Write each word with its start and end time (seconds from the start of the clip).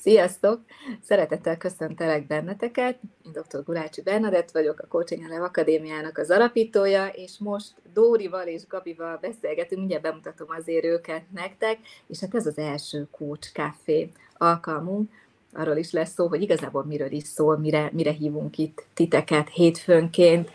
Sziasztok! 0.00 0.60
Szeretettel 1.02 1.56
köszöntelek 1.56 2.26
benneteket. 2.26 2.98
Én 3.24 3.32
dr. 3.32 3.64
Gulácsi 3.64 4.02
Bernadett 4.02 4.50
vagyok, 4.50 4.80
a 4.80 4.86
Coaching 4.86 5.24
Elev 5.24 5.42
Akadémiának 5.42 6.18
az 6.18 6.30
alapítója, 6.30 7.06
és 7.06 7.38
most 7.38 7.72
Dórival 7.92 8.46
és 8.46 8.66
Gabival 8.66 9.18
beszélgetünk, 9.20 9.78
mindjárt 9.78 10.02
bemutatom 10.02 10.46
azért 10.50 10.84
őket 10.84 11.22
nektek, 11.34 11.78
és 12.06 12.20
hát 12.20 12.34
ez 12.34 12.46
az 12.46 12.58
első 12.58 13.08
Coach 13.10 13.52
Café 13.52 14.10
alkalmunk. 14.36 15.10
Arról 15.52 15.76
is 15.76 15.92
lesz 15.92 16.12
szó, 16.12 16.26
hogy 16.28 16.42
igazából 16.42 16.84
miről 16.84 17.12
is 17.12 17.24
szól, 17.24 17.58
mire, 17.58 17.90
mire 17.92 18.12
hívunk 18.12 18.58
itt 18.58 18.86
titeket 18.94 19.48
hétfőnként. 19.48 20.50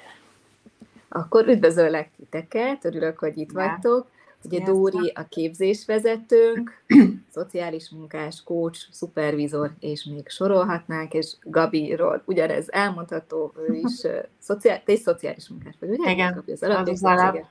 Akkor 1.09 1.47
üdvözöllek 1.47 2.09
titeket, 2.17 2.85
örülök, 2.85 3.19
hogy 3.19 3.37
itt 3.37 3.51
vagytok. 3.51 4.07
Ugye 4.43 4.63
Dóri 4.63 5.11
a 5.15 5.27
képzésvezetőnk, 5.29 6.83
szociális 7.33 7.89
munkás, 7.89 8.43
coach, 8.43 8.87
szupervizor, 8.91 9.71
és 9.79 10.03
még 10.03 10.29
sorolhatnánk, 10.29 11.13
és 11.13 11.33
Gabiról 11.43 12.21
ugyanez 12.25 12.71
elmondható, 12.71 13.53
ő 13.67 13.73
is 13.73 14.01
szociál, 14.39 14.83
te 14.83 14.91
is 14.91 14.99
szociális 14.99 15.49
munkás 15.49 15.75
vagy, 15.79 15.89
ugye? 15.89 16.11
Igen, 16.11 16.33
Gabi 16.33 16.51
az 16.51 16.63
alap, 16.63 17.45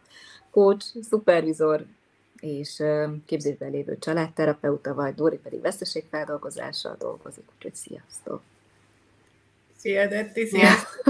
coach, 0.50 1.02
szupervizor, 1.02 1.84
és 2.40 2.82
képzésben 3.26 3.70
lévő 3.70 3.98
családterapeuta 3.98 4.94
vagy, 4.94 5.14
Dóri 5.14 5.36
pedig 5.36 5.60
veszteségfeldolgozással 5.60 6.96
dolgozik, 6.98 7.44
úgyhogy 7.56 7.74
sziasztok! 7.74 8.42
Szia, 9.82 10.06
Detti! 10.06 10.48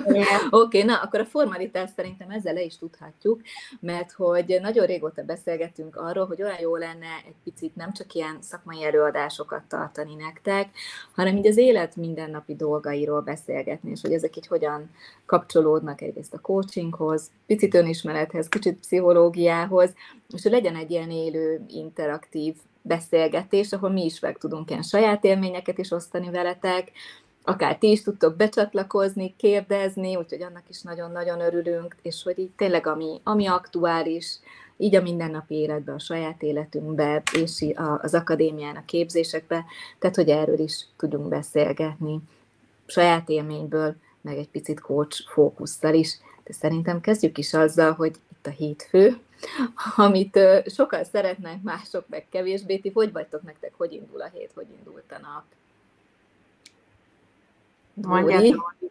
Oké, 0.04 0.24
okay, 0.50 0.82
na 0.82 0.96
akkor 0.96 1.20
a 1.20 1.24
formalitást 1.24 1.94
szerintem 1.94 2.30
ezzel 2.30 2.54
le 2.54 2.62
is 2.62 2.78
tudhatjuk, 2.78 3.40
mert 3.80 4.12
hogy 4.12 4.58
nagyon 4.62 4.86
régóta 4.86 5.22
beszélgetünk 5.22 5.96
arról, 5.96 6.26
hogy 6.26 6.42
olyan 6.42 6.60
jó 6.60 6.76
lenne 6.76 7.06
egy 7.26 7.34
picit 7.44 7.76
nem 7.76 7.92
csak 7.92 8.14
ilyen 8.14 8.38
szakmai 8.40 8.84
előadásokat 8.84 9.62
tartani 9.68 10.14
nektek, 10.14 10.68
hanem 11.14 11.36
így 11.36 11.46
az 11.46 11.56
élet 11.56 11.96
mindennapi 11.96 12.54
dolgairól 12.54 13.20
beszélgetni, 13.20 13.90
és 13.90 14.00
hogy 14.00 14.12
ezek 14.12 14.36
így 14.36 14.46
hogyan 14.46 14.90
kapcsolódnak 15.26 16.00
egyrészt 16.00 16.34
a 16.34 16.40
coachinghoz, 16.40 17.30
picit 17.46 17.74
önismerethez, 17.74 18.48
kicsit 18.48 18.78
pszichológiához, 18.78 19.94
és 20.34 20.42
hogy 20.42 20.52
legyen 20.52 20.76
egy 20.76 20.90
ilyen 20.90 21.10
élő, 21.10 21.64
interaktív 21.68 22.54
beszélgetés, 22.82 23.72
ahol 23.72 23.90
mi 23.90 24.04
is 24.04 24.20
meg 24.20 24.38
tudunk 24.38 24.70
ilyen 24.70 24.82
saját 24.82 25.24
élményeket 25.24 25.78
is 25.78 25.90
osztani 25.90 26.30
veletek, 26.30 26.90
akár 27.44 27.78
ti 27.78 27.90
is 27.90 28.02
tudtok 28.02 28.36
becsatlakozni, 28.36 29.34
kérdezni, 29.36 30.16
úgyhogy 30.16 30.42
annak 30.42 30.64
is 30.68 30.82
nagyon-nagyon 30.82 31.40
örülünk, 31.40 31.96
és 32.02 32.22
hogy 32.22 32.38
így 32.38 32.50
tényleg 32.56 32.86
ami, 32.86 33.20
ami 33.22 33.46
aktuális, 33.46 34.38
így 34.76 34.94
a 34.94 35.02
mindennapi 35.02 35.54
életben, 35.54 35.94
a 35.94 35.98
saját 35.98 36.42
életünkbe, 36.42 37.22
és 37.32 37.64
az 38.00 38.14
akadémián, 38.14 38.76
a 38.76 38.84
képzésekbe, 38.84 39.64
tehát 39.98 40.16
hogy 40.16 40.28
erről 40.28 40.58
is 40.58 40.86
tudunk 40.96 41.28
beszélgetni, 41.28 42.20
saját 42.86 43.28
élményből, 43.28 43.94
meg 44.20 44.36
egy 44.36 44.48
picit 44.48 44.80
coach 44.80 45.28
fókusszal 45.28 45.94
is. 45.94 46.18
De 46.44 46.52
szerintem 46.52 47.00
kezdjük 47.00 47.38
is 47.38 47.54
azzal, 47.54 47.92
hogy 47.92 48.14
itt 48.30 48.46
a 48.46 48.50
hétfő, 48.50 49.16
amit 49.96 50.38
sokan 50.66 51.04
szeretnek, 51.04 51.62
mások 51.62 52.08
meg 52.08 52.26
kevésbé. 52.30 52.76
Ti 52.78 52.90
hogy 52.94 53.12
vagytok 53.12 53.42
nektek, 53.42 53.72
hogy 53.76 53.92
indul 53.92 54.20
a 54.20 54.30
hét, 54.32 54.50
hogy 54.54 54.66
indult 54.78 55.12
a 55.12 55.18
nap? 55.20 55.44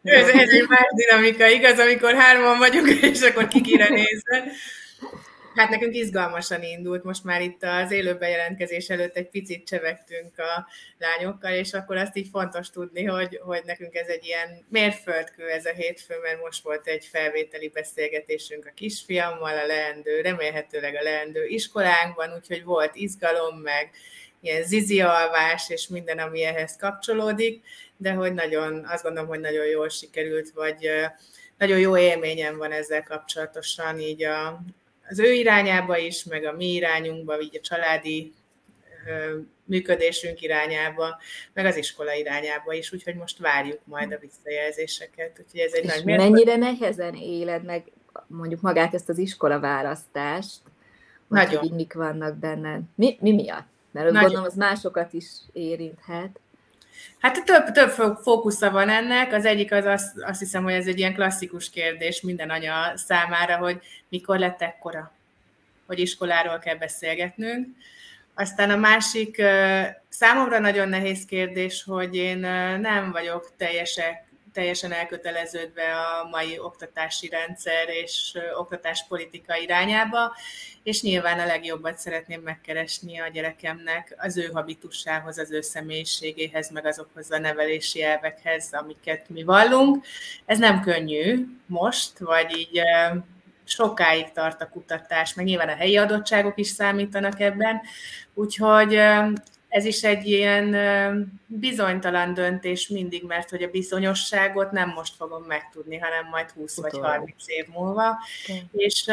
Ez, 0.03 0.27
ez 0.27 0.49
egy 0.49 0.67
más 0.67 0.87
dinamika, 0.95 1.47
igaz, 1.47 1.79
amikor 1.79 2.13
hárman 2.13 2.57
vagyunk, 2.57 2.89
és 3.13 3.21
akkor 3.21 3.47
kikire 3.47 3.89
nézve. 3.89 4.51
Hát 5.55 5.69
nekünk 5.69 5.95
izgalmasan 5.95 6.63
indult, 6.63 7.03
most 7.03 7.23
már 7.23 7.41
itt 7.41 7.63
az 7.63 7.91
élő 7.91 8.17
bejelentkezés 8.17 8.89
előtt 8.89 9.15
egy 9.15 9.29
picit 9.29 9.67
csevegtünk 9.67 10.39
a 10.39 10.67
lányokkal, 10.97 11.51
és 11.51 11.73
akkor 11.73 11.97
azt 11.97 12.17
így 12.17 12.27
fontos 12.31 12.69
tudni, 12.69 13.03
hogy, 13.03 13.39
hogy 13.43 13.61
nekünk 13.65 13.95
ez 13.95 14.07
egy 14.07 14.25
ilyen 14.25 14.65
mérföldkő 14.69 15.49
ez 15.49 15.65
a 15.65 15.73
hétfő, 15.73 16.15
mert 16.21 16.41
most 16.41 16.63
volt 16.63 16.87
egy 16.87 17.05
felvételi 17.05 17.69
beszélgetésünk 17.69 18.65
a 18.65 18.73
kisfiammal, 18.75 19.57
a 19.57 19.65
leendő, 19.65 20.21
remélhetőleg 20.21 20.95
a 20.95 21.03
leendő 21.03 21.45
iskolánkban, 21.45 22.33
úgyhogy 22.33 22.63
volt 22.63 22.95
izgalom, 22.95 23.57
meg 23.57 23.89
ilyen 24.41 24.63
zizi 24.63 25.01
alvás, 25.01 25.69
és 25.69 25.87
minden, 25.87 26.19
ami 26.19 26.43
ehhez 26.43 26.75
kapcsolódik, 26.75 27.63
de 27.97 28.11
hogy 28.11 28.33
nagyon, 28.33 28.85
azt 28.85 29.03
gondolom, 29.03 29.29
hogy 29.29 29.39
nagyon 29.39 29.65
jól 29.65 29.89
sikerült, 29.89 30.51
vagy 30.51 30.89
nagyon 31.57 31.79
jó 31.79 31.97
élményem 31.97 32.57
van 32.57 32.71
ezzel 32.71 33.03
kapcsolatosan, 33.03 33.99
így 33.99 34.23
a, 34.23 34.63
az 35.09 35.19
ő 35.19 35.33
irányába 35.33 35.97
is, 35.97 36.23
meg 36.23 36.43
a 36.43 36.51
mi 36.51 36.73
irányunkba, 36.73 37.41
így 37.41 37.57
a 37.57 37.59
családi 37.59 38.33
működésünk 39.63 40.41
irányába, 40.41 41.19
meg 41.53 41.65
az 41.65 41.75
iskola 41.75 42.13
irányába 42.13 42.73
is, 42.73 42.93
úgyhogy 42.93 43.15
most 43.15 43.37
várjuk 43.37 43.79
majd 43.83 44.11
a 44.11 44.17
visszajelzéseket. 44.17 45.39
Úgyhogy 45.45 45.59
ez 45.59 45.73
egy 45.73 45.83
És 45.83 45.93
nagy 45.93 46.05
mennyire 46.05 46.55
nehezen 46.55 47.13
éled 47.13 47.63
meg 47.63 47.83
mondjuk 48.27 48.61
magát 48.61 48.93
ezt 48.93 49.09
az 49.09 49.17
iskola 49.17 49.59
választást? 49.59 50.59
Nagyon. 51.27 51.59
Hogy 51.59 51.71
mik 51.71 51.93
vannak 51.93 52.37
benne? 52.37 52.79
Mi, 52.95 53.17
mi 53.19 53.31
miatt? 53.31 53.67
Mert 53.91 54.05
Nagyon. 54.05 54.21
gondolom, 54.21 54.45
az 54.45 54.55
másokat 54.55 55.13
is 55.13 55.25
érinthet. 55.53 56.39
Hát 57.19 57.43
több, 57.43 57.71
több 57.71 58.17
fókusza 58.21 58.69
van 58.71 58.89
ennek. 58.89 59.33
Az 59.33 59.45
egyik 59.45 59.71
az 59.71 59.85
azt, 59.85 60.21
azt 60.21 60.39
hiszem, 60.39 60.63
hogy 60.63 60.73
ez 60.73 60.87
egy 60.87 60.99
ilyen 60.99 61.13
klasszikus 61.13 61.69
kérdés 61.69 62.21
minden 62.21 62.49
anya 62.49 62.97
számára, 62.97 63.57
hogy 63.57 63.79
mikor 64.09 64.39
lett 64.39 64.61
ekkora, 64.61 65.11
hogy 65.87 65.99
iskoláról 65.99 66.59
kell 66.59 66.75
beszélgetnünk. 66.75 67.67
Aztán 68.33 68.69
a 68.69 68.75
másik 68.75 69.41
számomra 70.09 70.59
nagyon 70.59 70.89
nehéz 70.89 71.25
kérdés, 71.25 71.83
hogy 71.83 72.15
én 72.15 72.37
nem 72.79 73.11
vagyok 73.11 73.51
teljesek, 73.57 74.23
teljesen 74.53 74.91
elköteleződve 74.91 75.95
a 75.95 76.27
mai 76.31 76.59
oktatási 76.59 77.29
rendszer 77.29 77.89
és 77.89 78.37
oktatáspolitika 78.57 79.57
irányába, 79.57 80.35
és 80.83 81.01
nyilván 81.01 81.39
a 81.39 81.45
legjobbat 81.45 81.97
szeretném 81.97 82.41
megkeresni 82.41 83.19
a 83.19 83.27
gyerekemnek 83.27 84.15
az 84.17 84.37
ő 84.37 84.49
habitusához, 84.53 85.37
az 85.37 85.51
ő 85.51 85.61
személyiségéhez, 85.61 86.69
meg 86.69 86.85
azokhoz 86.85 87.31
a 87.31 87.37
nevelési 87.37 88.03
elvekhez, 88.03 88.69
amiket 88.71 89.29
mi 89.29 89.43
vallunk. 89.43 90.05
Ez 90.45 90.59
nem 90.59 90.81
könnyű 90.81 91.45
most, 91.65 92.19
vagy 92.19 92.57
így 92.57 92.81
sokáig 93.63 94.31
tart 94.31 94.61
a 94.61 94.69
kutatás, 94.69 95.33
meg 95.33 95.45
nyilván 95.45 95.69
a 95.69 95.75
helyi 95.75 95.97
adottságok 95.97 96.57
is 96.57 96.67
számítanak 96.67 97.39
ebben, 97.39 97.81
úgyhogy 98.33 99.01
ez 99.71 99.85
is 99.85 100.03
egy 100.03 100.27
ilyen 100.27 100.75
bizonytalan 101.45 102.33
döntés 102.33 102.87
mindig, 102.87 103.23
mert 103.23 103.49
hogy 103.49 103.63
a 103.63 103.69
bizonyosságot 103.69 104.71
nem 104.71 104.89
most 104.89 105.15
fogom 105.15 105.43
megtudni, 105.43 105.97
hanem 105.97 106.27
majd 106.31 106.49
20 106.49 106.77
Utol. 106.77 106.91
vagy 106.91 107.09
30 107.09 107.33
év 107.45 107.67
múlva. 107.67 108.17
Okay. 108.43 108.63
És 108.71 109.05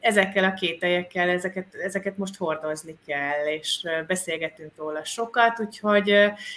ezekkel 0.00 0.44
a 0.44 0.54
kételyekkel, 0.54 1.28
ezeket, 1.28 1.74
ezeket 1.74 2.16
most 2.16 2.36
hordozni 2.36 2.98
kell, 3.06 3.46
és 3.46 3.82
beszélgetünk 4.06 4.72
róla 4.76 5.04
sokat, 5.04 5.60
úgyhogy 5.60 6.10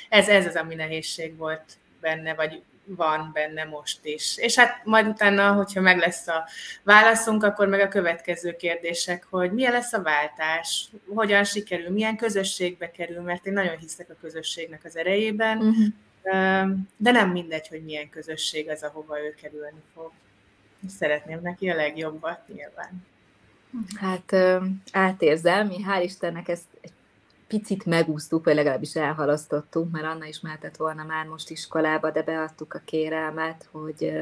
ez, 0.09 0.27
ez 0.29 0.45
az, 0.45 0.55
ami 0.55 0.75
nehézség 0.75 1.37
volt 1.37 1.77
benne, 2.01 2.33
vagy 2.33 2.61
van 2.85 3.29
benne 3.33 3.63
most 3.63 4.05
is. 4.05 4.37
És 4.37 4.55
hát 4.55 4.85
majd 4.85 5.07
utána, 5.07 5.53
hogyha 5.53 5.81
meg 5.81 5.97
lesz 5.97 6.27
a 6.27 6.47
válaszunk, 6.83 7.43
akkor 7.43 7.67
meg 7.67 7.79
a 7.79 7.87
következő 7.87 8.55
kérdések, 8.55 9.27
hogy 9.29 9.51
milyen 9.51 9.71
lesz 9.71 9.93
a 9.93 10.01
váltás, 10.01 10.89
hogyan 11.07 11.43
sikerül, 11.43 11.89
milyen 11.89 12.17
közösségbe 12.17 12.91
kerül, 12.91 13.21
mert 13.21 13.45
én 13.45 13.53
nagyon 13.53 13.77
hiszek 13.77 14.09
a 14.09 14.15
közösségnek 14.21 14.81
az 14.83 14.95
erejében, 14.95 15.57
uh-huh. 15.57 15.87
de 16.97 17.11
nem 17.11 17.29
mindegy, 17.29 17.67
hogy 17.67 17.83
milyen 17.83 18.09
közösség 18.09 18.69
az, 18.69 18.83
ahova 18.83 19.19
ő 19.19 19.35
kerülni 19.41 19.81
fog. 19.93 20.11
Szeretném 20.97 21.39
neki 21.41 21.69
a 21.69 21.75
legjobbat 21.75 22.39
nyilván. 22.47 23.05
Hát 23.99 24.35
átérzem, 24.91 25.67
mi 25.67 25.85
hál' 25.87 26.01
Istennek 26.03 26.47
ezt 26.47 26.65
egy 26.81 26.91
picit 27.53 27.85
megúsztuk, 27.85 28.45
vagy 28.45 28.55
legalábbis 28.55 28.95
elhalasztottunk, 28.95 29.91
mert 29.91 30.05
Anna 30.05 30.25
is 30.25 30.39
mehetett 30.39 30.75
volna 30.75 31.03
már 31.03 31.25
most 31.25 31.49
iskolába, 31.49 32.11
de 32.11 32.23
beadtuk 32.23 32.73
a 32.73 32.81
kérelmet, 32.85 33.67
hogy, 33.71 34.13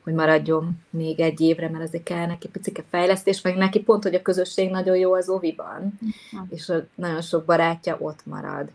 hogy 0.00 0.12
maradjon 0.12 0.82
még 0.90 1.20
egy 1.20 1.40
évre, 1.40 1.68
mert 1.68 1.84
azért 1.84 2.02
kell 2.02 2.26
neki 2.26 2.48
picike 2.48 2.84
fejlesztés, 2.90 3.40
meg 3.40 3.56
neki 3.56 3.80
pont, 3.80 4.02
hogy 4.02 4.14
a 4.14 4.22
közösség 4.22 4.70
nagyon 4.70 4.96
jó 4.96 5.14
az 5.14 5.28
oviban, 5.28 5.98
uh-huh. 6.00 6.48
és 6.50 6.72
nagyon 6.94 7.22
sok 7.22 7.44
barátja 7.44 7.96
ott 7.98 8.26
marad. 8.26 8.68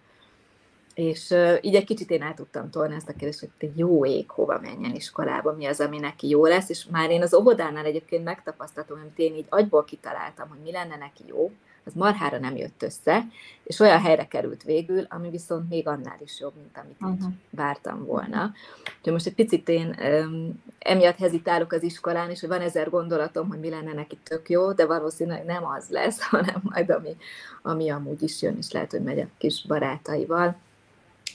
És 0.94 1.30
uh, 1.30 1.58
így 1.62 1.76
egy 1.76 1.86
kicsit 1.86 2.10
én 2.12 2.22
el 2.22 2.34
tudtam 2.34 2.70
tolni 2.70 2.96
ezt 2.96 3.10
a 3.10 3.14
kérdést, 3.14 3.40
hogy 3.40 3.50
egy 3.58 3.78
jó 3.78 4.06
ég 4.06 4.30
hova 4.30 4.60
menjen 4.62 4.96
iskolába, 4.96 5.54
mi 5.54 5.66
az, 5.66 5.80
ami 5.80 6.00
neki 6.00 6.30
jó 6.30 6.46
lesz, 6.46 6.70
és 6.70 6.86
már 6.92 7.10
én 7.10 7.22
az 7.22 7.34
óvodánál 7.34 7.86
egyébként 7.86 8.24
megtapasztaltam, 8.24 9.00
amit 9.02 9.20
én 9.20 9.36
így 9.36 9.46
agyból 9.50 9.84
kitaláltam, 9.84 10.50
hogy 10.50 10.60
mi 10.64 10.72
lenne 10.72 10.98
neki 10.98 11.24
jó, 11.28 11.52
az 11.90 11.96
marhára 11.96 12.40
nem 12.40 12.56
jött 12.56 12.84
össze, 12.84 13.26
és 13.64 13.80
olyan 13.80 14.02
helyre 14.02 14.28
került 14.28 14.64
végül, 14.64 15.06
ami 15.10 15.30
viszont 15.30 15.70
még 15.70 15.88
annál 15.88 16.18
is 16.24 16.40
jobb, 16.40 16.54
mint 16.56 16.78
amit 16.78 17.18
uh-huh. 17.18 17.34
vártam 17.50 18.06
volna. 18.06 18.52
Úgyhogy 18.98 19.14
most 19.14 19.26
egy 19.26 19.34
picit 19.34 19.70
én 19.70 19.96
um, 20.00 20.64
emiatt 20.80 21.18
hezitálok 21.18 21.72
az 21.72 21.84
iskolán, 21.84 22.30
és 22.30 22.40
hogy 22.40 22.50
van 22.50 22.62
ezer 22.62 22.90
gondolatom, 22.90 23.48
hogy 23.48 23.60
mi 23.60 23.70
lenne 23.70 23.94
neki 23.94 24.18
tök 24.24 24.50
jó, 24.50 24.74
de 24.74 24.86
valószínűleg 24.86 25.46
nem 25.46 25.66
az 25.66 25.90
lesz, 25.90 26.22
hanem 26.32 26.62
majd 26.62 26.90
ami, 26.90 27.16
ami 27.62 27.90
amúgy 27.90 28.24
is 28.24 28.42
jön, 28.42 28.58
és 28.58 28.72
lehet, 28.72 28.92
hogy 28.92 29.04
megy 29.04 29.20
a 29.20 29.28
kis 29.38 29.66
barátaival. 29.68 30.56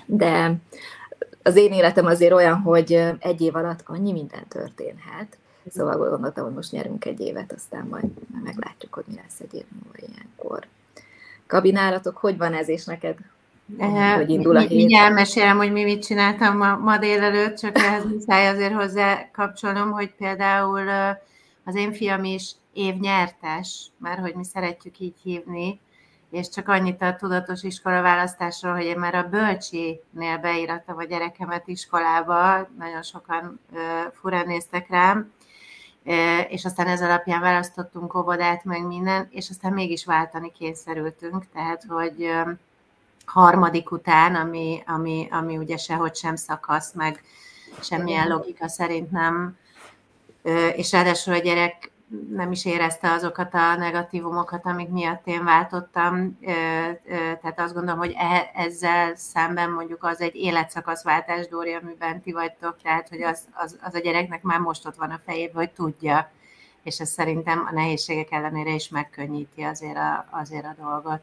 de 0.06 0.54
az 1.42 1.56
én 1.56 1.72
életem 1.72 2.06
azért 2.06 2.32
olyan, 2.32 2.56
hogy 2.60 2.92
egy 3.18 3.40
év 3.40 3.54
alatt 3.56 3.82
annyi 3.84 4.12
minden 4.12 4.48
történhet, 4.48 5.38
szóval 5.70 6.08
gondoltam, 6.08 6.44
hogy 6.44 6.54
most 6.54 6.72
nyerünk 6.72 7.04
egy 7.04 7.20
évet, 7.20 7.52
aztán 7.52 7.86
majd 7.86 8.04
meglátjuk, 8.44 8.94
hogy 8.94 9.04
mi 9.06 9.14
lesz 9.14 9.40
egy 9.40 9.54
év 9.54 9.64
múlva 9.82 10.12
ilyenkor. 10.12 10.66
Kabinálatok, 11.46 12.16
hogy 12.16 12.36
van 12.36 12.54
ez, 12.54 12.68
és 12.68 12.84
neked 12.84 13.16
Eh, 13.78 14.14
hogy 14.14 14.30
indul 14.30 14.56
a 14.56 14.60
hét. 14.60 14.68
Mindjárt 14.70 15.08
elmesélem, 15.08 15.56
hogy 15.56 15.72
mi 15.72 15.84
mit 15.84 16.04
csináltam 16.04 16.56
ma, 16.56 16.76
ma 16.76 16.98
délelőtt, 16.98 17.56
csak 17.56 17.78
ehhez 17.78 18.04
muszáj 18.12 18.48
azért 18.48 18.74
hozzá 18.74 19.30
kapcsolnom, 19.32 19.90
hogy 19.90 20.14
például 20.14 20.88
az 21.64 21.74
én 21.74 21.92
fiam 21.92 22.24
is 22.24 22.52
évnyertes, 22.72 23.86
mert 23.98 24.20
hogy 24.20 24.34
mi 24.34 24.44
szeretjük 24.44 24.98
így 24.98 25.14
hívni, 25.22 25.80
és 26.30 26.48
csak 26.48 26.68
annyit 26.68 27.02
a 27.02 27.16
tudatos 27.16 27.62
iskola 27.62 28.02
választásról, 28.02 28.72
hogy 28.72 28.84
én 28.84 28.98
már 28.98 29.14
a 29.14 29.28
bölcsinél 29.28 30.38
beírattam 30.40 30.96
a 30.96 31.04
gyerekemet 31.04 31.68
iskolába, 31.68 32.68
nagyon 32.78 33.02
sokan 33.02 33.60
furán 34.12 34.46
néztek 34.46 34.88
rám, 34.88 35.32
és 36.48 36.64
aztán 36.64 36.86
ez 36.86 37.02
alapján 37.02 37.40
választottunk 37.40 38.14
óvodát, 38.14 38.64
meg 38.64 38.86
minden, 38.86 39.28
és 39.30 39.50
aztán 39.50 39.72
mégis 39.72 40.04
váltani 40.04 40.52
kényszerültünk, 40.58 41.44
tehát 41.52 41.84
hogy 41.88 42.30
harmadik 43.24 43.90
után, 43.90 44.34
ami, 44.34 44.82
ami, 44.86 45.28
ami 45.30 45.56
ugye 45.56 45.76
sehogy 45.76 46.14
sem 46.14 46.36
szakasz, 46.36 46.92
meg 46.92 47.22
semmilyen 47.80 48.28
logika 48.28 48.68
szerint 48.68 49.10
nem, 49.10 49.58
és 50.76 50.92
ráadásul 50.92 51.34
a 51.34 51.38
gyerek 51.38 51.90
nem 52.30 52.50
is 52.52 52.64
érezte 52.64 53.10
azokat 53.10 53.54
a 53.54 53.76
negatívumokat, 53.76 54.66
amik 54.66 54.88
miatt 54.88 55.26
én 55.26 55.44
váltottam, 55.44 56.38
tehát 57.40 57.60
azt 57.60 57.74
gondolom, 57.74 57.98
hogy 57.98 58.14
e, 58.16 58.50
ezzel 58.54 59.14
szemben 59.16 59.70
mondjuk 59.70 60.04
az 60.04 60.20
egy 60.20 60.34
életszakaszváltás, 60.34 61.48
Dóri, 61.48 61.72
amiben 61.72 62.20
ti 62.20 62.32
vagytok, 62.32 62.76
tehát 62.82 63.08
hogy 63.08 63.22
az, 63.22 63.48
az, 63.52 63.78
az 63.82 63.94
a 63.94 63.98
gyereknek 63.98 64.42
már 64.42 64.58
most 64.58 64.86
ott 64.86 64.96
van 64.96 65.10
a 65.10 65.20
fejében, 65.24 65.54
hogy 65.54 65.70
tudja, 65.70 66.30
és 66.82 67.00
ez 67.00 67.10
szerintem 67.10 67.66
a 67.70 67.72
nehézségek 67.72 68.32
ellenére 68.32 68.70
is 68.70 68.88
megkönnyíti 68.88 69.62
azért 69.62 69.96
a, 69.96 70.26
azért 70.30 70.64
a 70.64 70.74
dolgot. 70.82 71.20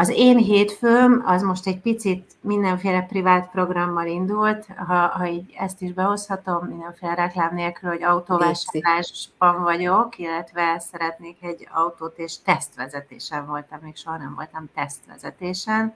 Az 0.00 0.08
én 0.08 0.36
hétfőm 0.36 1.22
az 1.26 1.42
most 1.42 1.66
egy 1.66 1.80
picit 1.80 2.32
mindenféle 2.40 3.02
privát 3.02 3.50
programmal 3.50 4.06
indult, 4.06 4.66
ha, 4.86 4.94
ha 4.94 5.26
így 5.26 5.54
ezt 5.58 5.82
is 5.82 5.92
behozhatom, 5.92 6.66
mindenféle 6.66 7.14
reklám 7.14 7.54
nélkül, 7.54 7.90
hogy 7.90 8.02
autóvásárlásban 8.02 9.62
vagyok, 9.62 10.18
illetve 10.18 10.78
szeretnék 10.78 11.36
egy 11.40 11.68
autót, 11.72 12.18
és 12.18 12.42
tesztvezetésen 12.42 13.46
voltam, 13.46 13.78
még 13.82 13.96
soha 13.96 14.16
nem 14.16 14.34
voltam 14.34 14.70
tesztvezetésen, 14.74 15.94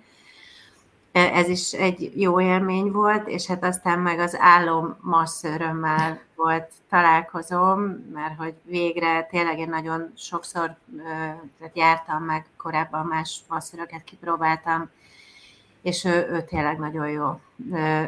ez 1.14 1.48
is 1.48 1.72
egy 1.72 2.12
jó 2.20 2.40
élmény 2.40 2.90
volt, 2.90 3.28
és 3.28 3.46
hát 3.46 3.64
aztán 3.64 3.98
meg 3.98 4.18
az 4.18 4.36
álom 4.38 4.96
masszörömmel 5.00 6.20
volt 6.36 6.72
találkozom, 6.88 7.80
mert 8.12 8.36
hogy 8.38 8.54
végre 8.62 9.26
tényleg 9.30 9.58
én 9.58 9.68
nagyon 9.68 10.12
sokszor 10.16 10.76
tehát 11.58 11.76
jártam 11.76 12.22
meg, 12.22 12.46
korábban 12.56 13.06
más 13.06 13.40
masszöröket 13.48 14.04
kipróbáltam, 14.04 14.90
és 15.82 16.04
ő, 16.04 16.28
ő 16.30 16.44
tényleg 16.44 16.78
nagyon 16.78 17.08
jó. 17.08 17.40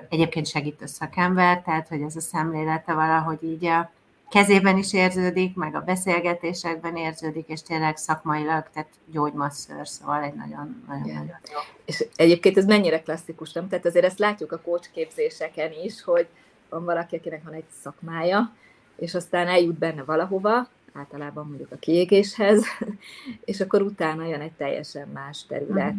Egyébként 0.08 0.46
segítő 0.46 0.86
szakember, 0.86 1.62
tehát 1.62 1.88
hogy 1.88 2.00
ez 2.00 2.16
a 2.16 2.20
szemlélete 2.20 2.94
valahogy 2.94 3.42
így 3.42 3.64
a 3.64 3.90
kezében 4.28 4.76
is 4.76 4.92
érződik, 4.92 5.54
meg 5.54 5.74
a 5.74 5.80
beszélgetésekben 5.80 6.96
érződik, 6.96 7.48
és 7.48 7.62
tényleg 7.62 7.96
szakmailag, 7.96 8.68
tehát 8.72 8.88
gyógymasször, 9.12 9.88
szóval 9.88 10.22
egy 10.22 10.34
nagyon, 10.34 10.84
nagyon, 10.88 11.06
yeah. 11.06 11.18
nagyon 11.18 11.36
jó. 11.52 11.58
És 11.84 12.06
egyébként 12.16 12.56
ez 12.56 12.64
mennyire 12.64 13.02
klasszikus, 13.02 13.52
nem? 13.52 13.68
Tehát 13.68 13.86
azért 13.86 14.04
ezt 14.04 14.18
látjuk 14.18 14.52
a 14.52 14.60
coach 14.60 14.90
képzéseken 14.92 15.72
is, 15.84 16.02
hogy 16.02 16.26
van 16.68 16.84
valaki, 16.84 17.16
akinek 17.16 17.44
van 17.44 17.52
egy 17.52 17.64
szakmája, 17.82 18.52
és 18.96 19.14
aztán 19.14 19.48
eljut 19.48 19.78
benne 19.78 20.02
valahova, 20.02 20.68
általában 20.92 21.46
mondjuk 21.46 21.72
a 21.72 21.76
kiégéshez, 21.76 22.64
és 23.44 23.60
akkor 23.60 23.82
utána 23.82 24.26
jön 24.26 24.40
egy 24.40 24.52
teljesen 24.52 25.08
más 25.08 25.46
terület. 25.46 25.94
Mm. 25.94 25.98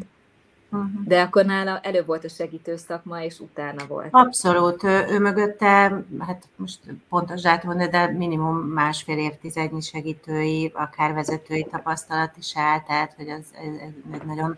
Uh-huh. 0.72 1.04
De 1.06 1.22
akkor 1.22 1.46
nála 1.46 1.80
előbb 1.80 2.06
volt 2.06 2.24
a 2.24 2.30
segítő 2.30 2.76
szakma, 2.76 3.24
és 3.24 3.40
utána 3.40 3.86
volt. 3.88 4.08
Abszolút. 4.12 4.84
Ő, 4.84 5.06
ő 5.10 5.20
mögötte, 5.20 6.04
hát 6.20 6.48
most 6.56 6.80
pontos 7.10 7.42
dátum, 7.42 7.78
de 7.78 8.08
minimum 8.08 8.58
másfél 8.58 9.18
évtizednyi 9.18 9.82
segítői, 9.82 10.72
akár 10.76 11.14
vezetői 11.14 11.68
tapasztalat 11.72 12.38
is 12.38 12.58
áll, 12.58 12.82
tehát 12.82 13.14
hogy 13.18 13.30
az, 13.30 13.46
ez, 13.54 13.76
ez 14.14 14.22
nagyon 14.26 14.58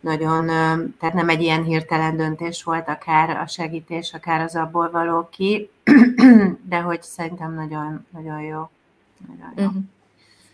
nagyon, 0.00 0.46
tehát 0.98 1.14
nem 1.14 1.28
egy 1.28 1.40
ilyen 1.40 1.62
hirtelen 1.62 2.16
döntés 2.16 2.62
volt, 2.62 2.88
akár 2.88 3.30
a 3.30 3.46
segítés, 3.46 4.12
akár 4.12 4.40
az 4.40 4.56
abból 4.56 4.90
való 4.90 5.28
ki, 5.28 5.70
de 6.68 6.80
hogy 6.80 7.02
szerintem 7.02 7.54
nagyon, 7.54 8.06
nagyon 8.10 8.40
jó. 8.40 8.70
Nagyon 9.28 9.52
jó. 9.56 9.64
Uh-huh. 9.64 9.82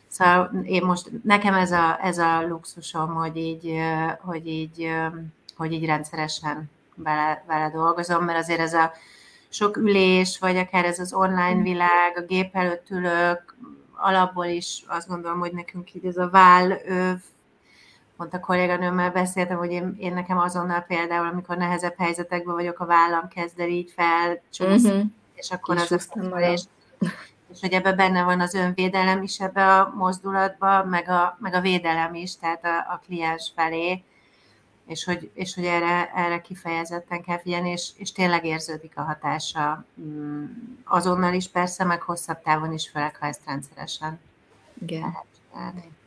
Szóval 0.09 0.51
én 0.65 0.85
most, 0.85 1.11
nekem 1.25 1.55
ez 1.55 1.73
a, 1.73 1.99
ez 2.03 2.19
a 2.19 2.47
luxusom, 2.47 3.15
hogy 3.15 3.37
így, 3.37 3.75
hogy 4.21 4.47
így, 4.47 4.91
hogy 5.57 5.73
így 5.73 5.85
rendszeresen 5.85 6.71
vele, 6.95 7.45
vele 7.47 7.71
dolgozom, 7.71 8.25
mert 8.25 8.39
azért 8.39 8.61
ez 8.61 8.75
a 8.75 8.93
sok 9.49 9.77
ülés, 9.77 10.39
vagy 10.39 10.57
akár 10.57 10.85
ez 10.85 10.99
az 10.99 11.13
online 11.13 11.63
világ, 11.63 12.17
a 12.17 12.21
gép 12.23 12.57
előtt 12.57 12.91
ülök, 12.91 13.57
alapból 13.97 14.45
is 14.45 14.85
azt 14.87 15.09
gondolom, 15.09 15.39
hogy 15.39 15.53
nekünk 15.53 15.95
így 15.95 16.07
ez 16.07 16.17
a 16.17 16.29
váll 16.31 16.73
pont 18.19 18.35
a 18.35 18.41
kolléganőmmel 18.41 19.11
beszéltem, 19.11 19.59
hogy 19.59 19.71
én, 19.71 19.97
én 19.99 20.13
nekem 20.13 20.39
azonnal 20.39 20.81
például, 20.81 21.27
amikor 21.27 21.57
nehezebb 21.57 21.95
helyzetekben 21.99 22.55
vagyok, 22.55 22.79
a 22.79 22.87
vállam 22.87 23.29
kezd 23.29 23.61
el 23.61 23.69
így 23.69 23.93
fel, 23.97 24.43
uh-huh. 24.59 25.03
és 25.35 25.51
akkor 25.51 25.77
Kis 25.77 25.91
az 25.91 26.09
a 26.31 26.39
és 26.39 26.63
és 27.53 27.61
hogy 27.61 27.73
ebben 27.73 27.97
benne 27.97 28.23
van 28.23 28.41
az 28.41 28.55
önvédelem 28.55 29.23
is 29.23 29.41
ebbe 29.41 29.77
a 29.77 29.93
mozdulatba, 29.97 30.85
meg 30.85 31.09
a, 31.09 31.37
meg 31.41 31.55
a 31.55 31.61
védelem 31.61 32.15
is, 32.15 32.37
tehát 32.37 32.65
a, 32.65 32.77
a 32.93 33.01
kliens 33.07 33.53
felé, 33.55 34.03
és 34.87 35.05
hogy, 35.05 35.31
és 35.35 35.55
hogy 35.55 35.65
erre, 35.65 36.11
erre 36.15 36.41
kifejezetten 36.41 37.23
kell 37.23 37.39
figyelni, 37.39 37.71
és, 37.71 37.91
és 37.97 38.13
tényleg 38.13 38.45
érződik 38.45 38.93
a 38.95 39.03
hatása 39.03 39.85
mm, 40.01 40.45
azonnal 40.85 41.35
is 41.35 41.49
persze, 41.49 41.85
meg 41.85 42.03
hosszabb 42.03 42.43
távon 42.43 42.73
is, 42.73 42.89
főleg 42.89 43.17
ha 43.17 43.27
ezt 43.27 43.43
rendszeresen 43.47 44.21
Igen. 44.83 45.17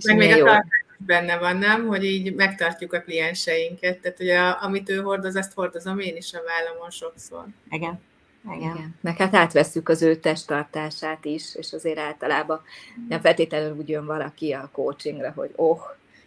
Meg 0.04 0.18
még 0.18 0.32
a 0.32 0.46
tartás 0.46 0.86
benne 0.98 1.38
van, 1.38 1.58
nem? 1.58 1.88
Hogy 1.88 2.04
így 2.04 2.36
megtartjuk 2.36 2.94
a 2.94 3.02
klienseinket, 3.02 4.00
tehát 4.00 4.18
hogy 4.18 4.30
a, 4.30 4.64
amit 4.64 4.90
ő 4.90 5.02
hordoz, 5.02 5.36
azt 5.36 5.54
hordozom 5.54 6.00
én 6.00 6.16
is 6.16 6.34
a 6.34 6.40
vállamon 6.46 6.90
sokszor. 6.90 7.46
Igen. 7.70 8.02
Igen. 8.46 8.60
Igen. 8.60 8.96
Meg 9.02 9.18
hát 9.18 9.36
átvesszük 9.36 9.90
az 9.90 10.02
ő 10.02 10.16
testtartását 10.16 11.26
is, 11.26 11.56
és 11.56 11.74
azért 11.74 12.00
általában 12.00 12.62
nem 13.10 13.22
feltétlenül 13.22 13.78
úgy 13.78 13.90
jön 13.90 14.06
valaki 14.06 14.52
a 14.52 14.70
coachingra, 14.72 15.32
hogy 15.36 15.52
oh, 15.56 15.80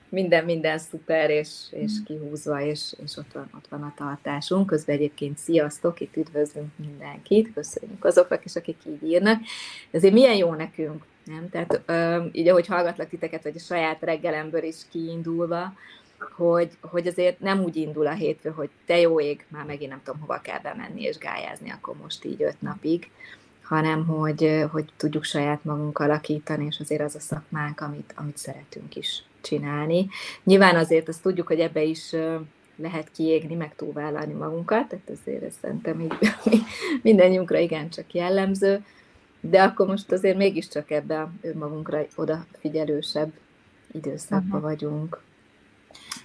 minden, 0.09 0.45
minden 0.45 0.79
szuper, 0.79 1.31
és, 1.31 1.51
és 1.71 1.93
mm. 2.01 2.05
kihúzva, 2.05 2.61
és, 2.61 2.95
és 3.05 3.17
ott, 3.17 3.33
van, 3.33 3.51
ott 3.55 3.69
van 3.69 3.83
a 3.83 3.93
tartásunk. 3.97 4.67
Közben 4.67 4.97
egyébként 4.97 5.39
sziasztok, 5.39 6.01
itt 6.01 6.17
üdvözlünk 6.17 6.69
mindenkit, 6.77 7.53
köszönjük 7.55 8.05
azoknak 8.05 8.45
is, 8.45 8.57
akik 8.57 8.79
így 8.87 9.03
írnak. 9.03 9.41
De 9.91 9.99
azért 9.99 10.15
milyen 10.15 10.37
jó 10.37 10.55
nekünk, 10.55 11.05
nem? 11.25 11.49
Tehát 11.51 11.81
így, 12.33 12.49
ahogy 12.49 12.67
hallgatlak 12.67 13.09
titeket, 13.09 13.43
vagy 13.43 13.57
a 13.57 13.61
saját 13.61 14.03
reggelemből 14.03 14.63
is 14.63 14.77
kiindulva, 14.91 15.73
hogy, 16.19 16.71
hogy 16.81 17.07
azért 17.07 17.41
nem 17.41 17.63
úgy 17.63 17.77
indul 17.77 18.07
a 18.07 18.13
hétfő, 18.13 18.51
hogy 18.51 18.71
te 18.87 18.99
jó 19.01 19.21
ég, 19.21 19.45
már 19.49 19.65
megint 19.65 19.91
nem 19.91 20.01
tudom, 20.05 20.21
hova 20.21 20.41
kell 20.41 20.61
bemenni 20.61 21.03
és 21.03 21.19
gályázni, 21.19 21.71
akkor 21.71 21.95
most 22.03 22.25
így 22.25 22.43
öt 22.43 22.61
napig, 22.61 23.11
hanem 23.63 24.07
hogy, 24.07 24.65
hogy 24.71 24.85
tudjuk 24.97 25.25
saját 25.25 25.65
magunk 25.65 25.99
alakítani, 25.99 26.65
és 26.65 26.79
azért 26.81 27.03
az 27.03 27.15
a 27.15 27.21
szakmánk, 27.21 27.81
amit, 27.81 28.13
amit 28.17 28.37
szeretünk 28.37 28.97
is 28.97 29.23
csinálni. 29.41 30.09
Nyilván 30.45 30.77
azért 30.77 31.09
azt 31.09 31.23
tudjuk, 31.23 31.47
hogy 31.47 31.61
ebbe 31.61 31.83
is 31.83 32.15
lehet 32.77 33.11
kiégni, 33.11 33.55
meg 33.55 33.75
túlvállalni 33.77 34.33
magunkat, 34.33 34.89
tehát 34.89 35.11
azért 35.11 35.43
ez 35.43 35.55
szerintem 35.63 36.01
így 36.01 36.15
mindannyiunkra 37.03 37.59
igencsak 37.59 38.15
jellemző, 38.15 38.85
de 39.41 39.63
akkor 39.63 39.87
most 39.87 40.13
azért 40.13 40.37
mégiscsak 40.37 40.91
ebbe 40.91 41.31
önmagunkra 41.41 42.07
odafigyelősebb 42.17 43.33
időszakban 43.93 44.47
uh-huh. 44.47 44.63
vagyunk. 44.63 45.23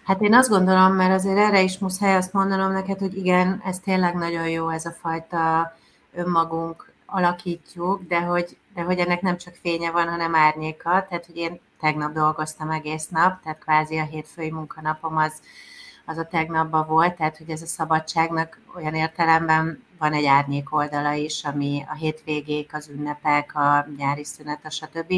Hát 0.09 0.21
én 0.21 0.33
azt 0.33 0.49
gondolom, 0.49 0.93
mert 0.93 1.13
azért 1.13 1.37
erre 1.37 1.61
is 1.61 1.77
muszáj 1.77 2.15
azt 2.15 2.33
mondanom 2.33 2.71
neked, 2.71 2.99
hogy 2.99 3.17
igen, 3.17 3.61
ez 3.65 3.79
tényleg 3.79 4.15
nagyon 4.15 4.49
jó, 4.49 4.69
ez 4.69 4.85
a 4.85 4.91
fajta 4.91 5.73
önmagunk 6.13 6.91
alakítjuk, 7.05 8.07
de 8.07 8.19
hogy, 8.19 8.57
de 8.73 8.81
hogy 8.81 8.99
ennek 8.99 9.21
nem 9.21 9.37
csak 9.37 9.53
fénye 9.61 9.91
van, 9.91 10.09
hanem 10.09 10.35
árnyéka. 10.35 10.89
Tehát, 11.09 11.25
hogy 11.25 11.37
én 11.37 11.59
tegnap 11.79 12.13
dolgoztam 12.13 12.69
egész 12.69 13.07
nap, 13.07 13.41
tehát 13.43 13.59
kvázi 13.59 13.97
a 13.97 14.03
hétfői 14.03 14.51
munkanapom 14.51 15.17
az, 15.17 15.33
az 16.05 16.17
a 16.17 16.27
tegnapban 16.27 16.87
volt, 16.87 17.15
tehát 17.15 17.37
hogy 17.37 17.49
ez 17.49 17.61
a 17.61 17.67
szabadságnak 17.67 18.59
olyan 18.75 18.93
értelemben 18.93 19.83
van 19.99 20.13
egy 20.13 20.25
árnyék 20.25 20.73
oldala 20.73 21.13
is, 21.13 21.43
ami 21.43 21.85
a 21.89 21.95
hétvégék, 21.95 22.73
az 22.73 22.89
ünnepek, 22.89 23.55
a 23.55 23.87
nyári 23.97 24.23
szünet, 24.23 24.65
a 24.65 24.69
stb. 24.69 25.13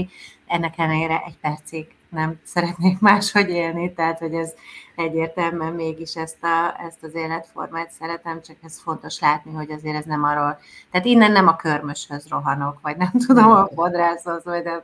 Ennek 0.48 0.78
ellenére 0.78 1.24
egy 1.26 1.38
percig 1.38 1.96
nem 2.12 2.40
szeretnék 2.44 3.00
máshogy 3.10 3.50
élni, 3.50 3.94
tehát 3.94 4.20
hogy 4.20 4.34
ez 4.34 4.54
egyértelműen 4.96 5.74
mégis 5.74 6.16
ezt, 6.16 6.44
a, 6.44 6.84
ezt 6.86 7.04
az 7.04 7.16
életformát 7.16 7.92
szeretem, 7.92 8.42
csak 8.42 8.56
ez 8.64 8.80
fontos 8.80 9.20
látni, 9.20 9.54
hogy 9.54 9.72
azért 9.72 9.96
ez 9.96 10.06
nem 10.06 10.24
arról, 10.24 10.60
tehát 10.92 11.08
innen 11.08 11.32
nem 11.32 11.48
a 11.48 11.56
körmöshöz 11.56 12.28
rohanok, 12.28 12.82
vagy 12.82 12.98
nem 12.98 13.12
tudom, 13.28 13.52
a 13.52 13.70
fodrászhoz, 13.76 14.44
vagy 14.44 14.64
de 14.64 14.84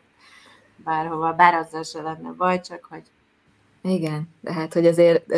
bárhova, 0.76 1.34
bár 1.34 1.54
azzal 1.54 1.84
se 1.84 2.02
lenne 2.02 2.32
baj, 2.32 2.62
csak 2.62 2.88
hogy 2.90 3.04
igen, 3.82 4.30
tehát 4.44 4.74
hogy 4.74 4.86
azért 4.86 5.32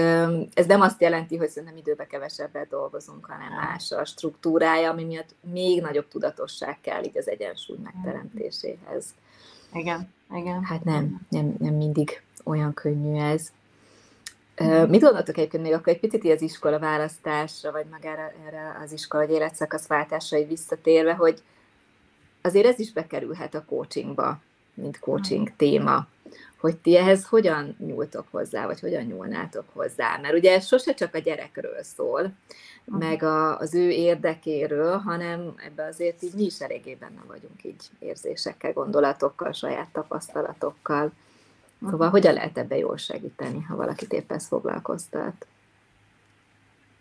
ez 0.54 0.66
nem 0.66 0.82
azt 0.82 1.02
jelenti, 1.02 1.38
hogy 1.38 1.50
szerintem 1.50 1.78
időbe 1.78 2.08
kevesebbet 2.08 2.70
dolgozunk, 2.70 3.26
hanem 3.26 3.54
más 3.54 3.92
a 3.92 4.06
struktúrája, 4.06 4.92
ami 4.92 5.04
miatt 5.04 5.36
még 5.42 5.82
nagyobb 5.82 6.08
tudatosság 6.08 6.78
kell 6.82 7.04
így 7.04 7.18
az 7.18 7.30
egyensúly 7.30 7.78
megteremtéséhez. 7.84 9.06
Igen, 9.74 10.14
igen. 10.34 10.64
Hát 10.64 10.84
nem, 10.84 11.20
nem, 11.30 11.56
nem 11.60 11.74
mindig 11.74 12.22
olyan 12.44 12.74
könnyű 12.74 13.20
ez. 13.20 13.52
Mit 14.88 15.02
gondoltok 15.02 15.38
egyébként 15.38 15.64
még 15.64 15.74
akkor 15.74 15.94
egy 15.94 16.00
picit 16.00 16.32
az 16.34 16.42
iskola 16.42 16.80
választásra, 16.80 17.72
vagy 17.72 17.86
magára 17.92 18.32
erre 18.48 18.78
az 18.84 18.92
iskola 18.92 19.26
vagy 19.26 19.36
életszakaszváltásra 19.36 20.46
visszatérve, 20.46 21.14
hogy 21.14 21.42
azért 22.42 22.66
ez 22.66 22.80
is 22.80 22.92
bekerülhet 22.92 23.56
a 23.56 23.66
coachingba, 23.66 24.40
mint 24.74 25.00
coaching 25.00 25.52
téma 25.56 26.08
hogy 26.60 26.78
ti 26.78 26.98
ehhez 26.98 27.26
hogyan 27.26 27.76
nyúltok 27.80 28.26
hozzá, 28.32 28.66
vagy 28.66 28.80
hogyan 28.80 29.04
nyúlnátok 29.04 29.66
hozzá. 29.74 30.18
Mert 30.22 30.34
ugye 30.34 30.54
ez 30.54 30.66
sose 30.66 30.94
csak 30.94 31.16
a 31.16 31.20
gyerekről 31.20 31.84
szól, 31.84 32.32
meg 32.86 33.24
a, 33.24 33.58
az 33.58 33.76
ő 33.76 33.90
érdekéről, 33.90 34.98
hanem 34.98 35.54
ebbe 35.66 35.86
azért 35.86 36.24
így 36.24 36.34
mi 36.34 36.44
is 36.44 36.60
eléggé 36.60 36.96
benne 36.96 37.22
vagyunk 37.28 37.64
így 37.64 37.84
érzésekkel, 38.00 38.74
gondolatokkal, 38.74 39.52
saját 39.52 39.88
tapasztalatokkal. 39.92 41.12
Szóval 41.90 42.10
hogyan 42.10 42.34
lehet 42.34 42.58
ebbe 42.58 42.78
jól 42.78 42.98
segíteni, 42.98 43.62
ha 43.62 43.76
valakit 43.76 44.14
épp 44.14 44.32
ez 44.32 44.48
foglalkoztat? 44.48 45.46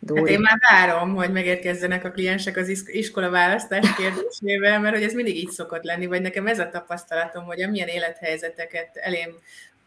Dóri. 0.00 0.20
Hát 0.20 0.30
én 0.30 0.40
már 0.40 0.58
várom, 0.70 1.14
hogy 1.14 1.32
megérkezzenek 1.32 2.04
a 2.04 2.10
kliensek 2.10 2.56
az 2.56 2.86
iskola 2.86 3.30
választás 3.30 3.94
kérdésével, 3.94 4.80
mert 4.80 4.94
hogy 4.94 5.04
ez 5.04 5.12
mindig 5.12 5.36
így 5.36 5.50
szokott 5.50 5.82
lenni, 5.82 6.06
vagy 6.06 6.20
nekem 6.20 6.46
ez 6.46 6.58
a 6.58 6.68
tapasztalatom, 6.68 7.44
hogy 7.44 7.62
amilyen 7.62 7.88
élethelyzeteket 7.88 8.96
elém 8.96 9.34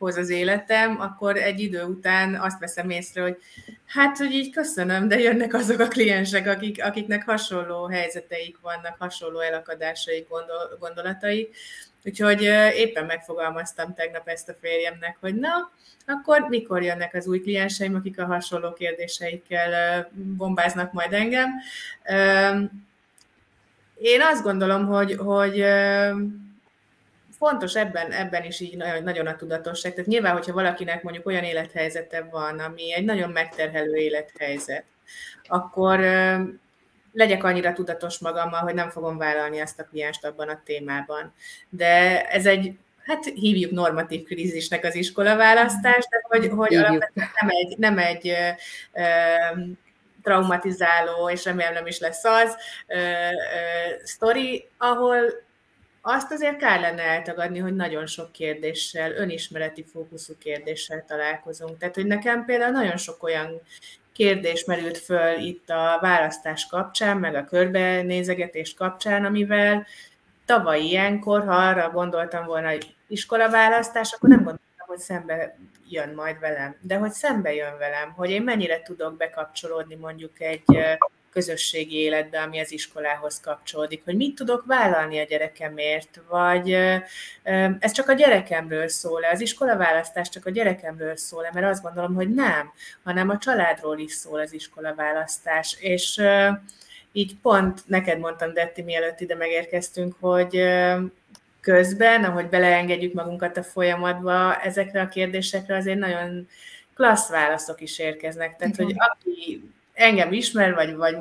hoz 0.02 0.18
az 0.18 0.30
életem, 0.30 1.00
akkor 1.00 1.38
egy 1.38 1.60
idő 1.60 1.84
után 1.84 2.36
azt 2.36 2.60
veszem 2.60 2.90
észre, 2.90 3.22
hogy 3.22 3.38
hát, 3.86 4.18
hogy 4.18 4.32
így 4.32 4.52
köszönöm, 4.52 5.08
de 5.08 5.20
jönnek 5.20 5.54
azok 5.54 5.80
a 5.80 5.88
kliensek, 5.88 6.48
akik, 6.48 6.84
akiknek 6.84 7.26
hasonló 7.26 7.86
helyzeteik 7.86 8.58
vannak, 8.62 8.96
hasonló 9.00 9.40
elakadásaik, 9.40 10.28
gondol, 10.30 10.78
gondolataik. 10.80 11.56
Úgyhogy 12.06 12.42
éppen 12.76 13.06
megfogalmaztam 13.06 13.94
tegnap 13.94 14.28
ezt 14.28 14.50
a 14.50 14.56
férjemnek, 14.62 15.18
hogy 15.20 15.36
na, 15.36 15.72
akkor 16.06 16.42
mikor 16.42 16.84
jönnek 16.84 17.14
az 17.14 17.28
új 17.28 17.40
klienseim, 17.40 17.96
akik 17.96 18.20
a 18.20 18.26
hasonló 18.26 18.74
kérdéseikkel 18.74 20.10
bombáznak 20.14 20.92
majd 20.94 21.14
engem. 21.14 21.50
Én 23.96 24.22
azt 24.22 24.44
gondolom, 24.44 24.86
hogy, 24.86 25.16
hogy 25.16 25.66
fontos 27.42 27.76
ebben, 27.76 28.12
ebben 28.12 28.44
is 28.44 28.60
így 28.60 28.78
nagyon 29.04 29.28
a 29.28 29.36
tudatosság. 29.36 29.92
Tehát 29.92 30.10
nyilván, 30.10 30.34
hogyha 30.34 30.54
valakinek 30.54 31.04
mondjuk 31.04 31.26
olyan 31.26 31.44
élethelyzete 31.44 32.28
van, 32.32 32.60
ami 32.60 32.94
egy 32.94 33.06
nagyon 33.06 33.30
megterhelő 33.30 33.96
élethelyzet, 33.96 34.84
akkor 35.48 36.00
legyek 37.14 37.44
annyira 37.44 37.74
tudatos 37.74 38.20
magammal, 38.20 38.60
hogy 38.60 38.74
nem 38.74 38.90
fogom 38.90 39.18
vállalni 39.18 39.60
ezt 39.60 39.80
a 39.80 39.86
klienst 39.86 40.26
abban 40.26 40.50
a 40.50 40.62
témában. 40.66 41.34
De 41.70 42.26
ez 42.28 42.46
egy 42.46 42.78
hát 43.06 43.26
hívjuk 43.26 43.72
normatív 43.72 44.24
krízisnek 44.24 44.84
az 44.84 44.96
iskolaválasztást, 44.96 46.10
de 46.10 46.22
hogy, 46.22 46.50
hogy 46.50 46.76
alapvetően 46.76 47.30
nem 47.42 47.50
egy, 47.50 47.78
nem 47.78 47.98
egy 47.98 48.28
ö, 48.28 48.50
ö, 48.94 49.04
traumatizáló, 50.24 51.30
és 51.30 51.46
remélem 51.46 51.74
nem 51.74 51.86
is 51.86 52.00
lesz 52.00 52.24
az, 52.24 52.56
ö, 52.88 52.98
ö, 52.98 53.00
sztori, 54.04 54.68
ahol 54.78 55.50
azt 56.02 56.32
azért 56.32 56.58
kár 56.58 56.80
lenne 56.80 57.02
eltagadni, 57.02 57.60
hogy 57.60 57.76
nagyon 57.76 58.06
sok 58.06 58.32
kérdéssel, 58.32 59.12
önismereti 59.12 59.84
fókuszú 59.84 60.34
kérdéssel 60.38 61.06
találkozunk. 61.08 61.78
Tehát, 61.78 61.96
hogy 61.96 62.06
nekem 62.06 62.46
például 62.46 62.72
nagyon 62.72 62.98
sok 62.98 63.24
olyan 63.24 63.62
kérdés 64.14 64.66
merült 64.66 64.98
föl 64.98 65.38
itt 65.38 65.70
a 65.70 65.98
választás 66.02 66.68
kapcsán, 66.68 67.18
meg 67.18 67.36
a 67.36 67.46
körbenézegetés 67.46 68.74
kapcsán, 68.74 69.26
amivel 69.26 69.86
tavaly 70.46 70.82
ilyenkor, 70.82 71.46
ha 71.46 71.56
arra 71.56 71.90
gondoltam 71.90 72.46
volna, 72.46 72.70
hogy 72.70 72.96
iskolaválasztás, 73.08 74.14
akkor 74.14 74.30
nem 74.30 74.38
gondoltam, 74.38 74.88
hogy 74.88 75.00
szembe 75.00 75.58
jön 75.90 76.14
majd 76.14 76.40
velem. 76.40 76.76
De 76.82 76.96
hogy 76.96 77.12
szembe 77.12 77.54
jön 77.54 77.78
velem, 77.78 78.12
hogy 78.12 78.30
én 78.30 78.42
mennyire 78.42 78.82
tudok 78.82 79.18
bekapcsolódni 79.18 79.96
mondjuk 79.96 80.42
egy 80.42 80.64
közösségi 81.32 81.96
életbe, 81.96 82.42
ami 82.42 82.60
az 82.60 82.72
iskolához 82.72 83.40
kapcsolódik, 83.40 84.04
hogy 84.04 84.16
mit 84.16 84.36
tudok 84.36 84.66
vállalni 84.66 85.20
a 85.20 85.24
gyerekemért, 85.24 86.22
vagy 86.30 86.72
ez 87.80 87.92
csak 87.92 88.10
a 88.10 88.14
gyerekemről 88.14 88.88
szól-e, 88.88 89.30
az 89.32 89.42
iskolaválasztás 89.42 90.30
csak 90.30 90.46
a 90.46 90.50
gyerekemről 90.50 91.16
szól-e, 91.16 91.50
mert 91.54 91.66
azt 91.66 91.84
gondolom, 91.84 92.14
hogy 92.14 92.34
nem, 92.34 92.72
hanem 93.04 93.30
a 93.30 93.38
családról 93.38 94.00
is 94.00 94.12
szól 94.12 94.40
az 94.40 94.54
iskolaválasztás, 94.54 95.78
és 95.80 96.22
így 97.12 97.36
pont 97.42 97.82
neked 97.88 98.20
mondtam, 98.20 98.54
Detti, 98.54 98.82
mielőtt 98.82 99.20
ide 99.20 99.36
megérkeztünk, 99.36 100.16
hogy 100.20 100.64
közben, 101.62 102.24
ahogy 102.24 102.50
beleengedjük 102.50 103.14
magunkat 103.14 103.58
a 103.58 103.64
folyamatba, 103.64 104.62
ezekre 104.62 105.02
a 105.02 105.08
kérdésekre 105.08 105.76
azért 105.76 106.00
nagyon 106.00 106.48
klassz 106.96 107.30
válaszok 107.30 107.82
is 107.82 108.00
érkeznek. 108.00 108.56
Tehát, 108.56 108.76
hogy 108.76 108.94
aki 108.98 109.72
engem 109.94 110.32
ismer, 110.32 110.74
vagy, 110.74 110.96
vagy 110.96 111.18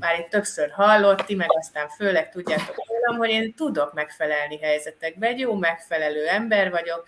már 0.00 0.18
itt 0.18 0.28
többször 0.28 0.70
hallott, 0.70 1.20
ti 1.20 1.34
meg 1.34 1.48
aztán 1.50 1.88
főleg 1.88 2.30
tudjátok 2.30 2.76
rólam, 2.88 3.18
hogy 3.18 3.30
én 3.30 3.54
tudok 3.54 3.92
megfelelni 3.92 4.58
helyzetekbe, 4.58 5.26
egy 5.26 5.38
jó 5.38 5.54
megfelelő 5.54 6.26
ember 6.26 6.70
vagyok, 6.70 7.04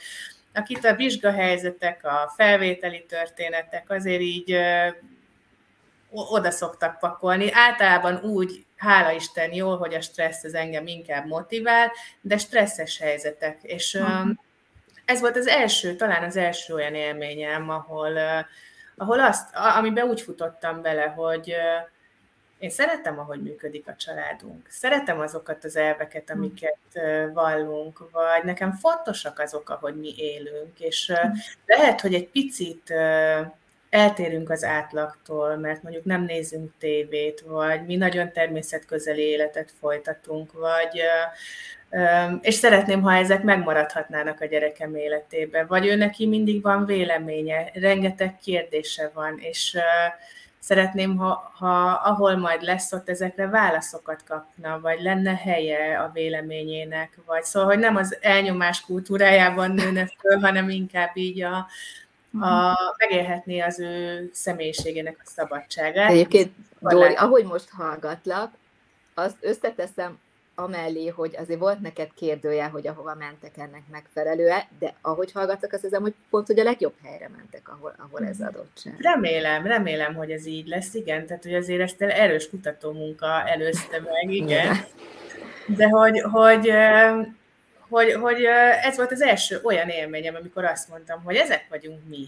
akit 0.55 0.85
a 0.85 0.95
vizsgahelyzetek, 0.95 2.05
a 2.05 2.33
felvételi 2.37 3.05
történetek 3.09 3.91
azért 3.91 4.21
így 4.21 4.59
oda 6.11 6.51
szoktak 6.51 6.99
pakolni. 6.99 7.53
Általában 7.53 8.17
úgy, 8.17 8.65
hála 8.77 9.11
Isten, 9.11 9.53
jó, 9.53 9.77
hogy 9.77 9.95
a 9.95 10.01
stressz 10.01 10.45
az 10.45 10.55
engem 10.55 10.87
inkább 10.87 11.27
motivál, 11.27 11.93
de 12.21 12.39
stresszes 12.39 12.99
helyzetek. 12.99 13.59
És 13.63 13.95
uh-huh. 13.95 14.31
ez 15.05 15.21
volt 15.21 15.37
az 15.37 15.47
első, 15.47 15.97
talán 15.97 16.25
az 16.25 16.37
első 16.37 16.75
olyan 16.75 16.95
élményem, 16.95 17.71
ahol, 17.71 18.19
ahol 18.97 19.21
azt, 19.21 19.55
amiben 19.55 20.09
úgy 20.09 20.21
futottam 20.21 20.83
bele, 20.83 21.05
hogy 21.05 21.55
én 22.59 22.71
szeretem, 22.71 23.19
ahogy 23.19 23.43
működik 23.43 23.89
a 23.89 23.95
családunk. 23.97 24.67
Szeretem 24.71 25.21
azokat 25.21 25.65
az 25.65 25.77
elveket, 25.77 26.31
hm. 26.31 26.37
amiket 26.39 26.79
vallunk, 27.33 27.99
vagy 28.11 28.45
nekem 28.45 28.73
fontosak 28.73 29.39
azok, 29.39 29.71
ahogy 29.71 29.97
mi 29.97 30.15
élünk, 30.17 30.81
és 30.81 31.13
hm. 31.15 31.29
lehet, 31.67 32.01
hogy 32.01 32.15
egy 32.15 32.29
picit 32.29 32.93
eltérünk 33.95 34.51
az 34.51 34.65
átlagtól, 34.65 35.57
mert 35.57 35.83
mondjuk 35.83 36.05
nem 36.05 36.23
nézünk 36.23 36.73
tévét, 36.79 37.41
vagy 37.41 37.87
mi 37.87 37.97
nagyon 37.97 38.33
természetközeli 38.33 39.23
életet 39.23 39.73
folytatunk, 39.81 40.53
vagy 40.53 41.01
és 42.41 42.55
szeretném, 42.55 43.03
ha 43.03 43.15
ezek 43.15 43.43
megmaradhatnának 43.43 44.41
a 44.41 44.47
gyerekem 44.47 44.95
életébe, 44.95 45.65
vagy 45.65 45.87
ő 45.87 45.95
neki 45.95 46.27
mindig 46.27 46.63
van 46.63 46.87
véleménye, 46.87 47.71
rengeteg 47.75 48.39
kérdése 48.43 49.11
van, 49.15 49.39
és 49.39 49.77
szeretném, 50.59 51.17
ha, 51.17 51.53
ha 51.55 52.01
ahol 52.05 52.37
majd 52.37 52.63
lesz 52.63 52.93
ott 52.93 53.09
ezekre 53.09 53.49
válaszokat 53.49 54.25
kapna, 54.27 54.81
vagy 54.81 55.03
lenne 55.03 55.37
helye 55.37 56.01
a 56.01 56.11
véleményének, 56.13 57.19
vagy 57.27 57.45
szóval, 57.45 57.69
hogy 57.69 57.79
nem 57.79 57.97
az 57.97 58.19
elnyomás 58.21 58.81
kultúrájában 58.81 59.71
nőne 59.71 60.07
föl, 60.21 60.39
hanem 60.39 60.69
inkább 60.69 61.17
így 61.17 61.43
a, 61.43 61.57
a, 62.41 62.79
megélhetné 62.99 63.61
az 63.61 63.79
ő 63.79 64.31
személyiségének 64.33 65.17
a 65.25 65.31
szabadságát. 65.35 66.11
Egyébként, 66.11 66.53
Dóri, 66.79 67.15
ahogy 67.15 67.45
most 67.45 67.69
hallgatlak, 67.71 68.53
azt 69.15 69.37
összeteszem 69.41 70.19
amellé, 70.55 71.07
hogy 71.07 71.37
azért 71.37 71.59
volt 71.59 71.81
neked 71.81 72.09
kérdője, 72.15 72.65
hogy 72.65 72.87
ahova 72.87 73.15
mentek 73.15 73.57
ennek 73.57 73.83
megfelelően, 73.91 74.63
de 74.79 74.95
ahogy 75.01 75.33
hallgatok, 75.33 75.73
azt 75.73 75.83
hiszem, 75.83 76.03
hogy 76.03 76.15
pont, 76.31 76.47
hogy 76.47 76.59
a 76.59 76.65
legjobb 76.65 76.95
helyre 77.03 77.29
mentek, 77.37 77.69
ahol, 77.69 77.95
ahol 77.99 78.27
ez 78.27 78.41
adottság. 78.41 78.95
Remélem, 79.01 79.67
remélem, 79.67 80.15
hogy 80.15 80.31
ez 80.31 80.47
így 80.47 80.67
lesz, 80.67 80.95
igen, 80.95 81.27
tehát 81.27 81.43
hogy 81.43 81.55
azért 81.55 81.81
ezt 81.81 82.03
erős 82.03 82.51
kutató 82.51 82.93
munka 82.93 83.49
előzte 83.49 84.01
meg, 84.01 84.31
igen. 84.31 84.77
De 85.67 85.89
hogy, 85.89 86.21
hogy 86.21 86.73
hogy, 87.89 88.13
hogy 88.13 88.45
ez 88.83 88.97
volt 88.97 89.13
az 89.13 89.23
első 89.23 89.61
olyan 89.63 89.89
élményem, 89.89 90.35
amikor 90.35 90.65
azt 90.65 90.89
mondtam, 90.89 91.23
hogy 91.23 91.35
ezek 91.35 91.67
vagyunk 91.69 92.01
mi. 92.09 92.27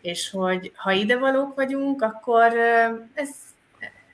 És 0.00 0.30
hogy 0.30 0.72
ha 0.74 0.92
ide 0.92 1.18
valók 1.18 1.54
vagyunk, 1.54 2.02
akkor 2.02 2.52
ez, 3.14 3.28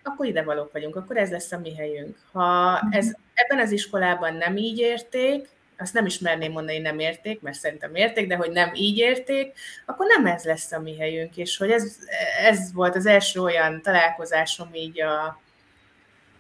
akkor 0.02 0.26
ide 0.26 0.42
valók 0.42 0.72
vagyunk, 0.72 0.96
akkor 0.96 1.16
ez 1.16 1.30
lesz 1.30 1.52
a 1.52 1.58
mi 1.58 1.74
helyünk. 1.74 2.18
Ha 2.32 2.80
ez, 2.90 3.16
ebben 3.36 3.64
az 3.64 3.70
iskolában 3.70 4.34
nem 4.34 4.56
így 4.56 4.78
érték, 4.78 5.48
azt 5.78 5.94
nem 5.94 6.06
is 6.06 6.18
merném 6.18 6.52
mondani, 6.52 6.78
nem 6.78 6.98
érték, 6.98 7.40
mert 7.40 7.58
szerintem 7.58 7.94
érték, 7.94 8.28
de 8.28 8.36
hogy 8.36 8.50
nem 8.50 8.70
így 8.74 8.98
érték, 8.98 9.58
akkor 9.86 10.06
nem 10.06 10.26
ez 10.26 10.44
lesz 10.44 10.72
a 10.72 10.80
mi 10.80 10.96
helyünk, 10.96 11.36
és 11.36 11.56
hogy 11.56 11.70
ez, 11.70 11.96
ez 12.42 12.72
volt 12.72 12.96
az 12.96 13.06
első 13.06 13.40
olyan 13.40 13.82
találkozásom 13.82 14.74
így 14.74 15.00
a, 15.00 15.40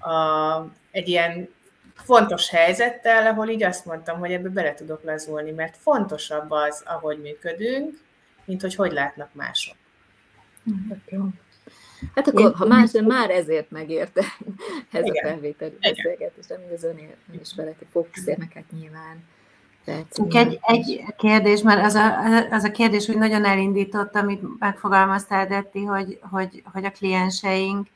a, 0.08 0.72
egy 0.90 1.08
ilyen 1.08 1.48
fontos 1.94 2.50
helyzettel, 2.50 3.26
ahol 3.26 3.48
így 3.48 3.62
azt 3.62 3.84
mondtam, 3.84 4.18
hogy 4.18 4.32
ebbe 4.32 4.48
bele 4.48 4.74
tudok 4.74 5.02
lazulni, 5.04 5.50
mert 5.50 5.76
fontosabb 5.76 6.50
az, 6.50 6.82
ahogy 6.86 7.20
működünk, 7.20 8.00
mint 8.44 8.60
hogy 8.60 8.74
hogy 8.74 8.92
látnak 8.92 9.34
mások. 9.34 9.76
Hát 12.14 12.28
akkor, 12.28 12.54
ha 12.54 12.66
más, 12.66 12.90
már 13.06 13.30
ezért 13.30 13.70
megérte 13.70 14.20
ez 14.92 15.04
Igen. 15.04 15.24
a 15.24 15.28
felvételi 15.28 15.76
beszélgetés, 15.80 16.46
ami 16.48 16.74
az 16.74 16.84
önél 16.84 17.14
nem 17.26 17.40
is 17.40 17.54
vele 17.56 17.74
fókuszérnek, 17.90 18.64
nyilván. 18.80 19.24
egy, 20.34 20.58
egy 20.62 21.04
kérdés, 21.16 21.62
mert 21.62 21.84
az 21.84 21.94
a, 21.94 22.18
az 22.50 22.64
a 22.64 22.70
kérdés 22.70 23.06
hogy 23.06 23.18
nagyon 23.18 23.44
elindított, 23.44 24.14
amit 24.14 24.58
megfogalmaztál, 24.58 25.46
Detti, 25.46 25.84
hogy, 25.84 26.18
hogy, 26.30 26.62
hogy 26.72 26.84
a 26.84 26.90
klienseink 26.90 27.86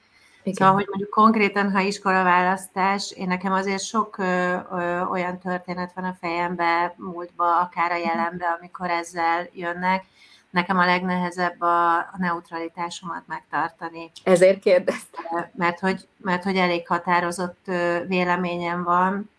igen. 0.43 0.55
Szóval, 0.55 0.75
hogy 0.75 0.87
mondjuk 0.88 1.11
konkrétan, 1.11 1.73
ha 1.73 1.81
iskolaválasztás, 1.81 3.12
én 3.12 3.26
nekem 3.26 3.52
azért 3.52 3.83
sok 3.83 4.19
ö, 4.19 4.57
ö, 4.73 5.00
olyan 5.00 5.38
történet 5.38 5.93
van 5.95 6.05
a 6.05 6.17
fejembe, 6.21 6.95
múltba, 6.97 7.61
akár 7.61 7.93
a 7.93 7.97
jelenbe, 7.97 8.47
amikor 8.61 8.90
ezzel 8.90 9.49
jönnek. 9.52 10.05
Nekem 10.50 10.78
a 10.78 10.85
legnehezebb 10.85 11.61
a, 11.61 11.97
a 11.97 12.14
neutralitásomat 12.19 13.23
megtartani. 13.26 14.11
Ezért 14.25 14.61
kérdeztem. 14.61 15.50
Mert 15.54 15.78
hogy, 15.78 16.09
mert 16.16 16.45
hogy 16.45 16.57
elég 16.57 16.87
határozott 16.87 17.66
véleményem 18.07 18.83
van, 18.83 19.30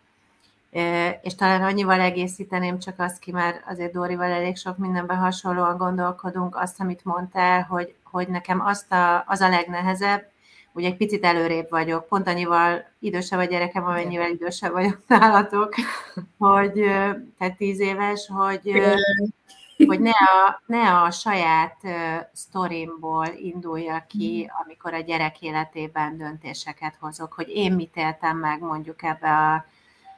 és 1.22 1.34
talán 1.34 1.62
annyival 1.62 2.00
egészíteném 2.00 2.78
csak 2.78 2.94
azt 2.98 3.18
ki, 3.18 3.32
mert 3.32 3.62
azért 3.66 3.92
Dórival 3.92 4.30
elég 4.30 4.56
sok 4.56 4.78
mindenben 4.78 5.16
hasonlóan 5.16 5.76
gondolkodunk, 5.76 6.56
azt, 6.56 6.80
amit 6.80 7.04
mondtál, 7.04 7.62
hogy, 7.62 7.94
hogy 8.02 8.28
nekem 8.28 8.60
azt 8.60 8.92
a, 8.92 9.24
az 9.26 9.40
a 9.40 9.48
legnehezebb, 9.48 10.30
ugye 10.72 10.86
egy 10.86 10.96
picit 10.96 11.24
előrébb 11.24 11.70
vagyok, 11.70 12.08
pont 12.08 12.28
annyival 12.28 12.84
idősebb 12.98 13.38
a 13.38 13.44
gyerekem, 13.44 13.84
amennyivel 13.84 14.30
idősebb 14.30 14.72
vagyok 14.72 14.98
nálatok, 15.18 15.74
hogy 16.38 16.72
tehát 17.38 17.56
tíz 17.56 17.80
éves, 17.80 18.26
hogy, 18.32 18.82
hogy 19.86 20.00
ne, 20.00 20.10
a, 20.10 20.62
ne 20.66 21.00
a 21.00 21.10
saját 21.10 21.76
sztorimból 22.32 23.26
indulja 23.26 24.04
ki, 24.08 24.50
amikor 24.64 24.94
a 24.94 25.00
gyerek 25.00 25.42
életében 25.42 26.16
döntéseket 26.16 26.96
hozok, 27.00 27.32
hogy 27.32 27.48
én 27.48 27.72
mit 27.72 27.96
éltem 27.96 28.36
meg 28.36 28.60
mondjuk 28.60 29.02
ebbe 29.02 29.30
a 29.30 29.64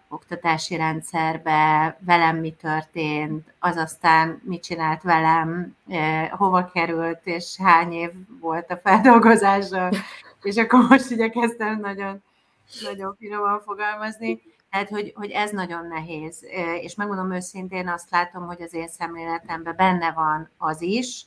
oktatási 0.09 0.77
rendszerbe, 0.77 1.97
velem 2.01 2.37
mi 2.37 2.51
történt, 2.51 3.55
az 3.59 3.77
aztán 3.77 4.41
mit 4.45 4.63
csinált 4.63 5.03
velem, 5.03 5.77
hova 6.31 6.71
került, 6.73 7.21
és 7.25 7.57
hány 7.63 7.93
év 7.93 8.11
volt 8.41 8.71
a 8.71 8.77
feldolgozása, 8.77 9.91
és 10.43 10.57
akkor 10.57 10.87
most 10.89 11.11
igyekeztem 11.11 11.81
nagyon, 11.81 12.23
nagyon 12.91 13.17
finoman 13.19 13.61
fogalmazni. 13.61 14.43
Tehát, 14.75 14.89
hogy, 14.89 15.13
hogy 15.15 15.31
ez 15.31 15.51
nagyon 15.51 15.87
nehéz. 15.87 16.45
És 16.81 16.95
megmondom 16.95 17.33
őszintén, 17.33 17.89
azt 17.89 18.11
látom, 18.11 18.47
hogy 18.47 18.63
az 18.63 18.75
én 18.75 18.89
szemléletemben 18.89 19.77
benne 19.77 20.13
van 20.13 20.51
az 20.59 20.83
is, 20.83 21.27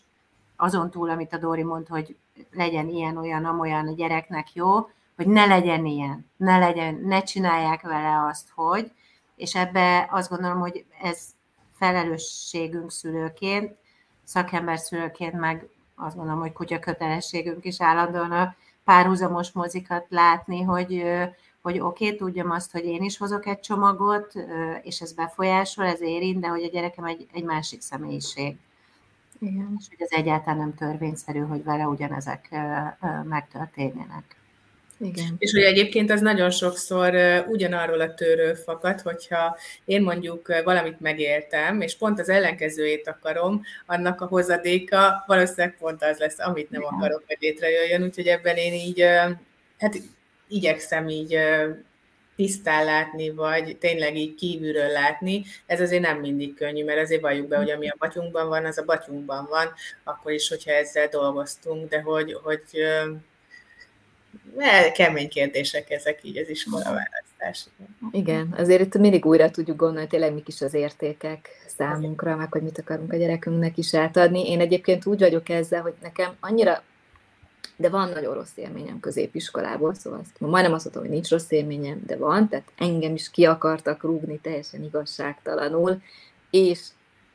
azon 0.55 0.89
túl, 0.89 1.09
amit 1.09 1.33
a 1.33 1.37
Dóri 1.37 1.63
mond, 1.63 1.87
hogy 1.87 2.15
legyen 2.51 2.89
ilyen, 2.89 3.17
olyan, 3.17 3.45
amolyan 3.45 3.87
a 3.87 3.93
gyereknek 3.93 4.53
jó, 4.53 4.89
hogy 5.15 5.27
ne 5.27 5.45
legyen 5.45 5.85
ilyen, 5.85 6.31
ne 6.37 6.57
legyen, 6.57 7.01
ne 7.03 7.23
csinálják 7.23 7.81
vele 7.81 8.25
azt, 8.29 8.49
hogy, 8.55 8.91
és 9.35 9.55
ebbe 9.55 10.07
azt 10.11 10.29
gondolom, 10.29 10.59
hogy 10.59 10.85
ez 11.01 11.27
felelősségünk 11.75 12.91
szülőként, 12.91 13.77
szakember 14.23 14.79
szülőként 14.79 15.33
meg 15.33 15.67
azt 15.95 16.15
gondolom, 16.15 16.39
hogy 16.39 16.53
kutya 16.53 16.79
kötelességünk 16.79 17.65
is 17.65 17.81
állandóan 17.81 18.31
a 18.31 18.55
párhuzamos 18.83 19.51
mozikat 19.51 20.05
látni, 20.09 20.61
hogy, 20.61 21.03
hogy 21.71 21.79
oké, 21.79 22.05
okay, 22.05 22.17
tudjam 22.17 22.51
azt, 22.51 22.71
hogy 22.71 22.85
én 22.85 23.03
is 23.03 23.17
hozok 23.17 23.45
egy 23.45 23.59
csomagot, 23.59 24.33
és 24.81 24.99
ez 24.99 25.13
befolyásol, 25.13 25.85
ez 25.85 26.01
érint, 26.01 26.39
de 26.39 26.47
hogy 26.47 26.63
a 26.63 26.69
gyerekem 26.69 27.03
egy, 27.03 27.27
egy 27.33 27.43
másik 27.43 27.81
személyiség. 27.81 28.55
Igen. 29.39 29.75
És 29.79 29.85
hogy 29.89 30.01
ez 30.01 30.19
egyáltalán 30.19 30.57
nem 30.57 30.75
törvényszerű, 30.75 31.39
hogy 31.39 31.63
vele 31.63 31.87
ugyanezek 31.87 32.49
megtörténjenek. 33.23 34.35
Igen. 34.99 35.35
És 35.37 35.51
hogy 35.51 35.61
egyébként 35.61 36.11
az 36.11 36.21
nagyon 36.21 36.49
sokszor 36.49 37.15
ugyanarról 37.47 38.01
a 38.01 38.13
tőről 38.13 38.55
fakad, 38.55 39.01
hogyha 39.01 39.57
én 39.85 40.01
mondjuk 40.01 40.61
valamit 40.63 40.99
megéltem, 40.99 41.81
és 41.81 41.97
pont 41.97 42.19
az 42.19 42.29
ellenkezőjét 42.29 43.07
akarom, 43.07 43.61
annak 43.85 44.21
a 44.21 44.25
hozadéka 44.25 45.23
valószínűleg 45.25 45.77
pont 45.77 46.03
az 46.03 46.17
lesz, 46.17 46.39
amit 46.39 46.69
nem 46.69 46.81
Igen. 46.81 46.93
akarok, 46.93 47.23
hogy 47.27 47.37
létrejöjjön, 47.39 48.03
úgyhogy 48.03 48.27
ebben 48.27 48.55
én 48.55 48.73
így, 48.73 49.01
hát 49.77 49.95
igyekszem 50.47 51.07
így 51.07 51.37
tisztán 52.35 52.85
látni, 52.85 53.29
vagy 53.29 53.77
tényleg 53.79 54.17
így 54.17 54.35
kívülről 54.35 54.87
látni, 54.87 55.43
ez 55.65 55.81
azért 55.81 56.01
nem 56.01 56.19
mindig 56.19 56.55
könnyű, 56.55 56.83
mert 56.83 57.01
azért 57.01 57.21
valljuk 57.21 57.47
be, 57.47 57.57
hogy 57.57 57.69
ami 57.69 57.89
a 57.89 57.95
batyunkban 57.99 58.47
van, 58.47 58.65
az 58.65 58.77
a 58.77 58.85
batyunkban 58.85 59.47
van, 59.49 59.67
akkor 60.03 60.31
is, 60.31 60.49
hogyha 60.49 60.71
ezzel 60.71 61.07
dolgoztunk, 61.07 61.89
de 61.89 62.01
hogy, 62.01 62.33
hogy 62.43 62.61
kemény 64.93 65.29
kérdések 65.29 65.89
ezek 65.89 66.19
így 66.23 66.37
az 66.37 66.49
iskolaválasztás. 66.49 67.65
Igen, 68.11 68.53
azért 68.57 68.81
itt 68.81 68.97
mindig 68.97 69.25
újra 69.25 69.51
tudjuk 69.51 69.77
gondolni, 69.77 70.07
tényleg 70.07 70.33
mik 70.33 70.47
is 70.47 70.61
az 70.61 70.73
értékek 70.73 71.49
számunkra, 71.77 72.35
meg 72.35 72.51
hogy 72.51 72.61
mit 72.61 72.79
akarunk 72.79 73.13
a 73.13 73.17
gyerekünknek 73.17 73.77
is 73.77 73.93
átadni. 73.93 74.49
Én 74.49 74.59
egyébként 74.59 75.05
úgy 75.05 75.19
vagyok 75.19 75.49
ezzel, 75.49 75.81
hogy 75.81 75.93
nekem 76.01 76.35
annyira 76.39 76.83
de 77.79 77.89
van 77.89 78.09
nagyon 78.09 78.33
rossz 78.33 78.55
élményem 78.55 78.99
középiskolából, 78.99 79.93
szóval 79.93 80.19
azt, 80.19 80.39
majdnem 80.39 80.73
azt 80.73 80.83
mondtam, 80.83 81.03
hogy 81.03 81.13
nincs 81.13 81.29
rossz 81.29 81.51
élményem, 81.51 82.01
de 82.05 82.17
van, 82.17 82.47
tehát 82.47 82.71
engem 82.77 83.13
is 83.13 83.29
ki 83.29 83.45
akartak 83.45 84.03
rúgni 84.03 84.39
teljesen 84.39 84.83
igazságtalanul, 84.83 86.01
és 86.49 86.79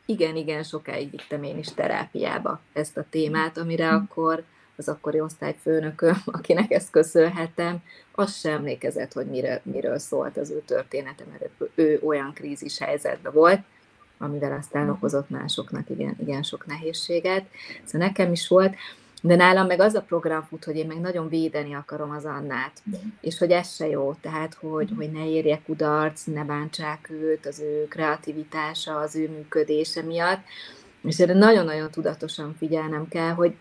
igen, 0.06 0.36
igen, 0.36 0.62
sokáig 0.62 1.10
vittem 1.10 1.42
én 1.42 1.58
is 1.58 1.68
terápiába 1.74 2.60
ezt 2.72 2.96
a 2.96 3.06
témát, 3.10 3.58
amire 3.58 3.88
hm. 3.88 3.94
akkor 3.94 4.44
az 4.76 4.88
akkori 4.88 5.20
osztályfőnököm, 5.20 6.22
akinek 6.38 6.70
ezt 6.70 6.90
köszönhetem, 6.90 7.82
az 8.12 8.38
sem 8.38 8.52
emlékezett, 8.52 9.12
hogy 9.12 9.26
miről, 9.26 9.60
miről 9.62 9.98
szólt 9.98 10.36
az 10.36 10.50
ő 10.50 10.62
története, 10.66 11.24
mert 11.30 11.72
ő 11.74 12.00
olyan 12.04 12.32
krízis 12.32 12.78
helyzetben 12.78 13.32
volt, 13.32 13.60
amivel 14.18 14.52
aztán 14.52 14.82
mhm. 14.82 14.92
okozott 14.92 15.30
másoknak 15.30 15.90
igen, 15.90 16.16
igen 16.20 16.42
sok 16.42 16.66
nehézséget. 16.66 17.44
Szóval 17.84 18.06
nekem 18.06 18.32
is 18.32 18.48
volt, 18.48 18.74
de 19.24 19.36
nálam 19.36 19.66
meg 19.66 19.80
az 19.80 19.94
a 19.94 20.02
program 20.02 20.42
fut, 20.42 20.64
hogy 20.64 20.76
én 20.76 20.86
meg 20.86 21.00
nagyon 21.00 21.28
védeni 21.28 21.74
akarom 21.74 22.10
az 22.10 22.24
Annát, 22.24 22.82
mm. 22.90 22.92
és 23.20 23.38
hogy 23.38 23.50
ez 23.50 23.74
se 23.74 23.88
jó, 23.88 24.14
tehát 24.20 24.54
hogy, 24.54 24.92
mm. 24.92 24.96
hogy 24.96 25.12
ne 25.12 25.28
érje 25.28 25.60
kudarc, 25.66 26.24
ne 26.24 26.44
bántsák 26.44 27.10
őt, 27.10 27.46
az 27.46 27.60
ő 27.60 27.86
kreativitása, 27.88 28.96
az 28.96 29.16
ő 29.16 29.28
működése 29.28 30.02
miatt, 30.02 30.40
és 31.02 31.18
erre 31.18 31.34
nagyon-nagyon 31.34 31.90
tudatosan 31.90 32.54
figyelnem 32.58 33.08
kell, 33.08 33.30
hogy 33.30 33.54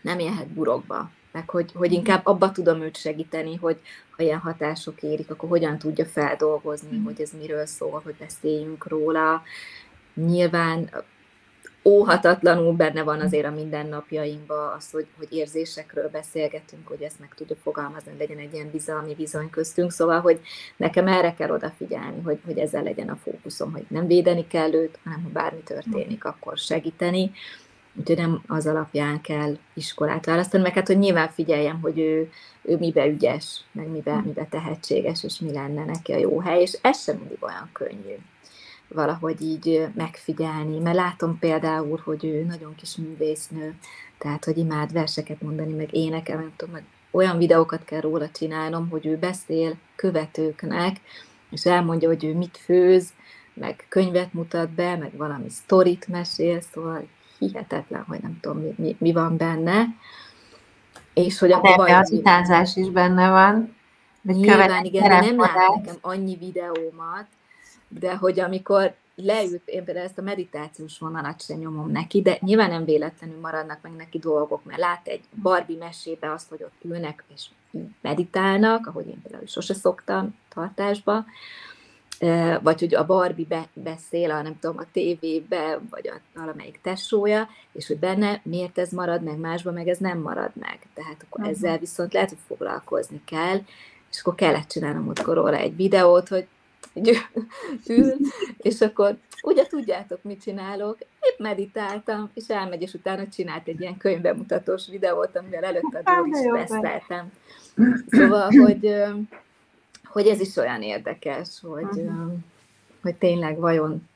nem 0.00 0.18
élhet 0.18 0.48
burokba, 0.48 1.10
meg 1.32 1.50
hogy, 1.50 1.72
hogy 1.74 1.92
inkább 1.92 2.26
abba 2.26 2.52
tudom 2.52 2.80
őt 2.80 2.96
segíteni, 2.96 3.56
hogy 3.56 3.80
ha 4.10 4.22
ilyen 4.22 4.38
hatások 4.38 5.02
érik, 5.02 5.30
akkor 5.30 5.48
hogyan 5.48 5.78
tudja 5.78 6.04
feldolgozni, 6.04 6.96
mm. 6.96 7.04
hogy 7.04 7.20
ez 7.20 7.30
miről 7.38 7.66
szól, 7.66 8.00
hogy 8.04 8.14
beszéljünk 8.18 8.88
róla. 8.88 9.42
Nyilván 10.14 10.90
óhatatlanul 11.84 12.72
benne 12.72 13.02
van 13.02 13.20
azért 13.20 13.46
a 13.46 13.50
mindennapjainkban 13.50 14.74
az, 14.76 14.90
hogy, 14.90 15.06
hogy 15.16 15.26
érzésekről 15.30 16.08
beszélgetünk, 16.08 16.88
hogy 16.88 17.02
ezt 17.02 17.20
meg 17.20 17.34
tudja 17.34 17.56
fogalmazni, 17.62 18.10
hogy 18.10 18.20
legyen 18.20 18.38
egy 18.38 18.54
ilyen 18.54 18.70
bizalmi 18.70 19.14
bizony 19.14 19.50
köztünk, 19.50 19.92
szóval, 19.92 20.20
hogy 20.20 20.40
nekem 20.76 21.06
erre 21.06 21.34
kell 21.34 21.50
odafigyelni, 21.50 22.20
hogy, 22.24 22.38
hogy 22.44 22.58
ezzel 22.58 22.82
legyen 22.82 23.08
a 23.08 23.18
fókuszom, 23.22 23.72
hogy 23.72 23.84
nem 23.88 24.06
védeni 24.06 24.46
kell 24.46 24.72
őt, 24.72 24.98
hanem 25.04 25.22
ha 25.22 25.28
bármi 25.28 25.62
történik, 25.62 26.24
akkor 26.24 26.58
segíteni, 26.58 27.30
Úgyhogy 27.98 28.16
nem 28.16 28.42
az 28.46 28.66
alapján 28.66 29.20
kell 29.20 29.56
iskolát 29.74 30.24
választani, 30.24 30.62
meg 30.62 30.72
hát, 30.72 30.86
hogy 30.86 30.98
nyilván 30.98 31.28
figyeljem, 31.28 31.80
hogy 31.80 31.98
ő, 31.98 32.30
ő 32.62 32.76
mibe 32.76 33.06
ügyes, 33.06 33.64
meg 33.72 33.88
mibe, 33.88 34.12
hm. 34.12 34.26
mibe 34.26 34.46
tehetséges, 34.50 35.24
és 35.24 35.38
mi 35.38 35.52
lenne 35.52 35.84
neki 35.84 36.12
a 36.12 36.16
jó 36.16 36.40
hely, 36.40 36.60
és 36.60 36.78
ez 36.82 37.02
sem 37.02 37.16
mindig 37.16 37.38
olyan 37.40 37.70
könnyű 37.72 38.14
valahogy 38.88 39.42
így 39.42 39.86
megfigyelni, 39.94 40.78
mert 40.78 40.96
látom 40.96 41.38
például, 41.38 42.00
hogy 42.04 42.24
ő 42.24 42.44
nagyon 42.44 42.74
kis 42.74 42.96
művésznő, 42.96 43.74
tehát, 44.18 44.44
hogy 44.44 44.58
imád 44.58 44.92
verseket 44.92 45.42
mondani, 45.42 45.72
meg 45.72 45.94
énekel, 45.94 46.36
nem 46.36 46.52
tudom, 46.56 46.74
meg 46.74 46.84
olyan 47.10 47.38
videókat 47.38 47.84
kell 47.84 48.00
róla 48.00 48.28
csinálnom, 48.30 48.88
hogy 48.88 49.06
ő 49.06 49.16
beszél 49.16 49.76
követőknek, 49.96 50.96
és 51.50 51.66
elmondja, 51.66 52.08
hogy 52.08 52.24
ő 52.24 52.34
mit 52.34 52.56
főz, 52.64 53.12
meg 53.54 53.86
könyvet 53.88 54.32
mutat 54.32 54.70
be, 54.70 54.96
meg 54.96 55.16
valami 55.16 55.48
sztorit 55.48 56.08
mesél, 56.08 56.60
szóval 56.60 57.06
hihetetlen, 57.38 58.04
hogy 58.08 58.18
nem 58.20 58.38
tudom, 58.40 58.58
mi, 58.58 58.74
mi, 58.76 58.96
mi 58.98 59.12
van 59.12 59.36
benne. 59.36 59.84
És 61.14 61.38
hogy 61.38 61.52
akkor 61.52 61.86
De 61.86 61.96
az 61.96 62.12
utánzás 62.12 62.76
is 62.76 62.90
benne 62.90 63.30
van. 63.30 63.76
Nyilván, 64.22 64.84
igen, 64.84 65.08
de 65.08 65.20
nem 65.20 65.38
lát 65.38 65.74
nekem 65.74 65.96
annyi 66.00 66.36
videómat, 66.36 67.26
de 67.88 68.16
hogy 68.16 68.40
amikor 68.40 68.94
leült, 69.14 69.62
én 69.64 69.84
például 69.84 70.06
ezt 70.06 70.18
a 70.18 70.22
meditációs 70.22 70.98
vonalat 70.98 71.42
sem 71.42 71.58
nyomom 71.58 71.90
neki, 71.90 72.22
de 72.22 72.38
nyilván 72.40 72.70
nem 72.70 72.84
véletlenül 72.84 73.40
maradnak 73.40 73.78
meg 73.82 73.92
neki 73.92 74.18
dolgok, 74.18 74.64
mert 74.64 74.80
lát 74.80 75.06
egy 75.06 75.24
Barbie 75.42 75.78
mesébe 75.78 76.32
azt, 76.32 76.48
hogy 76.48 76.62
ott 76.62 76.84
ülnek 76.84 77.24
és 77.34 77.46
meditálnak, 78.00 78.86
ahogy 78.86 79.06
én 79.06 79.22
például 79.22 79.46
sose 79.46 79.74
szoktam 79.74 80.36
tartásba, 80.54 81.24
vagy 82.62 82.80
hogy 82.80 82.94
a 82.94 83.06
Barbie 83.06 83.46
be, 83.48 83.68
beszél 83.72 84.30
a, 84.30 84.42
nem 84.42 84.58
tudom, 84.60 84.78
a 84.78 84.90
tévébe, 84.92 85.80
vagy 85.90 86.08
a 86.08 86.38
valamelyik 86.38 86.80
tesója, 86.82 87.48
és 87.72 87.86
hogy 87.86 87.98
benne 87.98 88.40
miért 88.44 88.78
ez 88.78 88.92
marad 88.92 89.22
meg, 89.22 89.38
másban 89.38 89.74
meg 89.74 89.88
ez 89.88 89.98
nem 89.98 90.18
marad 90.18 90.50
meg. 90.54 90.78
Tehát 90.94 91.24
akkor 91.24 91.40
uh-huh. 91.40 91.56
ezzel 91.56 91.78
viszont 91.78 92.12
lehet, 92.12 92.28
hogy 92.28 92.38
foglalkozni 92.46 93.22
kell, 93.24 93.60
és 94.10 94.20
akkor 94.20 94.34
kellett 94.34 94.68
csinálnom 94.68 95.08
ott 95.08 95.24
róla 95.24 95.56
egy 95.56 95.76
videót, 95.76 96.28
hogy 96.28 96.46
ül, 97.88 98.16
és 98.56 98.80
akkor 98.80 99.16
ugye 99.42 99.66
tudjátok, 99.66 100.22
mit 100.22 100.42
csinálok, 100.42 100.98
épp 101.00 101.38
meditáltam, 101.38 102.30
és 102.34 102.48
elmegy, 102.48 102.82
és 102.82 102.94
utána 102.94 103.28
csinált 103.28 103.68
egy 103.68 103.80
ilyen 103.80 103.96
könyvbemutatós 103.96 104.88
videót, 104.88 105.36
amivel 105.36 105.64
előtte 105.64 105.98
a 106.04 106.26
is 106.26 106.50
beszéltem. 106.52 107.32
Szóval, 108.10 108.50
hogy, 108.50 108.94
hogy 110.04 110.26
ez 110.26 110.40
is 110.40 110.56
olyan 110.56 110.82
érdekes, 110.82 111.48
hogy, 111.62 111.82
uh-huh. 111.82 112.32
hogy 113.02 113.14
tényleg 113.14 113.58
vajon 113.58 114.08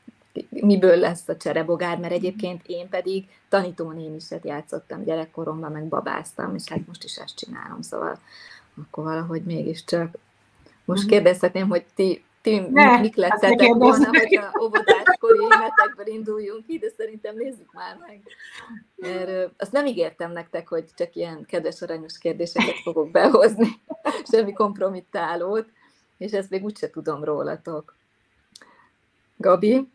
miből 0.49 0.97
lesz 0.97 1.29
a 1.29 1.37
cserebogár, 1.37 1.99
mert 1.99 2.12
egyébként 2.12 2.62
én 2.66 2.88
pedig 2.88 3.25
tanítónémiset 3.49 4.45
játszottam 4.45 5.05
gyerekkoromban, 5.05 5.73
meg 5.73 5.85
babáztam, 5.85 6.55
és 6.55 6.68
hát 6.68 6.87
most 6.87 7.05
is 7.05 7.16
ezt 7.16 7.37
csinálom, 7.37 7.83
szóval 7.83 8.18
akkor 8.83 9.05
valahogy 9.05 9.42
mégiscsak. 9.42 10.18
Most 10.85 11.07
kérdezhetném, 11.07 11.68
hogy 11.68 11.85
ti 11.95 12.25
ti 12.42 12.59
ne, 12.59 13.00
mik 13.00 13.14
lettetek 13.14 13.74
volna, 13.74 14.07
hogy 14.07 14.37
a 14.37 14.62
óvodáskori 14.62 15.38
énetekből 15.42 16.07
induljunk 16.07 16.66
ki, 16.66 16.78
de 16.78 16.88
szerintem 16.96 17.37
nézzük 17.37 17.72
már 17.72 17.96
meg. 18.07 18.22
Mert 18.96 19.50
azt 19.59 19.72
nem 19.72 19.87
ígértem 19.87 20.33
nektek, 20.33 20.68
hogy 20.68 20.85
csak 20.94 21.14
ilyen 21.14 21.44
kedves 21.44 21.83
aranyos 21.83 22.18
kérdéseket 22.18 22.78
fogok 22.83 23.11
behozni, 23.11 23.68
semmi 24.33 24.52
kompromittálót, 24.52 25.66
és 26.18 26.33
ezt 26.33 26.50
még 26.50 26.64
úgyse 26.64 26.90
tudom 26.90 27.24
rólatok. 27.24 27.94
Gabi? 29.37 29.88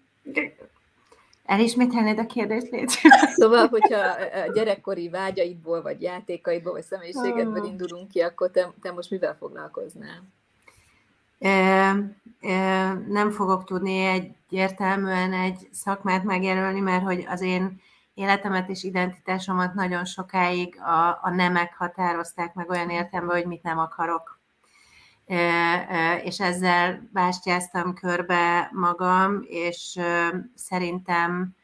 Elismételnéd 1.46 2.20
a 2.20 2.26
kérdést, 2.26 2.70
légy? 2.70 2.90
Szóval, 3.36 3.68
hogyha 3.68 4.00
a 4.48 4.52
gyerekkori 4.54 5.10
vágyaidból, 5.10 5.82
vagy 5.82 6.02
játékaidból, 6.02 6.72
vagy 6.72 6.84
személyiségedből 6.84 7.66
indulunk 7.66 8.08
ki, 8.08 8.20
akkor 8.20 8.52
te, 8.52 8.74
te 8.82 8.92
most 8.92 9.10
mivel 9.10 9.36
foglalkoznál? 9.36 10.24
Nem 13.08 13.32
fogok 13.32 13.64
tudni 13.64 14.04
egyértelműen 14.04 15.34
egy 15.34 15.68
szakmát 15.72 16.24
megjelölni, 16.24 16.80
mert 16.80 17.04
hogy 17.04 17.26
az 17.30 17.42
én 17.42 17.82
életemet 18.18 18.70
és 18.70 18.84
identitásomat 18.84 19.74
nagyon 19.74 20.06
sokáig 20.06 20.80
a, 20.80 21.20
a 21.22 21.30
nemek 21.30 21.76
határozták 21.78 22.54
meg 22.54 22.70
olyan 22.70 22.90
értelemben, 22.90 23.38
hogy 23.38 23.46
mit 23.46 23.64
nem 23.64 23.78
akarok. 23.78 24.40
És 26.24 26.40
ezzel 26.40 27.10
bástyáztam 27.14 27.94
körbe 27.94 28.70
magam, 28.74 29.40
és 29.48 30.00
szerintem, 30.56 31.56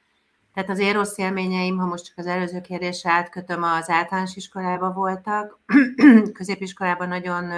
tehát 0.54 0.70
az 0.70 0.80
én 0.80 0.94
rossz 0.94 1.18
élményeim, 1.18 1.78
ha 1.78 1.86
most 1.86 2.06
csak 2.06 2.18
az 2.18 2.26
előző 2.26 2.62
kérdésre 2.62 3.12
átkötöm, 3.12 3.64
az 3.64 3.90
általános 3.90 4.36
iskolában 4.36 4.94
voltak, 4.94 5.60
középiskolában 6.34 7.08
nagyon 7.08 7.52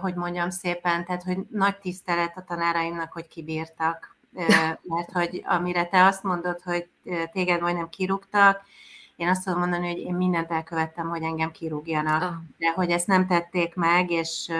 hogy 0.00 0.14
mondjam 0.14 0.50
szépen, 0.50 1.04
tehát 1.04 1.22
hogy 1.22 1.38
nagy 1.50 1.76
tisztelet 1.76 2.36
a 2.36 2.44
tanáraimnak, 2.44 3.12
hogy 3.12 3.28
kibírtak, 3.28 4.16
mert 4.92 5.12
hogy 5.12 5.42
amire 5.46 5.86
te 5.86 6.04
azt 6.04 6.22
mondod, 6.22 6.60
hogy 6.62 6.88
téged 7.32 7.60
majdnem 7.60 7.88
kirúgtak, 7.88 8.62
én 9.16 9.28
azt 9.28 9.44
tudom 9.44 9.58
mondani, 9.58 9.88
hogy 9.88 9.98
én 9.98 10.14
mindent 10.14 10.50
elkövettem, 10.50 11.08
hogy 11.08 11.22
engem 11.22 11.50
kirúgjanak, 11.50 12.22
ah. 12.22 12.34
de 12.58 12.72
hogy 12.72 12.90
ezt 12.90 13.06
nem 13.06 13.26
tették 13.26 13.74
meg, 13.74 14.10
és 14.10 14.52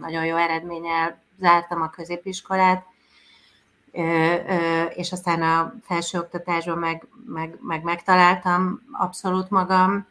nagyon 0.00 0.24
jó 0.24 0.36
eredménnyel 0.36 1.18
zártam 1.38 1.82
a 1.82 1.90
középiskolát, 1.90 2.84
és 4.94 5.12
aztán 5.12 5.42
a 5.42 5.74
felsőoktatásban 5.82 6.78
meg, 6.78 7.06
meg, 7.26 7.58
meg 7.60 7.82
megtaláltam 7.82 8.82
abszolút 8.92 9.50
magam, 9.50 10.06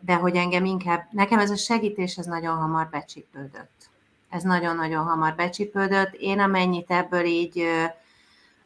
de 0.00 0.14
hogy 0.20 0.36
engem 0.36 0.64
inkább, 0.64 1.06
nekem 1.10 1.38
ez 1.38 1.50
a 1.50 1.56
segítés, 1.56 2.16
ez 2.16 2.26
nagyon 2.26 2.56
hamar 2.56 2.88
becsípődött. 2.90 3.90
Ez 4.30 4.42
nagyon-nagyon 4.42 5.04
hamar 5.04 5.34
becsípődött. 5.34 6.14
Én 6.14 6.40
amennyit 6.40 6.90
ebből 6.90 7.24
így 7.24 7.64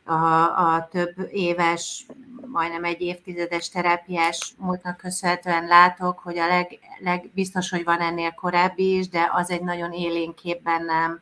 a, 0.04 0.42
a 0.74 0.88
több 0.90 1.28
éves, 1.30 2.06
majdnem 2.46 2.84
egy 2.84 3.00
évtizedes 3.00 3.68
terápiás 3.68 4.54
múltnak 4.58 4.96
köszönhetően 4.96 5.66
látok, 5.66 6.18
hogy 6.18 6.38
a 6.38 6.46
leg, 6.46 6.78
legbiztos, 6.98 7.70
hogy 7.70 7.84
van 7.84 8.00
ennél 8.00 8.30
korábbi 8.30 8.96
is, 8.96 9.08
de 9.08 9.30
az 9.32 9.50
egy 9.50 9.62
nagyon 9.62 9.92
élénk 9.92 10.34
kép 10.34 10.62
bennem, 10.62 11.20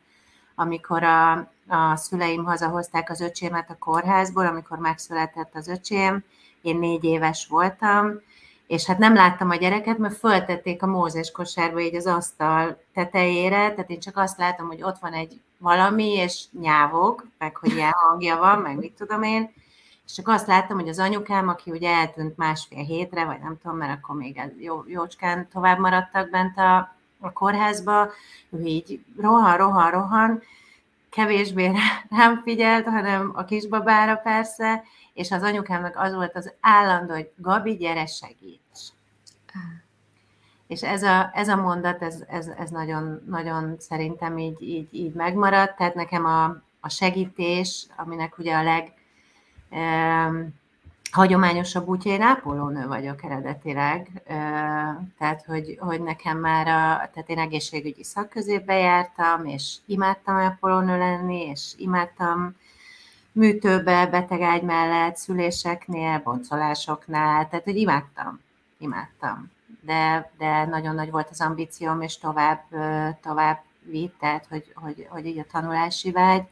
amikor 0.54 1.02
a, 1.02 1.32
a 1.68 1.96
szüleim 1.96 2.44
hazahozták 2.44 3.10
az 3.10 3.20
öcsémet 3.20 3.70
a 3.70 3.78
kórházból, 3.78 4.46
amikor 4.46 4.78
megszületett 4.78 5.54
az 5.54 5.68
öcsém, 5.68 6.24
én 6.62 6.76
négy 6.76 7.04
éves 7.04 7.46
voltam, 7.46 8.20
és 8.70 8.86
hát 8.86 8.98
nem 8.98 9.14
láttam 9.14 9.50
a 9.50 9.54
gyereket, 9.54 9.98
mert 9.98 10.16
föltették 10.16 10.82
a 10.82 10.86
Mózes 10.86 11.30
kosárba 11.30 11.80
így 11.80 11.94
az 11.94 12.06
asztal 12.06 12.82
tetejére, 12.94 13.70
tehát 13.70 13.90
én 13.90 14.00
csak 14.00 14.16
azt 14.16 14.38
látom, 14.38 14.66
hogy 14.66 14.82
ott 14.82 14.98
van 14.98 15.12
egy 15.12 15.40
valami, 15.58 16.12
és 16.12 16.44
nyávog, 16.60 17.26
meg 17.38 17.56
hogy 17.56 17.74
ilyen 17.74 17.92
hangja 17.92 18.36
van, 18.36 18.58
meg 18.58 18.76
mit 18.76 18.92
tudom 18.92 19.22
én, 19.22 19.52
és 20.06 20.12
csak 20.12 20.28
azt 20.28 20.46
láttam, 20.46 20.78
hogy 20.78 20.88
az 20.88 20.98
anyukám, 20.98 21.48
aki 21.48 21.70
ugye 21.70 21.90
eltűnt 21.90 22.36
másfél 22.36 22.84
hétre, 22.84 23.24
vagy 23.24 23.40
nem 23.40 23.58
tudom, 23.62 23.76
mert 23.76 23.98
akkor 23.98 24.16
még 24.16 24.40
jó, 24.58 24.82
jócskán 24.86 25.48
tovább 25.52 25.78
maradtak 25.78 26.30
bent 26.30 26.58
a, 26.58 26.96
a 27.20 27.32
kórházba, 27.32 28.10
ő 28.50 28.62
így 28.64 29.04
rohan, 29.20 29.56
rohan, 29.56 29.90
rohan, 29.90 30.42
kevésbé 31.08 31.72
rám 32.16 32.40
figyelt, 32.42 32.84
hanem 32.84 33.32
a 33.34 33.44
kisbabára 33.44 34.16
persze, 34.16 34.82
és 35.12 35.30
az 35.30 35.42
anyukámnak 35.42 35.96
az 35.96 36.14
volt 36.14 36.36
az 36.36 36.52
állandó, 36.60 37.14
hogy 37.14 37.30
Gabi, 37.36 37.76
gyere, 37.76 38.06
segíts. 38.06 38.59
És 40.66 40.82
ez 40.82 41.02
a, 41.02 41.30
ez 41.34 41.48
a 41.48 41.56
mondat, 41.56 42.02
ez, 42.02 42.24
ez, 42.28 42.46
ez 42.46 42.70
nagyon, 42.70 43.22
nagyon 43.26 43.76
szerintem 43.78 44.38
így, 44.38 44.62
így, 44.62 44.88
így 44.90 45.12
megmaradt, 45.12 45.76
tehát 45.76 45.94
nekem 45.94 46.24
a, 46.24 46.44
a 46.80 46.88
segítés, 46.88 47.86
aminek 47.96 48.38
ugye 48.38 48.56
a 48.56 48.62
leg 48.62 48.92
eh, 49.70 50.30
hagyományosabb 51.10 51.88
útja, 51.88 52.12
én 52.12 52.22
ápolónő 52.22 52.86
vagyok 52.86 53.24
eredetileg, 53.24 54.22
eh, 54.24 54.36
tehát 55.18 55.44
hogy, 55.46 55.76
hogy 55.80 56.02
nekem 56.02 56.38
már, 56.38 56.66
a, 56.66 57.10
tehát 57.12 57.28
én 57.28 57.38
egészségügyi 57.38 58.04
szakközépbe 58.04 58.74
jártam, 58.74 59.44
és 59.44 59.76
imádtam 59.86 60.36
ápolónő 60.36 60.98
lenni, 60.98 61.46
és 61.46 61.72
imádtam 61.76 62.56
műtőbe, 63.32 64.06
betegágy 64.06 64.62
mellett, 64.62 65.16
szüléseknél, 65.16 66.20
boncolásoknál, 66.24 67.48
tehát 67.48 67.64
hogy 67.64 67.76
imádtam, 67.76 68.40
imádtam. 68.80 69.50
De, 69.80 70.30
de 70.38 70.64
nagyon 70.64 70.94
nagy 70.94 71.10
volt 71.10 71.28
az 71.30 71.40
ambícióm, 71.40 72.00
és 72.00 72.18
tovább, 72.18 72.62
tovább 73.22 73.62
vitt, 73.82 74.18
tehát 74.18 74.46
hogy, 74.48 74.72
hogy, 74.74 75.06
hogy 75.10 75.26
így 75.26 75.38
a 75.38 75.46
tanulási 75.52 76.10
vágy. 76.10 76.42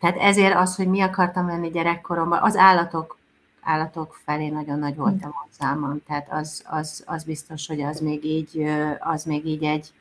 Tehát 0.00 0.16
ezért 0.16 0.54
az, 0.54 0.76
hogy 0.76 0.88
mi 0.88 1.00
akartam 1.00 1.46
lenni 1.46 1.70
gyerekkoromban, 1.70 2.42
az 2.42 2.56
állatok, 2.56 3.18
állatok 3.60 4.18
felé 4.24 4.48
nagyon 4.48 4.78
nagy 4.78 4.96
volt 4.96 5.24
a 5.24 5.30
hozzámon, 5.32 6.02
tehát 6.06 6.26
az, 6.30 6.64
az, 6.66 7.04
az 7.06 7.24
biztos, 7.24 7.66
hogy 7.66 7.80
az 7.80 8.00
még 8.00 8.24
így, 8.24 8.70
az 8.98 9.24
még 9.24 9.46
így 9.46 9.64
egy, 9.64 9.92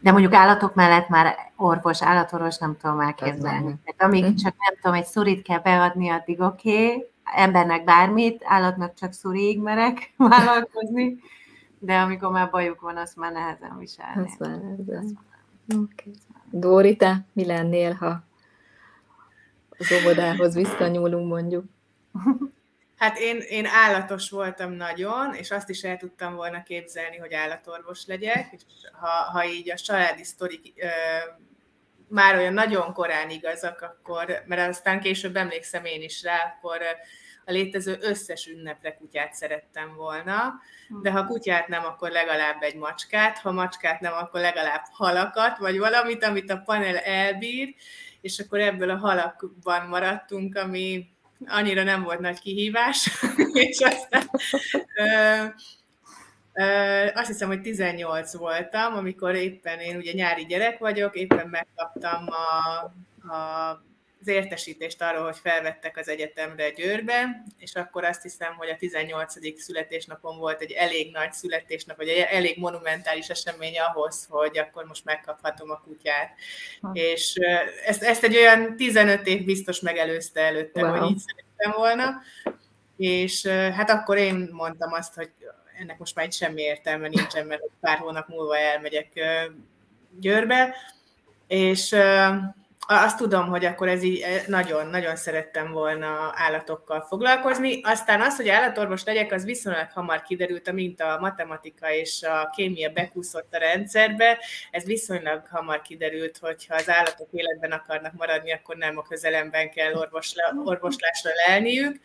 de 0.00 0.12
mondjuk 0.12 0.34
állatok 0.34 0.74
mellett 0.74 1.08
már 1.08 1.36
orvos, 1.56 2.02
állatorvos 2.02 2.58
nem 2.58 2.76
tudom 2.80 3.00
elképzelni. 3.00 3.74
Tehát 3.84 4.02
amíg 4.02 4.34
csak 4.34 4.54
nem 4.58 4.74
tudom, 4.80 4.96
egy 4.96 5.04
szurit 5.04 5.42
kell 5.42 5.58
beadni, 5.58 6.08
addig 6.08 6.40
oké, 6.40 6.86
okay. 6.86 7.06
Embernek 7.34 7.84
bármit, 7.84 8.42
állatnak 8.44 8.94
csak 8.94 9.12
szurig 9.12 9.60
merek 9.60 10.12
vállalkozni, 10.16 11.18
de 11.78 11.94
amikor 11.94 12.30
már 12.30 12.50
bajuk 12.50 12.80
van, 12.80 12.96
azt 12.96 13.16
már 13.16 13.32
nehezen 13.32 13.78
viselni. 13.78 14.24
Azt 14.24 14.38
már 14.38 14.60
nehezen. 14.60 15.18
Okay. 15.68 16.12
Dóri, 16.50 16.96
te 16.96 17.26
mi 17.32 17.44
lennél, 17.44 17.92
ha 17.92 18.22
az 19.78 19.92
óvodához 19.92 20.54
visszanyúlunk 20.54 21.28
mondjuk? 21.28 21.64
Hát 22.96 23.18
én, 23.18 23.36
én 23.48 23.66
állatos 23.66 24.30
voltam 24.30 24.72
nagyon, 24.72 25.34
és 25.34 25.50
azt 25.50 25.68
is 25.68 25.82
el 25.82 25.96
tudtam 25.96 26.34
volna 26.34 26.62
képzelni, 26.62 27.16
hogy 27.16 27.34
állatorvos 27.34 28.06
legyek, 28.06 28.52
és 28.52 28.62
ha, 28.92 29.08
ha 29.08 29.44
így 29.44 29.70
a 29.70 29.76
családi 29.76 30.24
sztorik 30.24 30.72
ö, 30.76 30.86
már 32.08 32.36
olyan 32.36 32.52
nagyon 32.52 32.92
korán 32.92 33.30
igazak, 33.30 33.80
akkor, 33.80 34.42
mert 34.46 34.68
aztán 34.68 35.00
később 35.00 35.36
emlékszem 35.36 35.84
én 35.84 36.02
is 36.02 36.22
rá, 36.22 36.36
akkor 36.36 36.78
a 37.44 37.52
létező 37.52 37.98
összes 38.00 38.46
ünnepre 38.46 38.94
kutyát 38.94 39.34
szerettem 39.34 39.94
volna, 39.94 40.54
de 41.02 41.10
ha 41.10 41.26
kutyát 41.26 41.68
nem, 41.68 41.84
akkor 41.84 42.10
legalább 42.10 42.62
egy 42.62 42.76
macskát, 42.76 43.38
ha 43.38 43.52
macskát 43.52 44.00
nem, 44.00 44.12
akkor 44.12 44.40
legalább 44.40 44.82
halakat, 44.90 45.58
vagy 45.58 45.78
valamit, 45.78 46.24
amit 46.24 46.50
a 46.50 46.62
panel 46.64 46.96
elbír, 46.96 47.74
és 48.20 48.38
akkor 48.38 48.60
ebből 48.60 48.90
a 48.90 48.96
halakban 48.96 49.86
maradtunk, 49.86 50.56
ami 50.56 51.10
annyira 51.46 51.82
nem 51.82 52.02
volt 52.02 52.20
nagy 52.20 52.40
kihívás, 52.40 53.10
és 53.52 53.78
aztán 53.78 54.30
ö, 54.96 55.44
ö, 56.52 57.06
azt 57.14 57.26
hiszem, 57.26 57.48
hogy 57.48 57.60
18 57.60 58.36
voltam, 58.36 58.94
amikor 58.94 59.34
éppen 59.34 59.78
én 59.78 59.96
ugye 59.96 60.12
nyári 60.12 60.44
gyerek 60.44 60.78
vagyok, 60.78 61.16
éppen 61.16 61.48
megkaptam 61.48 62.26
a, 62.28 62.82
a 63.34 63.82
az 64.22 64.28
értesítést 64.28 65.02
arról, 65.02 65.24
hogy 65.24 65.36
felvettek 65.42 65.96
az 65.96 66.08
egyetemre 66.08 66.70
Győrbe, 66.70 67.44
és 67.58 67.74
akkor 67.74 68.04
azt 68.04 68.22
hiszem, 68.22 68.54
hogy 68.54 68.68
a 68.68 68.76
18. 68.76 69.60
születésnapon 69.60 70.38
volt 70.38 70.60
egy 70.60 70.70
elég 70.70 71.12
nagy 71.12 71.32
születésnap, 71.32 71.96
vagy 71.96 72.08
egy 72.08 72.26
elég 72.30 72.58
monumentális 72.58 73.28
esemény 73.28 73.78
ahhoz, 73.78 74.26
hogy 74.30 74.58
akkor 74.58 74.84
most 74.84 75.04
megkaphatom 75.04 75.70
a 75.70 75.80
kutyát. 75.80 76.34
Ha. 76.80 76.90
És 76.92 77.34
ezt, 77.86 78.02
ezt 78.02 78.22
egy 78.22 78.36
olyan 78.36 78.76
15 78.76 79.26
év 79.26 79.44
biztos 79.44 79.80
megelőzte 79.80 80.40
előtte, 80.40 80.82
wow. 80.82 80.96
hogy 80.96 81.10
így 81.10 81.18
szerettem 81.18 81.80
volna, 81.80 82.22
és 82.96 83.46
hát 83.46 83.90
akkor 83.90 84.16
én 84.16 84.48
mondtam 84.52 84.92
azt, 84.92 85.14
hogy 85.14 85.30
ennek 85.80 85.98
most 85.98 86.14
már 86.14 86.24
egy 86.24 86.32
semmi 86.32 86.62
értelme 86.62 87.08
nincsen, 87.08 87.46
mert 87.46 87.62
pár 87.80 87.98
hónap 87.98 88.28
múlva 88.28 88.58
elmegyek 88.58 89.08
Győrbe, 90.20 90.74
és 91.46 91.94
azt 92.86 93.16
tudom, 93.16 93.48
hogy 93.48 93.64
akkor 93.64 93.88
ez 93.88 94.02
így 94.02 94.24
nagyon-nagyon 94.46 95.10
eh, 95.10 95.16
szerettem 95.16 95.70
volna 95.70 96.32
állatokkal 96.34 97.00
foglalkozni. 97.00 97.80
Aztán 97.82 98.20
az, 98.20 98.36
hogy 98.36 98.48
állatorvos 98.48 99.04
legyek, 99.04 99.32
az 99.32 99.44
viszonylag 99.44 99.90
hamar 99.90 100.22
kiderült, 100.22 100.68
amint 100.68 101.00
a 101.00 101.18
matematika 101.20 101.92
és 101.92 102.22
a 102.22 102.50
kémia 102.56 102.90
bekúszott 102.90 103.54
a 103.54 103.58
rendszerbe, 103.58 104.38
ez 104.70 104.84
viszonylag 104.84 105.46
hamar 105.50 105.82
kiderült, 105.82 106.38
hogy 106.38 106.66
ha 106.66 106.74
az 106.74 106.90
állatok 106.90 107.28
életben 107.30 107.72
akarnak 107.72 108.12
maradni, 108.12 108.52
akkor 108.52 108.76
nem 108.76 108.98
a 108.98 109.02
közelemben 109.02 109.70
kell 109.70 109.94
orvosla, 109.94 110.54
orvoslásra 110.64 111.30
lelniük 111.46 112.00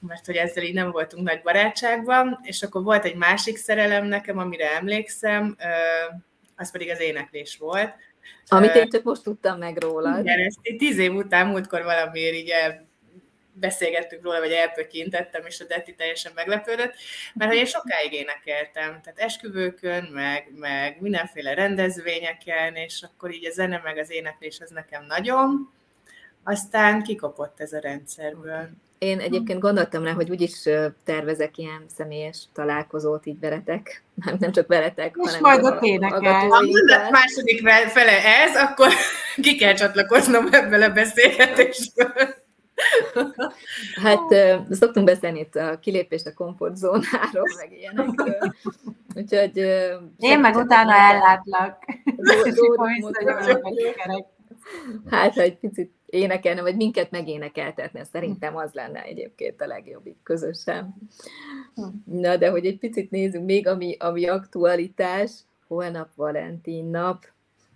mert 0.00 0.26
hogy 0.26 0.36
ezzel 0.36 0.62
így 0.62 0.74
nem 0.74 0.90
voltunk 0.90 1.26
nagy 1.26 1.42
barátságban, 1.42 2.38
és 2.42 2.62
akkor 2.62 2.82
volt 2.82 3.04
egy 3.04 3.14
másik 3.16 3.56
szerelem 3.56 4.06
nekem, 4.06 4.38
amire 4.38 4.74
emlékszem, 4.76 5.56
az 6.56 6.70
pedig 6.70 6.90
az 6.90 7.00
éneklés 7.00 7.56
volt, 7.56 7.94
amit 8.48 8.74
én 8.74 8.88
csak 8.88 9.02
most 9.02 9.22
tudtam 9.22 9.58
meg 9.58 9.76
róla. 9.76 10.18
Igen, 10.18 10.38
ezt 10.38 10.58
tíz 10.78 10.98
év 10.98 11.14
után 11.14 11.46
múltkor 11.46 11.82
valamiért 11.82 12.34
így 12.34 12.48
el, 12.48 12.88
beszélgettünk 13.60 14.24
róla, 14.24 14.38
vagy 14.38 14.52
elpökintettem, 14.52 15.46
és 15.46 15.60
a 15.60 15.64
Detti 15.64 15.94
teljesen 15.94 16.32
meglepődött, 16.34 16.94
mert 17.34 17.50
hogy 17.50 17.60
én 17.60 17.66
sokáig 17.66 18.12
énekeltem, 18.12 19.00
tehát 19.02 19.18
esküvőkön, 19.18 20.08
meg, 20.12 20.48
meg 20.54 21.00
mindenféle 21.00 21.54
rendezvényeken, 21.54 22.74
és 22.74 23.02
akkor 23.02 23.32
így 23.32 23.46
a 23.46 23.50
zene, 23.50 23.80
meg 23.84 23.98
az 23.98 24.10
éneklés 24.10 24.60
az 24.60 24.70
nekem 24.70 25.04
nagyon, 25.04 25.72
aztán 26.42 27.02
kikopott 27.02 27.60
ez 27.60 27.72
a 27.72 27.78
rendszerből. 27.78 28.70
Én 28.98 29.18
egyébként 29.18 29.60
gondoltam 29.60 30.04
rá, 30.04 30.12
hogy 30.12 30.30
úgyis 30.30 30.62
tervezek 31.04 31.58
ilyen 31.58 31.84
személyes 31.96 32.42
találkozót 32.52 33.26
így 33.26 33.40
veletek, 33.40 34.02
nem 34.38 34.52
csak 34.52 34.66
veletek, 34.66 35.16
és 35.22 35.30
hanem 35.34 35.40
majd 35.40 35.74
ott 35.74 35.82
énekel. 35.82 36.48
Ha 36.48 36.56
a 36.56 37.10
második 37.10 37.68
fele 37.88 38.24
ez, 38.24 38.56
akkor 38.56 38.88
ki 39.42 39.56
kell 39.56 39.74
csatlakoznom 39.74 40.48
ebből 40.50 40.82
a 40.82 40.90
beszélgetésből. 40.90 42.12
Hát 44.02 44.34
szoktunk 44.70 45.06
beszélni 45.06 45.38
itt 45.38 45.54
a 45.54 45.78
kilépést 45.78 46.26
a 46.26 46.34
komfortzónáról, 46.34 47.48
meg 47.58 47.72
ilyenekről. 47.72 48.54
Úgyhogy... 49.14 49.56
Én 50.18 50.38
meg 50.40 50.56
utána 50.56 50.94
ellátlak. 50.94 51.84
Hát, 55.10 55.34
ha 55.34 55.40
egy 55.40 55.58
picit 55.58 55.97
énekelne, 56.10 56.62
vagy 56.62 56.76
minket 56.76 57.10
megénekeltetne, 57.10 58.04
szerintem 58.04 58.56
az 58.56 58.72
lenne 58.72 59.02
egyébként 59.02 59.60
a 59.60 59.66
legjobb 59.66 60.06
így 60.06 60.22
közösen. 60.22 60.94
Na, 62.04 62.36
de 62.36 62.50
hogy 62.50 62.66
egy 62.66 62.78
picit 62.78 63.10
nézzük 63.10 63.42
még, 63.42 63.66
ami, 63.66 63.96
ami 63.98 64.26
aktualitás, 64.26 65.30
holnap 65.66 66.08
Valentin 66.14 66.84
nap, 66.84 67.26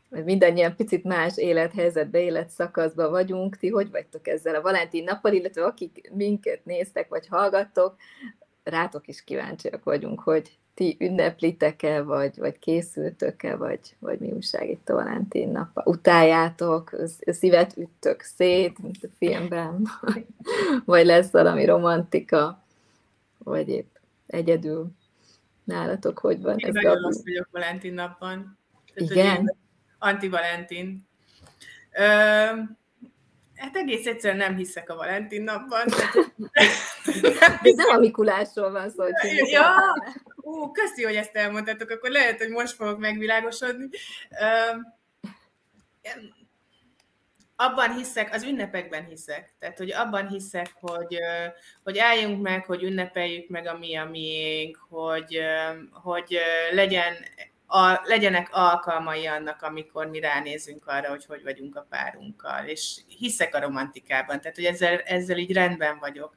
mindannyian 0.09 0.77
picit 0.77 1.05
más 1.05 1.37
élethelyzetbe, 1.37 2.21
életszakaszban 2.21 3.11
vagyunk. 3.11 3.57
Ti 3.57 3.69
hogy 3.69 3.91
vagytok 3.91 4.29
ezzel 4.29 4.55
a 4.55 4.63
Valentin 4.63 5.05
nappal, 5.05 5.33
illetve 5.33 5.65
akik 5.65 6.11
minket 6.15 6.65
néztek 6.65 7.09
vagy 7.09 7.27
hallgattok, 7.27 7.97
rátok 8.63 9.09
is 9.09 9.25
kíváncsiak 9.25 9.85
vagyunk, 9.85 10.21
hogy 10.21 10.59
ti 10.75 10.97
ünneplitek-e, 11.01 12.03
vagy, 12.03 12.39
vagy 12.39 12.59
készültök-e, 12.59 13.57
vagy, 13.57 13.81
vagy 13.99 14.19
mi 14.19 14.31
újság 14.31 14.71
itt 14.71 14.89
a 14.89 14.95
Valentin 14.95 15.49
nap? 15.49 15.87
Utáljátok, 15.87 16.97
szívet 17.27 17.77
üttök 17.77 18.21
szét, 18.21 18.79
mint 18.79 18.99
a 19.03 19.09
filmben, 19.19 19.89
vagy 20.85 21.07
lesz 21.07 21.31
valami 21.31 21.65
romantika, 21.65 22.63
vagy 23.39 23.69
épp 23.69 23.95
egyedül 24.27 24.91
nálatok, 25.65 26.19
hogy 26.19 26.41
van 26.41 26.59
Én 26.59 26.69
ez 26.69 26.75
nagyon 26.75 27.03
rossz 27.03 27.23
vagyok 27.25 27.49
Valentin 27.51 27.95
napban. 27.95 28.59
Tehát, 28.95 29.11
Igen? 29.11 29.57
Anti-Valentin. 29.99 31.07
Ö, 31.93 32.03
hát 33.55 33.77
egész 33.77 34.07
egyszerűen 34.07 34.39
nem 34.39 34.57
hiszek 34.57 34.91
a 34.91 34.95
Valentin 34.95 35.43
napban. 35.43 35.87
Tehát, 35.87 36.15
nem, 37.63 37.75
nem 37.77 37.97
a 37.97 37.99
Mikulásról 37.99 38.71
van 38.71 38.91
szó, 38.91 39.03
hogy 39.03 39.13
ja, 39.51 39.75
Ó, 40.43 40.71
köszi, 40.71 41.05
hogy 41.05 41.15
ezt 41.15 41.37
elmondtátok, 41.37 41.91
akkor 41.91 42.11
lehet, 42.11 42.39
hogy 42.39 42.49
most 42.49 42.75
fogok 42.75 42.99
megvilágosodni. 42.99 43.89
abban 47.57 47.95
hiszek, 47.97 48.35
az 48.35 48.43
ünnepekben 48.43 49.05
hiszek. 49.05 49.55
Tehát, 49.59 49.79
hogy 49.79 49.93
abban 49.93 50.29
hiszek, 50.29 50.71
hogy, 50.81 51.19
hogy 51.83 51.99
álljunk 51.99 52.43
meg, 52.43 52.65
hogy 52.65 52.83
ünnepeljük 52.83 53.49
meg 53.49 53.67
a 53.67 53.79
mi 53.79 53.97
a 53.97 54.05
miénk, 54.05 54.79
hogy, 54.89 55.41
hogy 55.91 56.39
legyen, 56.73 57.15
a, 57.67 58.01
legyenek 58.05 58.49
alkalmai 58.53 59.27
annak, 59.27 59.63
amikor 59.63 60.07
mi 60.07 60.21
ránézünk 60.21 60.87
arra, 60.87 61.09
hogy 61.09 61.25
hogy 61.25 61.43
vagyunk 61.43 61.77
a 61.77 61.87
párunkkal. 61.91 62.67
És 62.67 62.97
hiszek 63.19 63.55
a 63.55 63.61
romantikában, 63.61 64.41
tehát, 64.41 64.57
hogy 64.57 64.65
ezzel, 64.65 64.99
ezzel 64.99 65.39
így 65.39 65.53
rendben 65.53 65.99
vagyok 65.99 66.37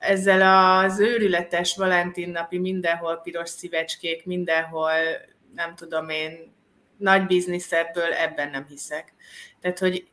ezzel 0.00 0.78
az 0.84 1.00
őrületes 1.00 1.76
Valentin 1.76 2.30
napi 2.30 2.58
mindenhol 2.58 3.16
piros 3.16 3.48
szívecskék, 3.48 4.24
mindenhol, 4.24 4.92
nem 5.54 5.74
tudom 5.74 6.08
én, 6.08 6.52
nagy 6.96 7.26
biznisz 7.26 7.72
ebből, 7.72 8.12
ebben 8.12 8.50
nem 8.50 8.66
hiszek. 8.68 9.12
Tehát, 9.60 9.78
hogy 9.78 10.08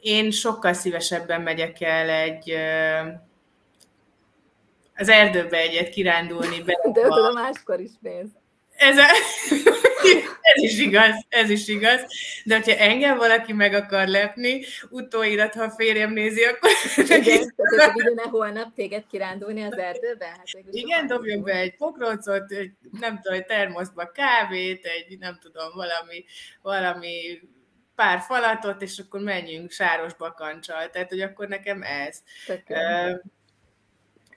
én 0.00 0.30
sokkal 0.30 0.72
szívesebben 0.72 1.40
megyek 1.40 1.80
el 1.80 2.08
egy 2.08 2.54
az 4.94 5.08
erdőbe 5.08 5.56
egyet 5.56 5.88
kirándulni. 5.88 6.62
Be 6.62 6.78
De 6.92 7.00
tudom, 7.00 7.34
máskor 7.34 7.80
is 7.80 7.90
néz. 8.00 8.26
Ez, 8.76 8.96
a, 8.98 9.06
ez 10.40 10.62
is 10.62 10.78
igaz, 10.78 11.26
ez 11.28 11.50
is 11.50 11.68
igaz. 11.68 12.06
De 12.44 12.54
hogyha 12.54 12.76
engem 12.76 13.16
valaki 13.16 13.52
meg 13.52 13.74
akar 13.74 14.08
lepni, 14.08 14.64
utóirat, 14.90 15.54
ha 15.54 15.62
a 15.62 15.70
férjem 15.70 16.12
nézi, 16.12 16.42
akkor... 16.44 16.70
Igen, 16.96 17.54
tehát 17.56 17.92
vigyene 17.94 18.22
holnap 18.22 18.74
téged 18.74 19.04
kirándulni 19.10 19.62
az 19.62 19.78
erdőbe? 19.78 20.26
Hát, 20.26 20.42
Igen, 20.70 21.06
dobjunk 21.06 21.44
be 21.44 21.52
egy 21.52 21.76
pokrócot, 21.76 22.52
egy, 22.52 22.70
nem 23.00 23.20
tudom, 23.22 23.38
egy 23.38 23.46
termoszba 23.46 24.10
kávét, 24.10 24.84
egy 24.84 25.18
nem 25.18 25.38
tudom, 25.42 25.72
valami, 25.74 26.24
valami 26.62 27.40
pár 27.94 28.20
falatot, 28.20 28.82
és 28.82 28.98
akkor 28.98 29.20
menjünk 29.20 29.70
sáros 29.70 30.14
bakancsal. 30.14 30.90
Tehát, 30.90 31.08
hogy 31.08 31.20
akkor 31.20 31.48
nekem 31.48 31.82
ez. 31.82 32.22
Tökény 32.46 33.20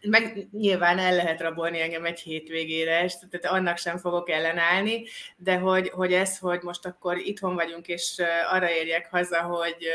meg 0.01 0.47
nyilván 0.51 0.99
el 0.99 1.15
lehet 1.15 1.41
rabolni 1.41 1.81
engem 1.81 2.05
egy 2.05 2.19
hétvégére, 2.19 3.03
és 3.03 3.13
tehát 3.29 3.57
annak 3.57 3.77
sem 3.77 3.97
fogok 3.97 4.29
ellenállni, 4.29 5.03
de 5.37 5.57
hogy, 5.57 5.89
hogy 5.89 6.13
ez, 6.13 6.37
hogy 6.37 6.61
most 6.61 6.85
akkor 6.85 7.17
itthon 7.17 7.55
vagyunk, 7.55 7.87
és 7.87 8.21
arra 8.51 8.71
érjek 8.71 9.09
haza, 9.09 9.41
hogy 9.41 9.87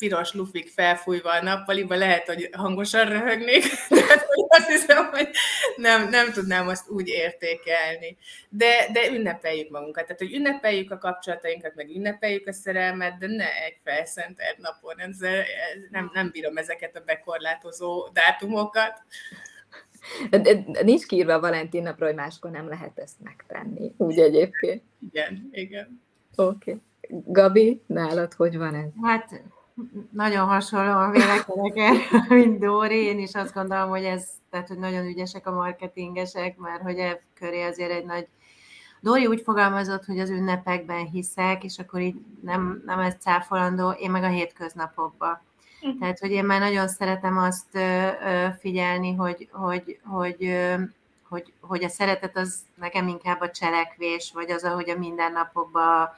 piros 0.00 0.34
lufik 0.34 0.68
felfújva 0.68 1.30
a 1.30 1.42
nappaliba, 1.42 1.96
lehet, 1.96 2.26
hogy 2.26 2.48
hangosan 2.52 3.08
röhögnék, 3.08 3.64
tehát 3.88 4.26
azt 4.48 4.68
hiszem, 4.68 5.10
hogy 5.10 5.28
nem, 5.76 6.08
nem 6.08 6.32
tudnám 6.32 6.68
azt 6.68 6.88
úgy 6.88 7.08
értékelni. 7.08 8.16
De, 8.48 8.88
de 8.92 9.10
ünnepeljük 9.10 9.70
magunkat, 9.70 10.04
tehát 10.04 10.18
hogy 10.18 10.34
ünnepeljük 10.34 10.90
a 10.90 10.98
kapcsolatainkat, 10.98 11.74
meg 11.74 11.88
ünnepeljük 11.88 12.46
a 12.46 12.52
szerelmet, 12.52 13.18
de 13.18 13.26
ne 13.26 13.62
egy 13.64 13.76
felszentelt 13.84 14.58
napon, 14.58 14.98
ez, 14.98 15.20
ez, 15.20 15.44
nem, 15.90 16.10
nem 16.14 16.30
bírom 16.32 16.56
ezeket 16.56 16.96
a 16.96 17.02
bekorlátozó 17.06 18.08
dátumokat. 18.12 19.02
Nincs 20.82 21.06
kiírva 21.06 21.32
a 21.32 21.40
Valentin 21.40 21.82
napra, 21.82 22.06
hogy 22.06 22.14
máskor 22.14 22.50
nem 22.50 22.68
lehet 22.68 22.98
ezt 22.98 23.20
megtenni, 23.22 23.94
úgy 23.96 24.18
egyébként. 24.18 24.82
Igen, 25.10 25.48
igen. 25.52 26.02
Oké. 26.36 26.70
Okay. 26.70 26.82
Gabi, 27.26 27.82
nálad 27.86 28.32
hogy 28.32 28.56
van 28.56 28.74
ez? 28.74 28.88
Hát 29.02 29.42
nagyon 30.10 30.46
hasonlóan 30.46 31.10
vélekedek 31.10 31.76
erről, 31.76 32.22
mint 32.38 32.58
Dóri. 32.58 33.04
Én 33.04 33.18
is 33.18 33.34
azt 33.34 33.54
gondolom, 33.54 33.88
hogy 33.88 34.04
ez, 34.04 34.28
tehát, 34.50 34.68
hogy 34.68 34.78
nagyon 34.78 35.06
ügyesek 35.06 35.46
a 35.46 35.52
marketingesek, 35.52 36.56
mert 36.56 36.82
hogy 36.82 36.98
e 36.98 37.20
köré 37.34 37.62
azért 37.62 37.90
egy 37.90 38.04
nagy 38.04 38.28
Dori 39.00 39.26
úgy 39.26 39.40
fogalmazott, 39.42 40.04
hogy 40.04 40.18
az 40.18 40.30
ünnepekben 40.30 41.06
hiszek, 41.06 41.64
és 41.64 41.78
akkor 41.78 42.00
így 42.00 42.14
nem, 42.42 42.82
nem 42.86 42.98
ez 42.98 43.14
cáfolandó, 43.18 43.90
én 43.90 44.10
meg 44.10 44.22
a 44.22 44.28
hétköznapokban. 44.28 45.40
Uh-huh. 45.82 46.00
Tehát, 46.00 46.18
hogy 46.18 46.30
én 46.30 46.44
már 46.44 46.60
nagyon 46.60 46.88
szeretem 46.88 47.38
azt 47.38 47.78
figyelni, 48.58 49.14
hogy, 49.14 49.48
hogy, 49.52 49.98
hogy, 50.04 50.56
hogy, 51.28 51.52
hogy 51.60 51.84
a 51.84 51.88
szeretet 51.88 52.36
az 52.36 52.58
nekem 52.74 53.08
inkább 53.08 53.40
a 53.40 53.50
cselekvés, 53.50 54.30
vagy 54.34 54.50
az, 54.50 54.64
ahogy 54.64 54.90
a 54.90 54.98
mindennapokban 54.98 56.08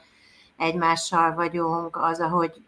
egymással 0.57 1.33
vagyunk, 1.33 1.97
az, 1.97 2.19
ahogy 2.19 2.61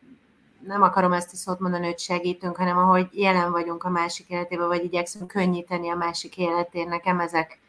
nem 0.67 0.81
akarom 0.81 1.13
ezt 1.13 1.33
a 1.33 1.35
szót 1.35 1.59
mondani, 1.59 1.85
hogy 1.85 1.99
segítünk, 1.99 2.55
hanem 2.55 2.77
ahogy 2.77 3.07
jelen 3.11 3.51
vagyunk 3.51 3.83
a 3.83 3.89
másik 3.89 4.29
életében, 4.29 4.67
vagy 4.67 4.83
igyekszünk 4.83 5.27
könnyíteni 5.27 5.89
a 5.89 5.95
másik 5.95 6.37
életén. 6.37 6.87
Nekem 6.87 7.19
ezek, 7.19 7.59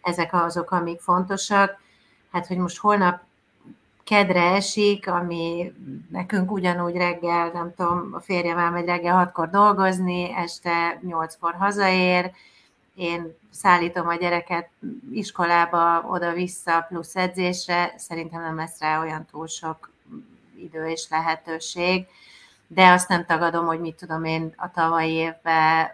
ezek 0.00 0.32
azok, 0.32 0.70
amik 0.70 1.00
fontosak. 1.00 1.80
Hát, 2.32 2.46
hogy 2.46 2.56
most 2.56 2.78
holnap 2.78 3.20
kedre 4.04 4.40
esik, 4.40 5.08
ami 5.08 5.72
nekünk 6.10 6.50
ugyanúgy 6.50 6.96
reggel, 6.96 7.50
nem 7.52 7.74
tudom, 7.76 8.08
a 8.12 8.20
férjem 8.20 8.58
elmegy 8.58 8.84
reggel 8.84 9.14
hatkor 9.14 9.50
dolgozni, 9.50 10.32
este 10.34 11.00
nyolckor 11.02 11.54
hazaér, 11.54 12.32
én 12.94 13.36
szállítom 13.50 14.08
a 14.08 14.14
gyereket 14.14 14.68
iskolába, 15.12 16.04
oda-vissza, 16.08 16.86
plusz 16.88 17.16
edzésre, 17.16 17.94
szerintem 17.96 18.40
nem 18.40 18.56
lesz 18.56 18.80
rá 18.80 19.00
olyan 19.00 19.26
túl 19.30 19.46
sok 19.46 19.90
idő 20.56 20.88
és 20.88 21.06
lehetőség, 21.10 22.06
de 22.74 22.90
azt 22.90 23.08
nem 23.08 23.24
tagadom, 23.24 23.66
hogy 23.66 23.80
mit 23.80 23.94
tudom 23.94 24.24
én 24.24 24.52
a 24.56 24.70
tavalyi 24.70 25.12
évben 25.12 25.90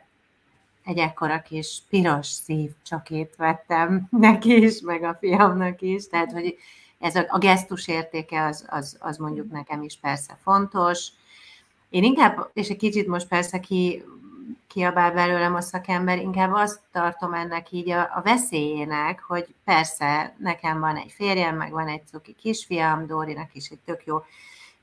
egy 0.85 0.99
ekkora 0.99 1.43
kis 1.43 1.79
piros 1.89 2.27
szív 2.27 2.71
csokét 2.83 3.35
vettem 3.37 4.09
neki 4.11 4.63
is, 4.63 4.81
meg 4.81 5.03
a 5.03 5.17
fiamnak 5.21 5.81
is, 5.81 6.09
tehát 6.09 6.33
hogy 6.33 6.59
ez 6.99 7.17
a, 7.17 7.25
a 7.29 7.39
gesztus 7.39 7.89
értéke 7.89 8.45
az, 8.45 8.67
az, 8.69 8.97
az 9.01 9.17
mondjuk 9.17 9.51
nekem 9.51 9.83
is 9.83 9.99
persze 10.01 10.39
fontos. 10.43 11.09
Én 11.91 12.05
inkább, 12.05 12.51
és 12.53 12.69
egy 12.69 12.77
kicsit 12.77 13.07
most 13.07 13.29
persze 13.29 13.61
ki 13.61 14.05
kiabál 14.67 15.13
belőlem 15.13 15.55
a 15.55 15.61
szakember, 15.61 16.19
inkább 16.19 16.53
azt 16.53 16.81
tartom 16.93 17.35
ennek 17.35 17.71
így 17.71 17.91
a, 17.91 18.01
a 18.01 18.21
veszélyének, 18.25 19.21
hogy 19.21 19.55
persze 19.65 20.35
nekem 20.39 20.81
van 20.81 20.97
egy 20.97 21.13
férjem, 21.13 21.57
meg 21.57 21.71
van 21.71 21.89
egy 21.89 22.07
cuki 22.07 22.35
kisfiam, 22.41 23.07
Dórinak 23.07 23.55
is 23.55 23.69
egy 23.69 23.79
tök 23.85 24.03
jó 24.05 24.25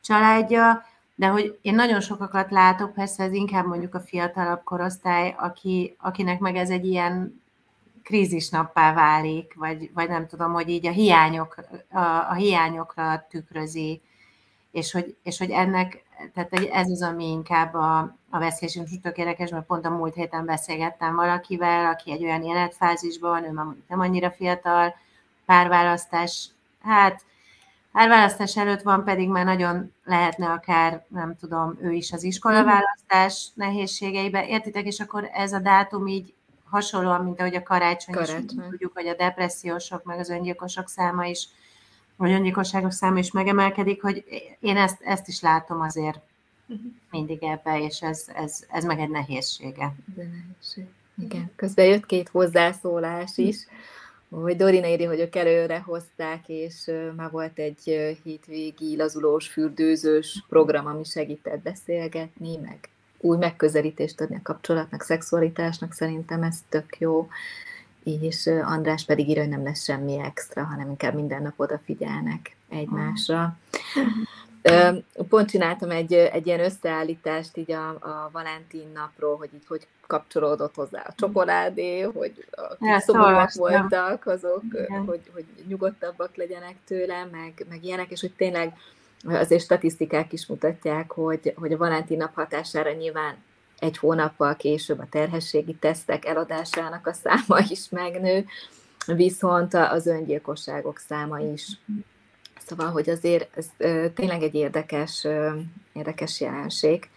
családja, 0.01 0.85
de 1.15 1.27
hogy 1.27 1.59
én 1.61 1.75
nagyon 1.75 2.01
sokakat 2.01 2.51
látok, 2.51 2.93
persze 2.93 3.23
ez 3.23 3.33
inkább 3.33 3.65
mondjuk 3.65 3.95
a 3.95 3.99
fiatalabb 3.99 4.63
korosztály, 4.63 5.35
aki, 5.37 5.95
akinek 5.99 6.39
meg 6.39 6.55
ez 6.55 6.69
egy 6.69 6.85
ilyen 6.85 7.43
krízisnappá 8.03 8.93
válik, 8.93 9.53
vagy, 9.55 9.91
vagy 9.93 10.09
nem 10.09 10.27
tudom, 10.27 10.53
hogy 10.53 10.69
így 10.69 10.87
a, 10.87 10.91
hiányok, 10.91 11.55
a, 11.91 11.99
a 11.99 12.33
hiányokra 12.33 13.25
tükrözi, 13.29 14.01
és 14.71 14.91
hogy, 14.91 15.15
és 15.23 15.37
hogy 15.37 15.49
ennek, 15.49 16.03
tehát 16.33 16.53
ez 16.53 16.89
az, 16.89 17.01
ami 17.01 17.31
inkább 17.31 17.73
a, 17.73 17.97
a 18.29 18.39
veszélyes, 18.39 18.75
és 18.75 18.99
tök 19.01 19.17
érdekes, 19.17 19.49
mert 19.49 19.65
pont 19.65 19.85
a 19.85 19.89
múlt 19.89 20.13
héten 20.13 20.45
beszélgettem 20.45 21.15
valakivel, 21.15 21.85
aki 21.85 22.11
egy 22.11 22.23
olyan 22.23 22.43
életfázisban 22.43 23.31
van, 23.31 23.43
ő 23.43 23.83
nem 23.87 23.99
annyira 23.99 24.31
fiatal, 24.31 24.95
párválasztás, 25.45 26.49
hát 26.81 27.21
párválasztás 27.95 28.57
előtt 28.57 28.81
van, 28.81 29.03
pedig 29.03 29.29
már 29.29 29.45
nagyon 29.45 29.93
lehetne 30.03 30.49
akár, 30.49 31.05
nem 31.07 31.35
tudom, 31.39 31.77
ő 31.81 31.91
is 31.91 32.11
az 32.11 32.23
iskolaválasztás 32.23 33.49
nehézségeibe, 33.53 34.47
értitek, 34.47 34.85
és 34.85 34.99
akkor 34.99 35.29
ez 35.33 35.53
a 35.53 35.59
dátum 35.59 36.07
így 36.07 36.33
hasonlóan, 36.69 37.23
mint 37.23 37.39
ahogy 37.39 37.55
a 37.55 37.63
karácsony, 37.63 38.15
karácsony. 38.15 38.43
is 38.43 38.53
tudjuk, 38.69 38.91
hogy 38.93 39.07
a 39.07 39.15
depressziósok, 39.15 40.03
meg 40.03 40.19
az 40.19 40.29
öngyilkosok 40.29 40.89
száma 40.89 41.25
is, 41.25 41.47
vagy 42.15 42.31
öngyilkosságok 42.31 42.91
száma 42.91 43.19
is 43.19 43.31
megemelkedik, 43.31 44.01
hogy 44.01 44.23
én 44.59 44.77
ezt, 44.77 45.01
ezt 45.01 45.27
is 45.27 45.41
látom 45.41 45.81
azért 45.81 46.19
uh-huh. 46.67 46.85
mindig 47.11 47.43
ebbe, 47.43 47.81
és 47.81 48.01
ez, 48.01 48.25
ez, 48.35 48.63
ez 48.69 48.83
meg 48.83 48.99
egy 48.99 49.09
nehézsége. 49.09 49.95
Ez 50.09 50.15
nehézség. 50.15 50.93
Igen, 51.17 51.51
közben 51.55 51.85
jött 51.85 52.05
két 52.05 52.29
hozzászólás 52.29 53.37
is, 53.37 53.57
hogy 54.41 54.55
Dorina 54.55 54.87
írja, 54.87 55.09
hogy 55.09 55.19
ők 55.19 55.35
előre 55.35 55.79
hozták, 55.79 56.43
és 56.47 56.91
már 57.15 57.31
volt 57.31 57.59
egy 57.59 58.15
hétvégi 58.23 58.95
lazulós, 58.95 59.47
fürdőzős 59.47 60.43
program, 60.49 60.85
ami 60.85 61.03
segített 61.03 61.61
beszélgetni, 61.61 62.57
meg 62.57 62.89
új 63.17 63.37
megközelítést 63.37 64.21
adni 64.21 64.35
a 64.35 64.39
kapcsolatnak, 64.43 65.01
szexualitásnak, 65.01 65.93
szerintem 65.93 66.43
ez 66.43 66.57
tök 66.69 66.97
jó. 66.99 67.27
És 68.03 68.47
András 68.47 69.05
pedig 69.05 69.29
írja, 69.29 69.41
hogy 69.41 69.51
nem 69.51 69.63
lesz 69.63 69.83
semmi 69.83 70.19
extra, 70.19 70.63
hanem 70.63 70.89
inkább 70.89 71.13
minden 71.13 71.41
nap 71.41 71.59
odafigyelnek 71.59 72.55
egymásra. 72.69 73.57
Pont 75.29 75.49
csináltam 75.49 75.89
egy, 75.89 76.13
egy 76.13 76.47
ilyen 76.47 76.59
összeállítást 76.59 77.57
így 77.57 77.71
a, 77.71 77.89
a 77.89 78.29
Valentin 78.31 78.87
napról, 78.93 79.37
hogy 79.37 79.49
így 79.53 79.65
hogy 79.67 79.87
kapcsolódott 80.07 80.75
hozzá 80.75 81.01
a 81.07 81.13
csokoládé, 81.15 82.01
hogy 82.01 82.45
akik 82.51 82.99
szomorúak 82.99 83.53
voltak, 83.53 84.25
azok, 84.25 84.63
hogy, 85.05 85.21
hogy 85.33 85.45
nyugodtabbak 85.67 86.35
legyenek 86.35 86.75
tőle, 86.85 87.27
meg, 87.31 87.65
meg 87.69 87.83
ilyenek, 87.83 88.11
és 88.11 88.21
hogy 88.21 88.33
tényleg 88.33 88.73
azért 89.27 89.63
statisztikák 89.63 90.33
is 90.33 90.45
mutatják, 90.45 91.11
hogy, 91.11 91.53
hogy 91.55 91.71
a 91.71 91.77
Valentin 91.77 92.17
nap 92.17 92.33
hatására 92.33 92.91
nyilván 92.91 93.35
egy 93.79 93.97
hónappal 93.97 94.55
később 94.55 94.99
a 94.99 95.07
terhességi 95.09 95.75
tesztek 95.75 96.25
eladásának 96.25 97.07
a 97.07 97.13
száma 97.13 97.59
is 97.69 97.89
megnő, 97.89 98.45
viszont 99.05 99.73
az 99.73 100.07
öngyilkosságok 100.07 100.99
száma 101.07 101.39
is. 101.39 101.79
Szóval, 102.67 102.91
hogy 102.91 103.09
azért 103.09 103.57
ez 103.57 103.65
tényleg 104.13 104.41
egy 104.41 104.55
érdekes, 104.55 105.27
érdekes 105.93 106.41
jelenség, 106.41 107.09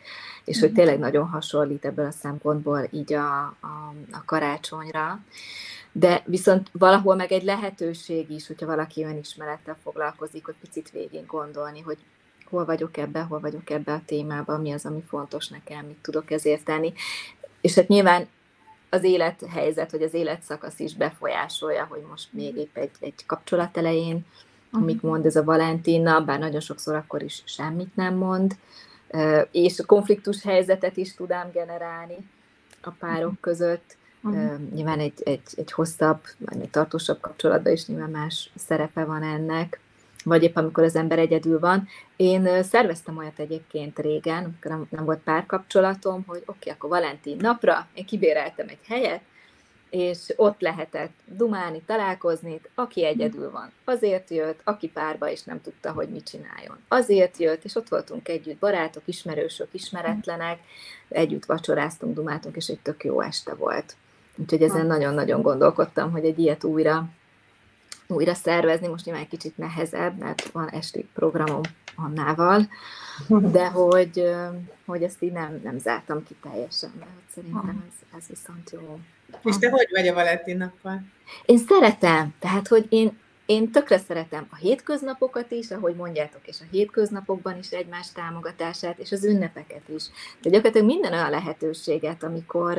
és 0.49 0.61
hogy 0.61 0.73
tényleg 0.73 0.99
nagyon 0.99 1.29
hasonlít 1.29 1.85
ebből 1.85 2.07
a 2.07 2.11
szempontból 2.11 2.89
így 2.91 3.13
a, 3.13 3.41
a, 3.45 3.95
a 4.11 4.25
karácsonyra. 4.25 5.21
De 5.93 6.23
viszont 6.27 6.69
valahol 6.73 7.15
meg 7.15 7.33
egy 7.33 7.43
lehetőség 7.43 8.31
is, 8.31 8.47
hogyha 8.47 8.67
valaki 8.67 9.05
önismerettel 9.05 9.77
foglalkozik, 9.83 10.45
hogy 10.45 10.55
picit 10.61 10.91
végig 10.91 11.27
gondolni, 11.27 11.81
hogy 11.81 11.99
hol 12.45 12.65
vagyok 12.65 12.97
ebben, 12.97 13.27
hol 13.27 13.41
vagyok 13.41 13.71
ebben 13.71 13.95
a 13.95 14.03
témában, 14.07 14.61
mi 14.61 14.73
az, 14.73 14.87
ami 14.87 15.03
fontos 15.09 15.49
nekem, 15.49 15.87
mit 15.87 15.99
tudok 16.03 16.31
ezért 16.31 16.65
tenni. 16.65 16.93
És 17.61 17.75
hát 17.75 17.89
nyilván 17.89 18.27
az 18.91 19.05
élethelyzet, 19.05 19.91
vagy 19.91 20.03
az 20.03 20.15
életszakasz 20.15 20.79
is 20.79 20.95
befolyásolja, 20.95 21.87
hogy 21.91 22.03
most 22.11 22.33
még 22.33 22.57
épp 22.57 22.77
egy, 22.77 22.91
egy 23.01 23.27
kapcsolat 23.27 23.77
elején, 23.77 24.27
amit 24.71 25.03
mond 25.03 25.27
ez 25.27 25.37
a 25.37 25.45
Valentina, 25.45 26.21
bár 26.21 26.39
nagyon 26.39 26.61
sokszor 26.61 26.95
akkor 26.95 27.23
is 27.23 27.43
semmit 27.45 27.97
nem 27.97 28.15
mond, 28.15 28.57
és 29.51 29.83
konfliktus 29.87 30.43
helyzetet 30.43 30.97
is 30.97 31.15
tudám 31.15 31.51
generálni 31.53 32.17
a 32.83 32.91
párok 32.91 33.41
között, 33.41 33.97
Uh-huh. 34.23 34.59
Nyilván 34.75 34.99
egy, 34.99 35.23
egy, 35.25 35.41
egy 35.57 35.73
hosszabb, 35.73 36.21
vagy 36.39 36.61
egy 36.61 36.71
tartósabb 36.71 37.21
kapcsolatban 37.21 37.73
is 37.73 37.87
nyilván 37.87 38.11
más 38.11 38.51
szerepe 38.55 39.05
van 39.05 39.23
ennek, 39.23 39.81
vagy 40.25 40.43
épp 40.43 40.57
amikor 40.57 40.85
az 40.85 40.97
ember 40.97 41.19
egyedül 41.19 41.59
van. 41.59 41.89
Én 42.17 42.63
szerveztem 42.63 43.17
olyat 43.17 43.39
egyébként 43.39 43.99
régen, 43.99 44.45
amikor 44.45 44.71
nem, 44.71 44.87
nem 44.91 45.05
volt 45.05 45.19
párkapcsolatom, 45.19 46.25
hogy 46.27 46.43
oké, 46.47 46.49
okay, 46.59 46.73
akkor 46.73 46.91
Valentin 46.91 47.37
napra 47.41 47.87
én 47.95 48.05
kibéreltem 48.05 48.69
egy 48.69 48.87
helyet, 48.87 49.21
és 49.91 50.33
ott 50.37 50.61
lehetett 50.61 51.13
dumálni, 51.25 51.83
találkozni, 51.87 52.61
aki 52.75 53.05
egyedül 53.05 53.51
van. 53.51 53.73
Azért 53.85 54.31
jött, 54.31 54.61
aki 54.65 54.89
párba, 54.89 55.31
és 55.31 55.43
nem 55.43 55.61
tudta, 55.61 55.93
hogy 55.93 56.09
mit 56.09 56.29
csináljon. 56.29 56.79
Azért 56.89 57.39
jött, 57.39 57.65
és 57.65 57.75
ott 57.75 57.89
voltunk 57.89 58.29
együtt, 58.29 58.59
barátok, 58.59 59.03
ismerősök, 59.05 59.69
ismeretlenek, 59.71 60.59
együtt 61.09 61.45
vacsoráztunk, 61.45 62.15
dumáltunk, 62.15 62.57
és 62.57 62.69
egy 62.69 62.81
tök 62.81 63.05
jó 63.05 63.21
este 63.21 63.55
volt. 63.55 63.97
Úgyhogy 64.37 64.63
ezen 64.63 64.87
nagyon-nagyon 64.87 65.43
gondolkodtam, 65.43 66.11
hogy 66.11 66.25
egy 66.25 66.39
ilyet 66.39 66.65
újra, 66.65 67.09
újra 68.09 68.35
szervezni. 68.35 68.87
Most 68.87 69.05
nyilván 69.05 69.23
egy 69.23 69.31
kicsit 69.31 69.59
nehezebb, 69.59 70.19
mert 70.19 70.43
van 70.51 70.69
esti 70.69 71.09
programom 71.15 71.61
Annával, 71.97 72.69
de 73.53 73.67
hogy, 73.67 74.31
hogy 74.87 75.03
ezt 75.03 75.23
így 75.23 75.33
nem, 75.33 75.61
nem 75.63 75.79
zártam 75.79 76.25
ki 76.25 76.37
teljesen, 76.43 76.93
de 76.99 77.05
hogy 77.05 77.33
szerintem 77.35 77.85
ez, 77.89 78.19
ez 78.19 78.27
viszont 78.29 78.71
jó. 78.71 78.99
És 79.45 79.59
te 79.59 79.71
hogy 79.71 79.89
vagy 79.91 80.09
a 80.09 80.15
Valentin 80.15 80.57
nappal? 80.57 81.03
Én 81.45 81.59
szeretem, 81.59 82.35
tehát 82.39 82.69
hogy 82.69 82.87
én, 82.89 83.19
én 83.47 83.71
tökre 83.71 83.99
szeretem 83.99 84.47
a 84.51 84.57
hétköznapokat 84.57 85.51
is, 85.51 85.71
ahogy 85.71 85.95
mondjátok, 85.95 86.41
és 86.47 86.57
a 86.61 86.65
hétköznapokban 86.71 87.59
is 87.59 87.71
egymás 87.71 88.13
támogatását, 88.13 88.99
és 88.99 89.13
az 89.13 89.25
ünnepeket 89.25 89.89
is. 89.95 90.05
De 90.43 90.51
gyakorlatilag 90.51 90.87
minden 90.87 91.13
olyan 91.13 91.31
lehetőséget, 91.31 92.23
amikor, 92.23 92.79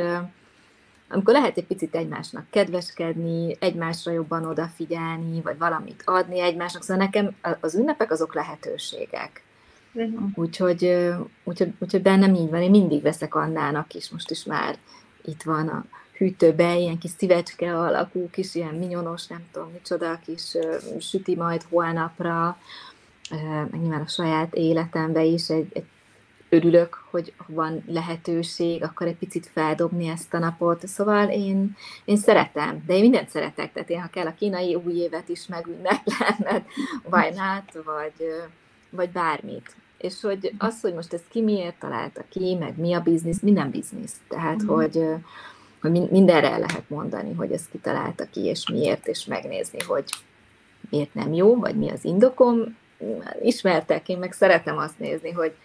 amikor 1.09 1.33
lehet 1.33 1.57
egy 1.57 1.65
picit 1.65 1.95
egymásnak 1.95 2.45
kedveskedni, 2.49 3.55
egymásra 3.59 4.11
jobban 4.11 4.45
odafigyelni, 4.45 5.41
vagy 5.41 5.57
valamit 5.57 6.01
adni 6.05 6.39
egymásnak. 6.39 6.83
Szóval 6.83 7.05
nekem 7.05 7.35
az 7.61 7.75
ünnepek 7.75 8.11
azok 8.11 8.33
lehetőségek. 8.33 9.43
Uh-huh. 9.93 10.29
Úgyhogy, 10.35 11.09
úgyhogy, 11.43 11.73
úgyhogy 11.79 12.01
bennem 12.01 12.33
így 12.33 12.49
van, 12.49 12.61
én 12.61 12.69
mindig 12.69 13.01
veszek 13.01 13.35
Annának 13.35 13.93
is, 13.93 14.09
most 14.09 14.31
is 14.31 14.43
már 14.43 14.77
itt 15.25 15.43
van 15.43 15.67
a 15.67 15.85
hűtőbe, 16.17 16.77
ilyen 16.77 16.97
kis 16.97 17.11
szívecske 17.17 17.79
alakú, 17.79 18.29
kis 18.29 18.55
ilyen 18.55 18.73
minyonos, 18.73 19.27
nem 19.27 19.43
tudom 19.51 19.71
micsoda, 19.71 20.19
kis 20.25 20.57
süti 20.99 21.35
majd 21.35 21.61
holnapra, 21.69 22.57
nyilván 23.71 24.01
a 24.01 24.07
saját 24.07 24.53
életembe 24.53 25.23
is 25.23 25.49
egy, 25.49 25.67
egy 25.73 25.85
örülök, 26.49 27.03
hogy 27.09 27.33
van 27.47 27.83
lehetőség, 27.87 28.83
akkor 28.83 29.07
egy 29.07 29.17
picit 29.17 29.49
feldobni 29.53 30.07
ezt 30.07 30.33
a 30.33 30.39
napot. 30.39 30.87
Szóval 30.87 31.29
én, 31.29 31.75
én 32.05 32.17
szeretem, 32.17 32.83
de 32.85 32.93
én 32.93 33.01
mindent 33.01 33.29
szeretek, 33.29 33.73
tehát 33.73 33.89
én 33.89 34.01
ha 34.01 34.07
kell 34.07 34.25
a 34.25 34.33
kínai 34.33 34.75
új 34.75 34.93
évet 34.93 35.29
is 35.29 35.47
megünneplenned, 35.47 36.63
vagy 37.09 37.33
nát, 37.43 37.73
vagy, 37.73 38.33
vagy 38.89 39.09
bármit. 39.09 39.75
És 39.97 40.21
hogy 40.21 40.53
az, 40.57 40.81
hogy 40.81 40.93
most 40.93 41.13
ezt 41.13 41.27
ki 41.29 41.41
miért 41.41 41.79
találta 41.79 42.23
ki, 42.29 42.55
meg 42.59 42.77
mi 42.77 42.93
a 42.93 43.01
biznisz, 43.01 43.41
minden 43.41 43.69
biznisz. 43.69 44.15
Tehát, 44.27 44.63
mm. 44.63 44.67
hogy, 44.67 45.03
hogy 45.81 46.09
mindenre 46.09 46.51
el 46.51 46.59
lehet 46.59 46.89
mondani, 46.89 47.33
hogy 47.33 47.51
ezt 47.51 47.69
kitalálta 47.71 48.25
ki, 48.31 48.45
és 48.45 48.69
miért, 48.69 49.07
és 49.07 49.25
megnézni, 49.25 49.79
hogy 49.87 50.03
miért 50.89 51.13
nem 51.13 51.33
jó, 51.33 51.55
vagy 51.55 51.75
mi 51.75 51.89
az 51.89 52.05
indokom. 52.05 52.77
Ismertek, 53.41 54.09
én 54.09 54.17
meg 54.17 54.31
szeretem 54.31 54.77
azt 54.77 54.99
nézni, 54.99 55.31
hogy, 55.31 55.55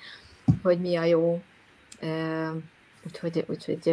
hogy 0.62 0.80
mi 0.80 0.97
a 0.97 1.05
jó. 1.05 1.42
Úgyhogy, 3.07 3.45
úgyhogy 3.49 3.86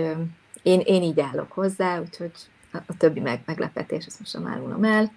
én, 0.64 0.80
én 0.80 1.04
így 1.04 1.20
állok 1.20 1.52
hozzá, 1.52 2.00
úgyhogy 2.00 2.32
a, 2.72 2.98
többi 2.98 3.20
meg, 3.20 3.42
meglepetés, 3.46 4.06
ezt 4.06 4.20
most 4.20 4.32
sem 4.32 4.48
árulom 4.48 4.84
el. 4.84 5.12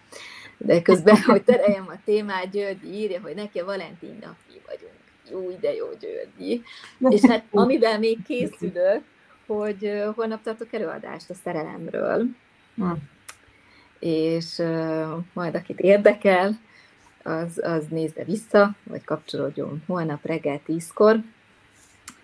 De 0.59 0.83
közben, 0.83 1.17
hogy 1.17 1.43
tereljem 1.43 1.89
a 1.89 2.01
témát, 2.05 2.51
György 2.51 2.85
írja, 2.85 3.21
hogy 3.21 3.35
neki 3.35 3.59
a 3.59 3.65
Valentin 3.65 4.19
napi 4.21 4.61
vagyunk. 4.67 4.93
Jó, 5.31 5.51
ide 5.51 5.75
jó, 5.75 5.87
Györgyi. 6.01 6.63
És 7.09 7.21
hát 7.31 7.45
amivel 7.51 7.99
még 7.99 8.23
készülök, 8.23 9.03
hogy 9.47 10.03
holnap 10.15 10.43
tartok 10.43 10.73
előadást 10.73 11.31
a 11.31 11.35
szerelemről. 11.35 12.25
Hmm. 12.75 12.99
És 13.99 14.59
uh, 14.59 15.23
majd 15.33 15.55
akit 15.55 15.81
érdekel, 15.81 16.59
az, 17.25 17.61
az 17.63 17.85
nézze 17.89 18.25
vissza, 18.25 18.75
vagy 18.83 19.05
kapcsolódjon 19.05 19.83
holnap 19.87 20.27
reggel 20.27 20.61
tízkor. 20.65 21.21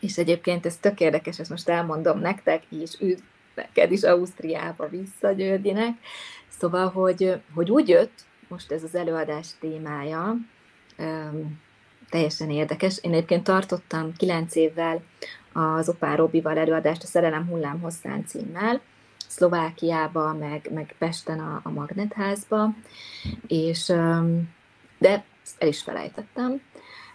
És 0.01 0.19
egyébként 0.19 0.67
ez 0.67 0.77
tök 0.77 1.01
érdekes, 1.01 1.39
ezt 1.39 1.51
most 1.51 1.69
elmondom 1.69 2.19
nektek, 2.19 2.63
és 2.69 2.97
üdv 3.01 3.23
neked 3.55 3.93
is 3.93 4.03
Ausztriába 4.03 4.89
vissza 4.89 5.33
Györgyinek. 5.33 5.99
Szóval, 6.49 6.89
hogy, 6.89 7.41
hogy 7.55 7.71
úgy 7.71 7.89
jött 7.89 8.25
most 8.49 8.73
ez 8.73 8.83
az 8.83 8.95
előadás 8.95 9.47
témája, 9.61 10.37
um, 10.99 11.61
teljesen 12.09 12.51
érdekes. 12.51 12.99
Én 13.03 13.13
egyébként 13.13 13.45
tartottam 13.45 14.13
kilenc 14.17 14.55
évvel 14.55 15.03
az 15.53 15.89
Opár 15.89 16.19
Robival 16.19 16.59
előadást 16.59 17.03
a 17.03 17.07
Szerelem 17.07 17.47
hullám 17.47 17.81
hosszán 17.81 18.27
címmel, 18.27 18.81
Szlovákiába, 19.29 20.35
meg, 20.35 20.69
meg 20.75 20.95
Pesten 20.99 21.39
a, 21.41 21.61
a 21.63 21.71
Magnetházba, 21.71 22.75
és 23.47 23.89
um, 23.89 24.49
de 25.01 25.25
el 25.59 25.69
is 25.69 25.83
felejtettem. 25.83 26.63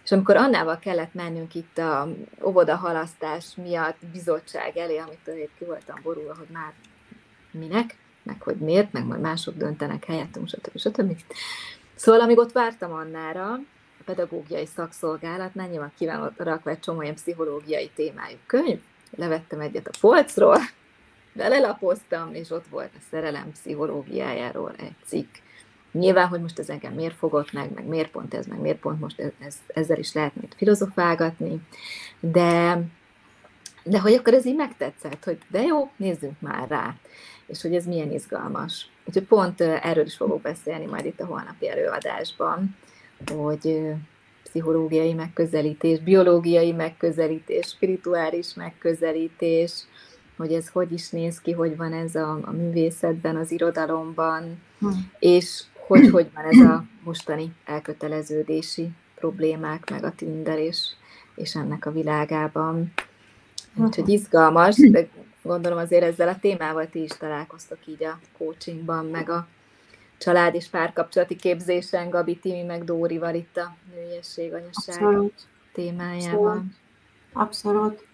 És 0.04 0.12
amikor 0.12 0.36
Annával 0.36 0.80
kellett 0.80 1.14
mennünk 1.14 1.56
itt 1.56 1.78
a 1.78 2.08
óvoda 2.44 2.76
halasztás 2.76 3.46
miatt 3.56 3.98
bizottság 4.12 4.78
elé, 4.78 4.98
amit 4.98 5.28
azért 5.28 5.52
ki 5.58 5.66
voltam 5.66 6.00
borulva, 6.04 6.36
hogy 6.38 6.48
már 6.52 6.74
minek, 7.52 7.96
meg 8.24 8.42
hogy 8.42 8.56
miért, 8.56 8.92
meg 8.92 9.06
majd 9.06 9.22
mások 9.22 9.56
döntenek 9.56 10.06
helyettünk, 10.06 10.48
stb. 10.48 10.78
stb. 10.78 11.18
Szóval 11.96 12.22
amíg 12.22 12.38
ott 12.38 12.52
vártam 12.52 12.92
Annára, 12.94 13.52
a 14.00 14.04
pedagógiai 14.06 14.66
szakszolgálatnál 14.66 15.68
nyilván 15.68 15.92
kíván 15.98 16.34
rakva 16.38 16.70
egy 16.70 16.80
csomó 16.80 17.02
ilyen 17.02 17.16
pszichológiai 17.16 17.90
témájú 17.96 18.38
könyv, 18.46 18.80
levettem 19.16 19.60
egyet 19.60 19.88
a 19.88 19.98
polcról, 20.00 20.60
belelapoztam, 21.34 22.34
és 22.34 22.50
ott 22.50 22.68
volt 22.68 22.92
a 22.96 23.04
szerelem 23.12 23.52
pszichológiájáról 23.52 24.74
egy 24.78 24.96
cikk. 25.06 25.36
Nyilván, 26.00 26.28
hogy 26.28 26.42
most 26.42 26.60
ez 26.60 26.70
engem 26.70 26.94
miért 26.94 27.16
fogott 27.16 27.54
meg, 27.54 27.72
meg 27.74 27.86
miért 27.86 28.12
pont 28.12 28.34
ez, 28.34 28.46
meg 28.46 28.60
miért 28.60 28.80
pont 28.80 29.00
most 29.00 29.20
ez, 29.20 29.32
ez, 29.40 29.56
ezzel 29.68 29.98
is 29.98 30.14
lehet 30.14 30.36
még 30.36 30.50
filozofálgatni, 30.58 31.62
de, 32.20 32.82
de 33.84 34.00
hogy 34.00 34.14
akkor 34.14 34.34
ez 34.34 34.46
így 34.46 34.56
megtetszett, 34.56 35.24
hogy 35.24 35.38
de 35.48 35.62
jó, 35.62 35.90
nézzünk 35.96 36.40
már 36.40 36.68
rá, 36.68 36.96
és 37.46 37.62
hogy 37.62 37.76
ez 37.76 37.86
milyen 37.86 38.12
izgalmas. 38.12 38.90
Úgyhogy 39.06 39.24
pont 39.24 39.62
erről 39.62 40.06
is 40.06 40.16
fogok 40.16 40.42
beszélni 40.42 40.86
majd 40.86 41.06
itt 41.06 41.20
a 41.20 41.26
holnapi 41.26 41.70
előadásban, 41.70 42.76
hogy 43.36 43.94
pszichológiai 44.44 45.14
megközelítés, 45.14 46.00
biológiai 46.00 46.72
megközelítés, 46.72 47.68
spirituális 47.68 48.54
megközelítés, 48.54 49.84
hogy 50.38 50.54
ez 50.54 50.70
hogy 50.70 50.92
is 50.92 51.10
néz 51.10 51.42
ki, 51.42 51.52
hogy 51.52 51.78
van 51.78 51.94
ez 51.94 52.16
a, 52.16 52.40
a 52.42 52.52
művészetben, 52.52 53.36
az 53.36 53.52
irodalomban, 53.52 54.62
hm. 54.80 54.88
és 55.20 55.64
hogy 55.88 56.10
hogy 56.10 56.28
van 56.34 56.46
ez 56.46 56.60
a 56.60 56.84
mostani 57.04 57.54
elköteleződési 57.66 58.90
problémák, 59.16 59.90
meg 59.90 60.04
a 60.04 60.12
Tinder 60.12 60.60
és, 60.60 60.78
és 61.36 61.56
ennek 61.56 61.86
a 61.86 61.92
világában. 61.92 62.94
Úgyhogy 63.76 64.10
izgalmas, 64.10 64.76
de 64.76 65.08
gondolom 65.42 65.78
azért 65.78 66.04
ezzel 66.04 66.28
a 66.28 66.40
témával 66.40 66.90
ti 66.90 67.02
is 67.02 67.12
találkoztok 67.12 67.88
így 67.88 68.04
a 68.04 68.20
coachingban, 68.38 69.06
meg 69.06 69.30
a 69.30 69.48
család 70.18 70.56
és 70.56 70.68
párkapcsolati 70.68 71.36
képzésen, 71.36 72.10
Gabi 72.10 72.38
Timi, 72.38 72.64
meg 72.64 72.84
Dórival 72.84 73.36
itt 73.36 73.58
a 73.58 73.76
nőiesség, 73.94 74.54
Abszolút. 74.54 75.34
témájában. 75.74 76.76
Abszolút. 77.34 77.84
Abszolút. 77.84 78.06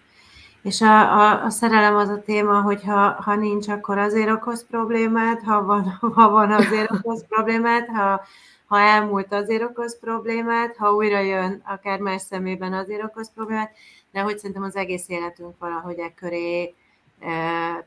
És 0.62 0.82
a, 0.82 1.20
a, 1.20 1.44
a 1.44 1.50
szerelem 1.50 1.96
az 1.96 2.10
a 2.10 2.22
téma, 2.22 2.62
hogy 2.62 2.84
ha, 2.84 3.10
ha 3.12 3.36
nincs, 3.36 3.68
akkor 3.68 3.98
azért 3.98 4.30
okoz 4.30 4.66
problémát, 4.66 5.42
ha 5.44 5.64
van, 5.64 5.84
ha 6.16 6.30
van 6.30 6.52
azért 6.52 6.92
okoz 6.92 7.26
problémát, 7.28 7.88
ha, 7.88 8.22
ha 8.66 8.80
elmúlt, 8.80 9.34
azért 9.34 9.64
okoz 9.64 10.00
problémát, 10.00 10.76
ha 10.78 10.94
újra 10.94 11.20
jön, 11.20 11.62
akár 11.66 12.00
más 12.00 12.22
szemében 12.22 12.74
azért 12.74 13.04
okoz 13.04 13.32
problémát, 13.34 13.72
de 14.12 14.22
hogy 14.22 14.38
szerintem 14.38 14.64
az 14.64 14.76
egész 14.76 15.10
életünk 15.10 15.56
valahogy 15.60 16.00
e 16.00 16.14
köré, 16.14 16.64
e, 16.64 17.30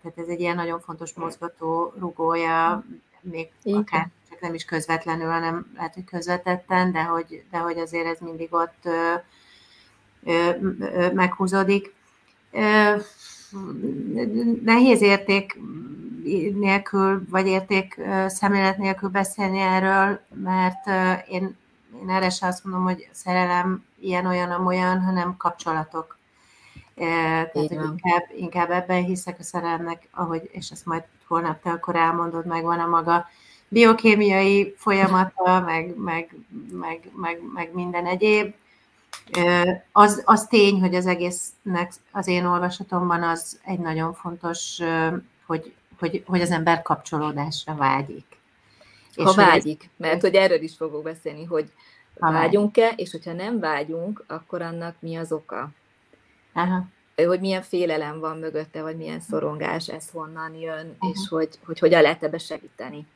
tehát 0.02 0.12
ez 0.16 0.28
egy 0.28 0.40
ilyen 0.40 0.56
nagyon 0.56 0.80
fontos 0.80 1.12
mozgató 1.12 1.92
rugója, 1.98 2.84
még 3.20 3.50
Igen. 3.62 3.80
akár 3.80 4.08
csak 4.30 4.40
nem 4.40 4.54
is 4.54 4.64
közvetlenül, 4.64 5.30
hanem 5.30 5.72
lehet, 5.76 5.94
hogy 5.94 6.04
közvetetten, 6.04 6.92
de 6.92 7.02
hogy, 7.02 7.44
de 7.50 7.58
hogy 7.58 7.78
azért 7.78 8.06
ez 8.06 8.18
mindig 8.20 8.48
ott 8.50 8.84
ö, 8.84 9.14
ö, 10.24 10.50
ö, 10.80 11.12
meghúzódik 11.12 11.94
nehéz 14.64 15.02
érték 15.02 15.60
nélkül, 16.54 17.24
vagy 17.30 17.46
érték 17.46 18.00
szemlélet 18.26 18.78
nélkül 18.78 19.08
beszélni 19.08 19.58
erről, 19.58 20.20
mert 20.42 20.86
én, 21.28 21.56
én 22.02 22.10
erre 22.10 22.30
sem 22.30 22.48
azt 22.48 22.64
mondom, 22.64 22.84
hogy 22.84 23.08
szerelem 23.12 23.84
ilyen-olyan, 24.00 24.50
amolyan, 24.50 25.00
hanem 25.00 25.36
kapcsolatok. 25.36 26.18
Tehát 26.94 27.52
hogy 27.52 27.72
inkább, 27.72 28.24
inkább 28.36 28.70
ebben 28.70 29.04
hiszek 29.04 29.38
a 29.38 29.42
szerelemnek, 29.42 30.08
ahogy, 30.10 30.48
és 30.52 30.70
ezt 30.70 30.86
majd 30.86 31.02
holnap 31.26 31.62
te 31.62 31.70
akkor 31.70 31.96
elmondod, 31.96 32.46
meg 32.46 32.62
van 32.62 32.78
a 32.78 32.86
maga 32.86 33.26
biokémiai 33.68 34.74
folyamata, 34.76 35.60
meg, 35.60 35.96
meg, 35.96 36.34
meg, 36.72 37.10
meg, 37.16 37.40
meg 37.54 37.70
minden 37.72 38.06
egyéb, 38.06 38.54
az, 39.92 40.22
az 40.24 40.46
tény, 40.46 40.80
hogy 40.80 40.94
az 40.94 41.06
egésznek 41.06 41.92
az 42.12 42.26
én 42.26 42.44
olvasatomban 42.44 43.22
az 43.22 43.60
egy 43.64 43.78
nagyon 43.78 44.14
fontos, 44.14 44.78
hogy, 45.46 45.74
hogy, 45.98 46.22
hogy 46.26 46.40
az 46.40 46.50
ember 46.50 46.82
kapcsolódásra 46.82 47.74
vágyik. 47.74 48.26
Ha 49.16 49.30
és 49.30 49.36
vágyik, 49.36 49.82
ez, 49.82 49.88
mert 49.96 50.20
hogy 50.20 50.34
erről 50.34 50.62
is 50.62 50.76
fogok 50.76 51.02
beszélni, 51.02 51.44
hogy 51.44 51.72
ha 52.20 52.32
vágyunk-e, 52.32 52.88
és 52.96 53.10
hogyha 53.10 53.32
nem 53.32 53.58
vágyunk, 53.58 54.24
akkor 54.26 54.62
annak 54.62 54.96
mi 54.98 55.16
az 55.16 55.32
oka? 55.32 55.70
Aha. 56.52 56.84
Hogy 57.16 57.40
milyen 57.40 57.62
félelem 57.62 58.20
van 58.20 58.38
mögötte, 58.38 58.82
vagy 58.82 58.96
milyen 58.96 59.20
szorongás, 59.20 59.88
ez 59.88 60.10
honnan 60.10 60.54
jön, 60.54 60.96
Aha. 60.98 61.12
és 61.12 61.28
hogy, 61.28 61.48
hogy 61.64 61.78
hogyan 61.78 62.02
lehet 62.02 62.22
ebbe 62.22 62.38
segíteni. 62.38 63.06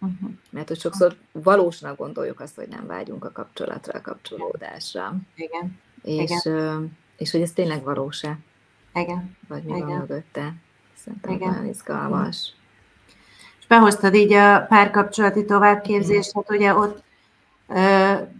Uh-huh. 0.00 0.30
Mert 0.50 0.68
hogy 0.68 0.80
sokszor 0.80 1.16
valósnak 1.32 1.96
gondoljuk 1.96 2.40
azt, 2.40 2.54
hogy 2.54 2.68
nem 2.68 2.86
vágyunk 2.86 3.24
a 3.24 3.32
kapcsolatra, 3.32 3.98
a 3.98 4.00
kapcsolódásra. 4.00 5.14
Igen. 5.34 5.78
És, 6.02 6.44
Igen. 6.44 6.98
és 7.16 7.30
hogy 7.30 7.40
ez 7.40 7.52
tényleg 7.52 7.82
valós-e? 7.82 8.38
Igen. 8.94 9.36
Vagy 9.48 9.62
mi 9.62 9.76
Igen. 9.76 9.88
van 9.88 9.98
mögötte? 9.98 10.54
Szerintem 10.94 11.32
Igen. 11.32 11.48
nagyon 11.48 11.66
izgalmas. 11.66 12.52
És 13.58 13.66
behoztad 13.66 14.14
így 14.14 14.32
a 14.32 14.66
párkapcsolati 14.68 15.44
továbbképzést, 15.44 16.32
hát 16.34 16.50
ugye 16.50 16.74
ott 16.74 17.04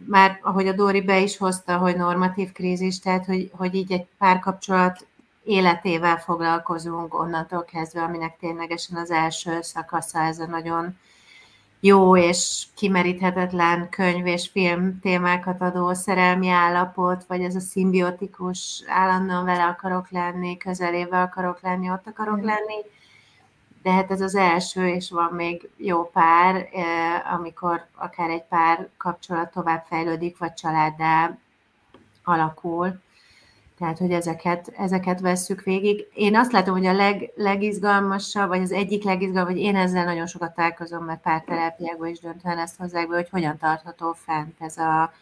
már, 0.07 0.39
ahogy 0.43 0.67
a 0.67 0.73
Dóri 0.73 1.01
be 1.01 1.21
is 1.21 1.37
hozta, 1.37 1.77
hogy 1.77 1.97
normatív 1.97 2.53
krízis, 2.53 2.99
tehát 2.99 3.25
hogy, 3.25 3.51
hogy 3.53 3.75
így 3.75 3.93
egy 3.93 4.07
párkapcsolat 4.19 5.07
életével 5.45 6.19
foglalkozunk 6.19 7.15
onnantól 7.15 7.65
kezdve, 7.65 8.03
aminek 8.03 8.37
ténylegesen 8.39 8.97
az 8.97 9.11
első 9.11 9.59
szakasza 9.63 10.19
ez 10.19 10.39
a 10.39 10.47
nagyon 10.47 10.99
jó 11.87 12.17
és 12.17 12.67
kimeríthetetlen 12.75 13.89
könyv 13.89 14.27
és 14.27 14.49
film 14.49 15.01
témákat 15.01 15.61
adó 15.61 15.95
szerelmi 15.95 16.49
állapot, 16.49 17.25
vagy 17.27 17.43
ez 17.43 17.55
a 17.55 17.61
szimbiotikus, 17.61 18.83
állandóan 18.87 19.45
vele 19.45 19.65
akarok 19.65 20.11
lenni, 20.11 20.57
közelébe 20.57 21.21
akarok 21.21 21.61
lenni, 21.61 21.91
ott 21.91 22.07
akarok 22.07 22.43
lenni, 22.43 22.85
de 23.83 23.93
hát 23.93 24.11
ez 24.11 24.21
az 24.21 24.35
első, 24.35 24.89
és 24.89 25.11
van 25.11 25.33
még 25.33 25.69
jó 25.77 26.11
pár, 26.11 26.69
amikor 27.35 27.87
akár 27.95 28.31
egy 28.31 28.45
pár 28.45 28.89
kapcsolat 28.97 29.51
tovább 29.51 29.85
fejlődik, 29.89 30.39
vagy 30.39 30.55
családdá 30.55 31.37
alakul. 32.25 33.01
Tehát, 33.79 33.99
hogy 33.99 34.11
ezeket, 34.11 34.73
ezeket 34.77 35.21
vesszük 35.21 35.63
végig. 35.63 36.07
Én 36.15 36.37
azt 36.37 36.53
látom, 36.53 36.77
hogy 36.77 36.87
a 36.87 36.93
leg, 36.93 37.33
legizgalmasabb, 37.35 38.49
vagy 38.49 38.63
az 38.63 38.73
egyik 38.73 39.05
legizgalmasabb, 39.05 39.57
vagy 39.57 39.65
én 39.65 39.77
ezzel 39.77 40.05
nagyon 40.05 40.27
sokat 40.27 40.55
találkozom, 40.55 41.05
mert 41.05 41.21
pár 41.21 41.43
terápiákban 41.43 42.09
is 42.09 42.19
döntően 42.21 42.59
ezt 42.59 42.77
hozzák 42.79 43.09
be, 43.09 43.15
hogy 43.15 43.29
hogyan 43.31 43.59
tartható 43.59 44.13
fent 44.25 44.55
ez, 44.59 44.77
a, 44.77 45.13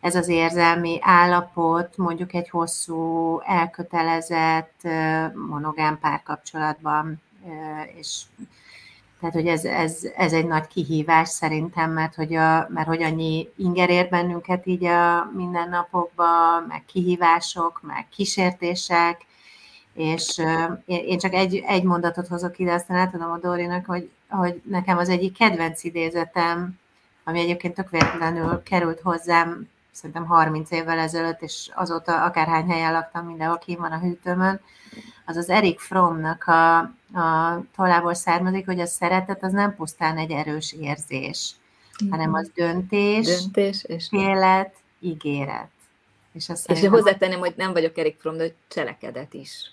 ez 0.00 0.14
az 0.14 0.28
érzelmi 0.28 0.98
állapot, 1.00 1.96
mondjuk 1.96 2.34
egy 2.34 2.48
hosszú, 2.48 3.40
elkötelezett, 3.44 4.88
monogám 5.48 5.98
párkapcsolatban, 5.98 7.22
és 7.98 8.22
tehát, 9.20 9.34
hogy 9.34 9.46
ez, 9.46 9.64
ez, 9.64 10.08
ez 10.16 10.32
egy 10.32 10.46
nagy 10.46 10.66
kihívás 10.66 11.28
szerintem, 11.28 11.92
mert 11.92 12.14
hogy, 12.14 12.34
a, 12.34 12.68
mert 12.70 12.86
hogy 12.86 13.02
annyi 13.02 13.48
inger 13.56 13.90
ér 13.90 14.08
bennünket 14.08 14.66
így 14.66 14.84
a 14.84 15.30
mindennapokban, 15.34 16.62
meg 16.68 16.84
kihívások, 16.86 17.80
meg 17.82 18.06
kísértések, 18.08 19.26
és 19.94 20.42
én 20.86 21.18
csak 21.18 21.34
egy, 21.34 21.64
egy 21.66 21.82
mondatot 21.82 22.26
hozok 22.26 22.58
ide, 22.58 22.72
aztán 22.72 22.96
átadom 22.96 23.30
a 23.30 23.38
Dórinak, 23.38 23.86
hogy, 23.86 24.10
hogy 24.28 24.62
nekem 24.64 24.98
az 24.98 25.08
egyik 25.08 25.38
kedvenc 25.38 25.84
idézetem, 25.84 26.78
ami 27.24 27.40
egyébként 27.40 27.74
tök 27.74 27.90
véletlenül 27.90 28.62
került 28.62 29.00
hozzám 29.00 29.68
szerintem 29.90 30.26
30 30.26 30.70
évvel 30.70 30.98
ezelőtt, 30.98 31.42
és 31.42 31.70
azóta 31.74 32.24
akárhány 32.24 32.70
helyen 32.70 32.92
laktam, 32.92 33.26
mindenhol 33.26 33.58
ki 33.58 33.76
van 33.76 33.92
a 33.92 33.98
hűtőmön, 33.98 34.60
az 35.28 35.36
az 35.36 35.48
Erik 35.48 35.80
Frommnak 35.80 36.44
a, 36.44 36.78
a 37.18 37.60
tollából 37.76 38.14
származik, 38.14 38.66
hogy 38.66 38.80
a 38.80 38.86
szeretet 38.86 39.42
az 39.42 39.52
nem 39.52 39.74
pusztán 39.76 40.16
egy 40.16 40.30
erős 40.30 40.72
érzés, 40.80 41.54
mm. 42.04 42.10
hanem 42.10 42.34
az 42.34 42.50
döntés, 42.54 43.26
döntés 43.26 43.84
és 43.84 44.06
élet, 44.10 44.74
ígéret. 45.00 45.70
És, 46.32 46.48
azt 46.48 46.70
és 46.70 46.86
hozzátenném, 46.86 47.38
hogy 47.38 47.54
nem 47.56 47.72
vagyok 47.72 47.98
Erik 47.98 48.20
Fromm, 48.20 48.36
de 48.36 48.54
cselekedet 48.68 49.34
is. 49.34 49.72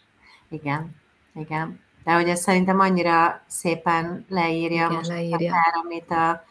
Igen, 0.50 0.96
igen. 1.36 1.80
De 2.04 2.14
hogy 2.14 2.30
ez 2.30 2.42
szerintem 2.42 2.80
annyira 2.80 3.44
szépen 3.48 4.26
leírja 4.30 4.86
igen, 4.86 4.92
most 4.92 5.10
leírja. 5.10 5.36
Akár, 5.36 5.74
amit 5.84 6.12
a, 6.12 6.46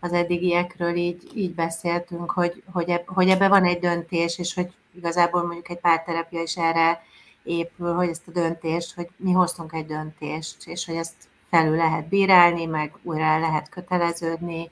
az 0.00 0.12
eddigiekről 0.12 0.94
így, 0.94 1.30
így 1.34 1.54
beszéltünk, 1.54 2.30
hogy, 2.30 2.62
hogy, 2.72 2.88
eb, 2.88 3.06
hogy 3.06 3.28
ebbe 3.28 3.48
van 3.48 3.64
egy 3.64 3.78
döntés, 3.78 4.38
és 4.38 4.54
hogy 4.54 4.72
igazából 4.96 5.42
mondjuk 5.42 5.70
egy 5.70 5.80
párterapia 5.80 6.42
is 6.42 6.56
erre 6.56 7.02
épül, 7.44 7.94
hogy 7.94 8.08
ezt 8.08 8.28
a 8.28 8.30
döntést, 8.30 8.94
hogy 8.94 9.08
mi 9.16 9.32
hoztunk 9.32 9.72
egy 9.72 9.86
döntést, 9.86 10.66
és 10.66 10.86
hogy 10.86 10.94
ezt 10.94 11.28
felül 11.50 11.76
lehet 11.76 12.08
bírálni, 12.08 12.64
meg 12.64 12.92
újra 13.02 13.38
lehet 13.38 13.68
köteleződni, 13.68 14.70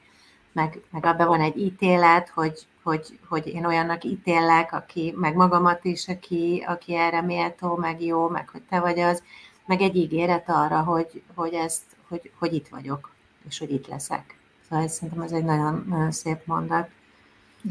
meg, 0.52 0.80
meg 0.90 1.06
abban 1.06 1.26
van 1.26 1.40
egy 1.40 1.58
ítélet, 1.58 2.28
hogy, 2.28 2.66
hogy, 2.82 3.18
hogy 3.28 3.46
én 3.46 3.64
olyannak 3.64 4.04
ítélek, 4.04 4.72
aki, 4.72 5.14
meg 5.16 5.34
magamat 5.34 5.84
is, 5.84 6.08
aki, 6.08 6.64
aki 6.66 6.94
erre 6.94 7.20
méltó, 7.20 7.76
meg 7.76 8.02
jó, 8.02 8.28
meg 8.28 8.48
hogy 8.48 8.62
te 8.68 8.80
vagy 8.80 8.98
az, 8.98 9.22
meg 9.66 9.80
egy 9.80 9.96
ígéret 9.96 10.48
arra, 10.48 10.82
hogy, 10.82 11.22
hogy, 11.34 11.52
ezt, 11.52 11.82
hogy, 12.08 12.30
hogy 12.38 12.52
itt 12.52 12.68
vagyok, 12.68 13.10
és 13.48 13.58
hogy 13.58 13.72
itt 13.72 13.86
leszek. 13.86 14.36
Szóval 14.68 14.84
ez, 14.84 14.92
szerintem 14.92 15.22
ez 15.22 15.32
egy 15.32 15.44
nagyon, 15.44 15.84
nagyon 15.88 16.12
szép 16.12 16.38
mondat. 16.44 16.88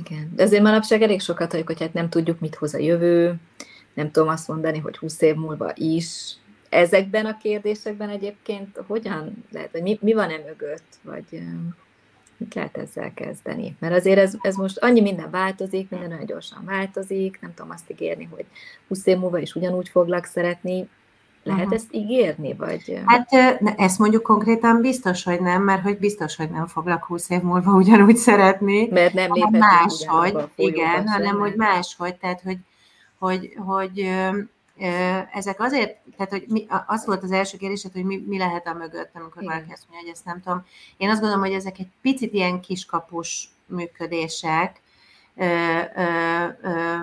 Igen, 0.03 0.31
de 0.35 0.43
azért 0.43 0.63
manapság 0.63 1.01
elég 1.01 1.21
sokat 1.21 1.49
halljuk, 1.49 1.67
hogy 1.67 1.79
hát 1.79 1.93
nem 1.93 2.09
tudjuk, 2.09 2.39
mit 2.39 2.55
hoz 2.55 2.73
a 2.73 2.77
jövő, 2.77 3.35
nem 3.93 4.11
tudom 4.11 4.29
azt 4.29 4.47
mondani, 4.47 4.79
hogy 4.79 4.97
20 4.97 5.21
év 5.21 5.35
múlva 5.35 5.71
is. 5.75 6.35
Ezekben 6.69 7.25
a 7.25 7.37
kérdésekben 7.37 8.09
egyébként 8.09 8.79
hogyan 8.87 9.45
lehet, 9.51 9.71
hogy 9.71 9.81
mi, 9.81 9.97
mi 10.01 10.13
van 10.13 10.29
e 10.29 10.37
mögött, 10.45 10.99
vagy 11.01 11.41
mit 12.37 12.53
lehet 12.53 12.77
ezzel 12.77 13.13
kezdeni? 13.13 13.75
Mert 13.79 13.93
azért 13.93 14.19
ez, 14.19 14.33
ez 14.41 14.55
most 14.55 14.77
annyi 14.77 15.01
minden 15.01 15.29
változik, 15.29 15.89
minden 15.89 16.09
nagyon 16.09 16.25
gyorsan 16.25 16.65
változik, 16.65 17.41
nem 17.41 17.53
tudom 17.53 17.71
azt 17.71 17.91
ígérni, 17.91 18.29
hogy 18.31 18.45
20 18.87 19.05
év 19.05 19.17
múlva 19.17 19.39
is 19.39 19.55
ugyanúgy 19.55 19.89
foglak 19.89 20.25
szeretni, 20.25 20.89
lehet 21.43 21.61
uh-huh. 21.61 21.75
ezt 21.75 21.87
ígérni, 21.91 22.53
vagy? 22.53 23.01
Hát 23.05 23.29
ezt 23.77 23.99
mondjuk 23.99 24.23
konkrétan 24.23 24.81
biztos, 24.81 25.23
hogy 25.23 25.41
nem, 25.41 25.63
mert 25.63 25.81
hogy 25.81 25.97
biztos, 25.97 26.35
hogy 26.35 26.49
nem 26.49 26.67
foglak 26.67 27.03
20 27.03 27.29
év 27.29 27.41
múlva 27.41 27.71
ugyanúgy 27.71 28.15
szeretni. 28.15 28.87
Mert 28.87 29.13
nem 29.13 29.33
léphetünk 29.33 29.63
máshogy, 29.63 30.47
igen, 30.55 31.07
hanem 31.07 31.39
hogy 31.39 31.53
máshogy, 31.55 32.15
tehát 32.15 32.41
hogy 32.41 32.57
hogy, 33.21 33.53
hogy 33.65 34.09
ezek 35.33 35.59
azért, 35.59 35.97
tehát 36.17 36.31
hogy 36.31 36.45
mi, 36.47 36.65
az 36.87 37.05
volt 37.05 37.23
az 37.23 37.31
első 37.31 37.57
kérdés, 37.57 37.85
hogy 37.93 38.03
mi, 38.03 38.23
mi 38.27 38.37
lehet 38.37 38.67
a 38.67 38.73
mögött, 38.73 39.09
amikor 39.13 39.41
Igen. 39.41 39.53
valaki 39.53 39.71
azt 39.71 39.83
mondja, 39.89 40.07
hogy 40.07 40.15
ezt 40.15 40.25
nem 40.25 40.41
tudom. 40.41 40.65
Én 40.97 41.09
azt 41.09 41.19
gondolom, 41.19 41.43
hogy 41.43 41.53
ezek 41.53 41.79
egy 41.79 41.87
picit 42.01 42.33
ilyen 42.33 42.59
kiskapus 42.59 43.49
működések, 43.65 44.81
ö, 45.35 45.45
ö, 45.95 46.45
ö, 46.61 46.95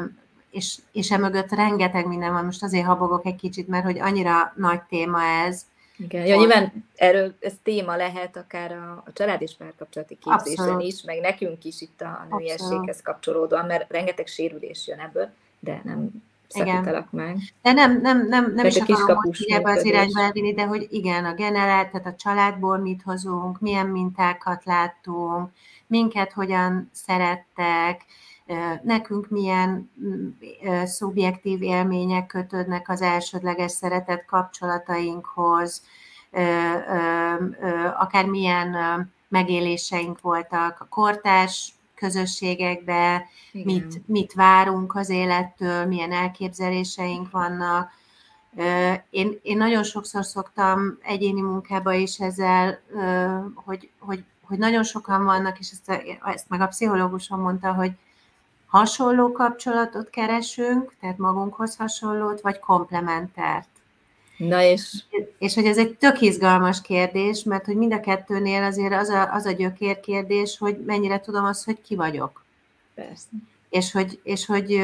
és, 0.51 0.79
és 0.93 1.11
emögött 1.11 1.51
rengeteg 1.51 2.07
minden 2.07 2.33
van. 2.33 2.45
Most 2.45 2.63
azért 2.63 2.87
habogok 2.87 3.27
egy 3.27 3.37
kicsit, 3.37 3.69
mert 3.69 3.85
hogy 3.85 3.99
annyira 3.99 4.53
nagy 4.57 4.83
téma 4.83 5.23
ez. 5.23 5.67
Igen, 5.97 6.27
ja, 6.27 6.37
nyilván 6.37 6.85
erről 6.97 7.35
ez 7.41 7.53
téma 7.63 7.97
lehet 7.97 8.37
akár 8.37 8.73
a, 8.73 9.03
a 9.07 9.13
család 9.13 9.43
és 9.43 9.57
párkapcsolati 9.59 10.19
képzésen 10.21 10.65
Abszolút. 10.65 10.83
is, 10.83 11.03
meg 11.03 11.21
nekünk 11.21 11.65
is 11.65 11.81
itt 11.81 12.01
a 12.01 12.27
nőiességhez 12.31 13.03
kapcsolódóan, 13.03 13.67
mert 13.67 13.91
rengeteg 13.93 14.27
sérülés 14.27 14.87
jön 14.87 14.99
ebből 14.99 15.31
de 15.61 15.81
nem 15.85 16.11
szakítalak 16.49 17.11
meg. 17.11 17.37
De 17.63 17.73
nem, 17.73 18.01
nem, 18.01 18.27
nem, 18.27 18.53
nem 18.55 18.67
is 18.67 18.77
akarom 18.77 19.23
ebbe 19.47 19.71
az 19.71 19.85
irányba 19.85 20.21
elvinni, 20.21 20.55
de 20.55 20.67
hogy 20.67 20.87
igen, 20.91 21.25
a 21.25 21.35
generált, 21.35 21.91
tehát 21.91 22.07
a 22.07 22.15
családból 22.15 22.79
mit 22.79 23.03
hozunk, 23.03 23.61
milyen 23.61 23.87
mintákat 23.87 24.65
láttunk, 24.65 25.51
minket 25.87 26.33
hogyan 26.33 26.91
szerettek, 26.93 28.05
nekünk 28.83 29.29
milyen 29.29 29.91
szubjektív 30.85 31.63
élmények 31.63 32.27
kötődnek 32.27 32.89
az 32.89 33.03
elsődleges 33.03 33.73
szeretet 33.73 34.25
kapcsolatainkhoz, 34.25 35.83
akár 37.99 38.27
milyen 38.27 38.77
megéléseink 39.29 40.21
voltak 40.21 40.81
a 40.81 40.87
kortárs 40.89 41.73
közösségekbe, 41.99 43.27
mit, 43.53 44.07
mit 44.07 44.33
várunk 44.33 44.95
az 44.95 45.09
élettől, 45.09 45.87
milyen 45.87 46.13
elképzeléseink 46.13 47.31
vannak. 47.31 47.91
Én, 49.11 49.39
én 49.43 49.57
nagyon 49.57 49.83
sokszor 49.83 50.25
szoktam 50.25 50.99
egyéni 51.03 51.41
munkába 51.41 51.93
is 51.93 52.19
ezzel, 52.19 52.81
hogy, 53.55 53.91
hogy, 53.99 54.25
hogy 54.43 54.59
nagyon 54.59 54.83
sokan 54.83 55.25
vannak, 55.25 55.59
és 55.59 55.71
ezt, 55.71 56.03
ezt 56.25 56.49
meg 56.49 56.61
a 56.61 56.67
pszichológusom 56.67 57.41
mondta, 57.41 57.73
hogy 57.73 57.93
hasonló 58.67 59.33
kapcsolatot 59.33 60.11
keresünk, 60.11 60.95
tehát 61.01 61.19
magunkhoz 61.19 61.77
hasonlót, 61.77 62.41
vagy 62.41 62.59
komplementert. 62.59 63.69
Na 64.39 64.63
és... 64.63 65.03
És 65.39 65.55
hogy 65.55 65.65
ez 65.65 65.79
egy 65.79 65.97
tök 65.97 66.21
izgalmas 66.21 66.81
kérdés, 66.81 67.43
mert 67.43 67.65
hogy 67.65 67.77
mind 67.77 67.93
a 67.93 68.01
kettőnél 68.01 68.63
azért 68.63 68.95
az 68.95 69.09
a, 69.09 69.33
az 69.33 69.47
a 69.47 69.53
gyökér 69.53 70.01
kérdés, 70.01 70.59
hogy 70.59 70.79
mennyire 70.87 71.21
tudom 71.21 71.45
azt, 71.45 71.65
hogy 71.65 71.81
ki 71.81 71.97
vagyok. 71.97 72.45
Persze. 72.95 73.27
És 73.71 73.93
hogy, 73.93 74.21
és 74.23 74.47
hogy, 74.47 74.81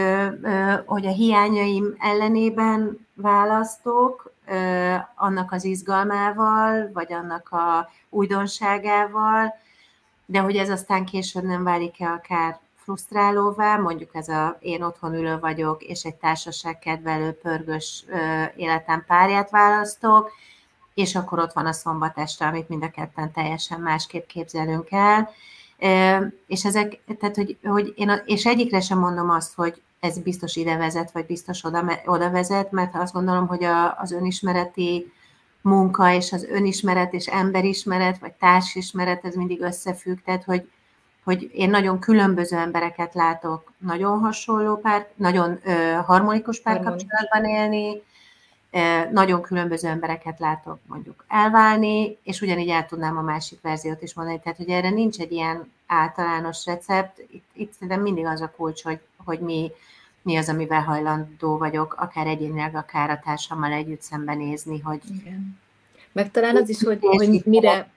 hogy 0.86 1.06
a 1.06 1.12
hiányaim 1.12 1.94
ellenében 1.98 3.06
választok, 3.14 4.32
annak 5.14 5.52
az 5.52 5.64
izgalmával, 5.64 6.90
vagy 6.92 7.12
annak 7.12 7.52
a 7.52 7.90
újdonságával, 8.10 9.54
de 10.26 10.38
hogy 10.38 10.56
ez 10.56 10.70
aztán 10.70 11.04
később 11.04 11.42
nem 11.42 11.64
válik-e 11.64 12.08
akár 12.08 12.60
frusztrálóvá, 12.84 13.76
mondjuk 13.76 14.10
ez 14.14 14.28
a 14.28 14.56
én 14.60 14.82
otthon 14.82 15.14
ülő 15.14 15.38
vagyok, 15.38 15.82
és 15.82 16.02
egy 16.02 16.14
társaság 16.14 16.78
kedvelő 16.78 17.32
pörgős 17.32 18.04
életem 18.56 19.04
párját 19.06 19.50
választok, 19.50 20.30
és 20.94 21.14
akkor 21.14 21.38
ott 21.38 21.52
van 21.52 21.66
a 21.66 21.72
szombat 21.72 22.18
este, 22.18 22.46
amit 22.46 22.68
mind 22.68 22.82
a 22.82 22.90
ketten 22.90 23.32
teljesen 23.32 23.80
másképp 23.80 24.26
képzelünk 24.26 24.88
el. 24.90 25.30
És 26.46 26.64
ezek, 26.64 27.00
tehát, 27.18 27.36
hogy, 27.36 27.58
hogy 27.64 27.92
én, 27.96 28.22
és 28.24 28.44
egyikre 28.44 28.80
sem 28.80 28.98
mondom 28.98 29.30
azt, 29.30 29.54
hogy 29.54 29.82
ez 30.00 30.18
biztos 30.18 30.56
ide 30.56 30.76
vezet, 30.76 31.12
vagy 31.12 31.26
biztos 31.26 31.64
oda, 31.64 31.84
oda 32.04 32.30
vezet, 32.30 32.70
mert 32.70 32.94
azt 32.94 33.12
gondolom, 33.12 33.46
hogy 33.46 33.64
a, 33.64 33.98
az 33.98 34.12
önismereti 34.12 35.12
munka 35.60 36.12
és 36.12 36.32
az 36.32 36.44
önismeret 36.44 37.12
és 37.12 37.26
emberismeret, 37.26 38.18
vagy 38.18 38.32
társismeret, 38.32 39.24
ez 39.24 39.34
mindig 39.34 39.60
összefügg, 39.60 40.18
tehát 40.24 40.44
hogy, 40.44 40.68
hogy 41.24 41.50
én 41.54 41.70
nagyon 41.70 41.98
különböző 41.98 42.56
embereket 42.56 43.14
látok, 43.14 43.72
nagyon 43.78 44.18
hasonló 44.18 44.76
pár, 44.76 45.08
nagyon 45.14 45.58
ö, 45.64 45.92
harmonikus 46.04 46.60
párkapcsolatban 46.60 47.44
élni, 47.44 48.02
nagyon 49.10 49.42
különböző 49.42 49.88
embereket 49.88 50.38
látok 50.38 50.78
mondjuk 50.86 51.24
elválni, 51.28 52.18
és 52.22 52.40
ugyanígy 52.40 52.68
el 52.68 52.86
tudnám 52.86 53.16
a 53.16 53.22
másik 53.22 53.60
verziót 53.60 54.02
is 54.02 54.14
mondani. 54.14 54.40
Tehát, 54.42 54.58
hogy 54.58 54.68
erre 54.68 54.90
nincs 54.90 55.18
egy 55.18 55.32
ilyen 55.32 55.72
általános 55.86 56.66
recept. 56.66 57.18
Itt, 57.30 57.48
itt 57.52 57.72
szerintem 57.72 58.00
mindig 58.00 58.26
az 58.26 58.40
a 58.40 58.52
kulcs, 58.56 58.82
hogy, 58.82 59.00
hogy 59.24 59.40
mi, 59.40 59.70
mi 60.22 60.36
az, 60.36 60.48
amivel 60.48 60.82
hajlandó 60.82 61.58
vagyok, 61.58 61.94
akár 61.98 62.26
egyénileg, 62.26 62.74
akár 62.74 63.10
a 63.10 63.20
társammal 63.24 63.72
együtt 63.72 64.02
szembenézni, 64.02 64.80
hogy... 64.80 65.00
Igen. 65.20 65.58
Meg 66.12 66.30
talán 66.30 66.56
az 66.56 66.68
is, 66.68 66.82
hogy, 66.82 66.98
hogy 67.00 67.42
mire... 67.44 67.88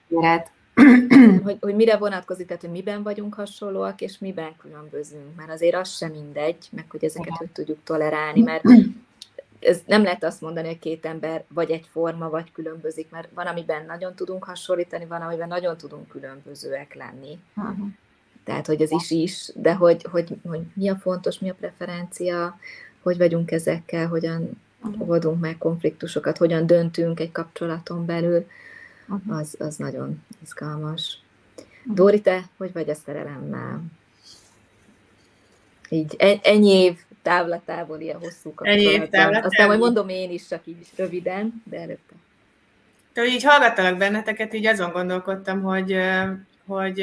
hogy, 1.44 1.56
hogy 1.60 1.74
mire 1.74 1.96
vonatkozik, 1.96 2.46
tehát 2.46 2.62
hogy 2.62 2.70
miben 2.70 3.02
vagyunk 3.02 3.34
hasonlóak, 3.34 4.00
és 4.00 4.18
miben 4.18 4.56
különbözünk, 4.58 5.36
mert 5.36 5.50
azért 5.50 5.74
az 5.74 5.96
sem 5.96 6.10
mindegy, 6.10 6.68
meg 6.70 6.84
hogy 6.88 7.04
ezeket 7.04 7.36
hogy 7.36 7.50
tudjuk 7.50 7.78
tolerálni, 7.84 8.42
mert 8.42 8.64
ez 9.60 9.80
nem 9.86 10.02
lehet 10.02 10.24
azt 10.24 10.40
mondani, 10.40 10.66
hogy 10.66 10.78
két 10.78 11.06
ember 11.06 11.44
vagy 11.48 11.70
egyforma, 11.70 12.30
vagy 12.30 12.52
különbözik, 12.52 13.10
mert 13.10 13.28
van, 13.34 13.46
amiben 13.46 13.84
nagyon 13.86 14.14
tudunk 14.14 14.44
hasonlítani, 14.44 15.06
van, 15.06 15.20
amiben 15.20 15.48
nagyon 15.48 15.76
tudunk 15.76 16.08
különbözőek 16.08 16.94
lenni. 16.94 17.38
Uh-huh. 17.56 17.86
Tehát, 18.44 18.66
hogy 18.66 18.82
ez 18.82 18.90
is 18.90 19.10
is, 19.10 19.50
de 19.54 19.74
hogy, 19.74 20.06
hogy, 20.10 20.36
hogy 20.48 20.60
mi 20.74 20.88
a 20.88 20.96
fontos, 20.96 21.38
mi 21.38 21.50
a 21.50 21.54
preferencia, 21.54 22.58
hogy 23.02 23.16
vagyunk 23.16 23.50
ezekkel, 23.50 24.06
hogyan 24.06 24.60
oldunk 24.98 25.40
meg 25.40 25.58
konfliktusokat, 25.58 26.36
hogyan 26.36 26.66
döntünk 26.66 27.20
egy 27.20 27.32
kapcsolaton 27.32 28.06
belül, 28.06 28.46
uh-huh. 29.08 29.36
az, 29.36 29.56
az 29.58 29.76
nagyon 29.76 30.24
izgalmas. 30.42 31.18
Uh-huh. 31.56 31.94
Dóri, 31.94 32.20
te 32.20 32.44
hogy 32.56 32.72
vagy 32.72 32.90
a 32.90 32.94
szerelemmel? 32.94 33.82
Így 35.88 36.16
ennyi 36.42 36.70
év 36.70 36.98
távlatából 37.22 38.00
ilyen 38.00 38.18
hosszú 38.18 38.54
kapcsolatban. 38.54 39.34
Aztán 39.34 39.66
majd 39.66 39.78
mondom 39.78 40.08
én 40.08 40.30
is, 40.30 40.46
csak 40.48 40.60
így 40.64 40.86
röviden, 40.96 41.62
de 41.64 41.80
előtte. 41.80 42.14
Te, 43.12 43.20
hogy 43.20 43.30
így 43.30 43.44
hallgattalak 43.44 43.96
benneteket, 43.98 44.54
így 44.54 44.66
azon 44.66 44.92
gondolkodtam, 44.92 45.62
hogy, 45.62 45.96
hogy 46.66 46.96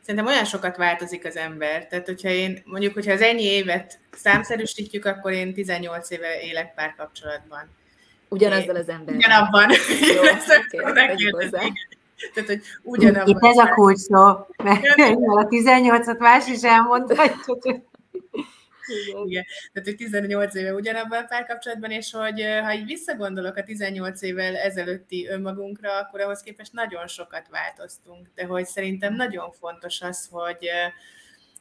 szerintem 0.00 0.26
olyan 0.26 0.44
sokat 0.44 0.76
változik 0.76 1.26
az 1.26 1.36
ember. 1.36 1.86
Tehát, 1.86 2.06
hogyha 2.06 2.28
én, 2.28 2.62
mondjuk, 2.64 2.94
hogyha 2.94 3.12
az 3.12 3.20
ennyi 3.20 3.42
évet 3.42 3.98
számszerűsítjük, 4.10 5.04
akkor 5.04 5.32
én 5.32 5.54
18 5.54 6.10
éve 6.10 6.40
élek 6.40 6.74
párkapcsolatban. 6.74 7.68
Ugyanazzal 8.32 8.76
az 8.76 8.88
ember. 8.88 9.14
Ugyanabban. 9.14 9.70
Jó, 10.14 10.20
okay, 10.88 11.30
tehát, 12.34 12.48
hogy 12.48 12.60
ugyanabban. 12.82 13.28
Itt 13.28 13.44
ez 13.44 13.56
a 13.56 13.68
kulcs 13.68 13.98
szó, 13.98 14.46
mert 14.64 14.84
a 15.26 15.46
18-at 15.48 16.18
más 16.18 16.46
is 16.46 16.62
elmondhatjuk. 16.62 17.64
Igen. 17.64 19.26
Igen. 19.26 19.44
Tehát, 19.72 19.88
hogy 19.88 19.96
18 19.96 20.54
éve 20.54 20.74
ugyanabban 20.74 21.22
a 21.22 21.26
párkapcsolatban, 21.26 21.90
és 21.90 22.12
hogy 22.12 22.44
ha 22.62 22.74
így 22.74 22.84
visszagondolok 22.84 23.56
a 23.56 23.62
18 23.62 24.22
évvel 24.22 24.56
ezelőtti 24.56 25.26
önmagunkra, 25.26 25.98
akkor 25.98 26.20
ahhoz 26.20 26.42
képest 26.42 26.72
nagyon 26.72 27.06
sokat 27.06 27.48
változtunk. 27.50 28.30
De 28.34 28.44
hogy 28.44 28.66
szerintem 28.66 29.14
nagyon 29.14 29.52
fontos 29.60 30.00
az, 30.00 30.28
hogy 30.30 30.68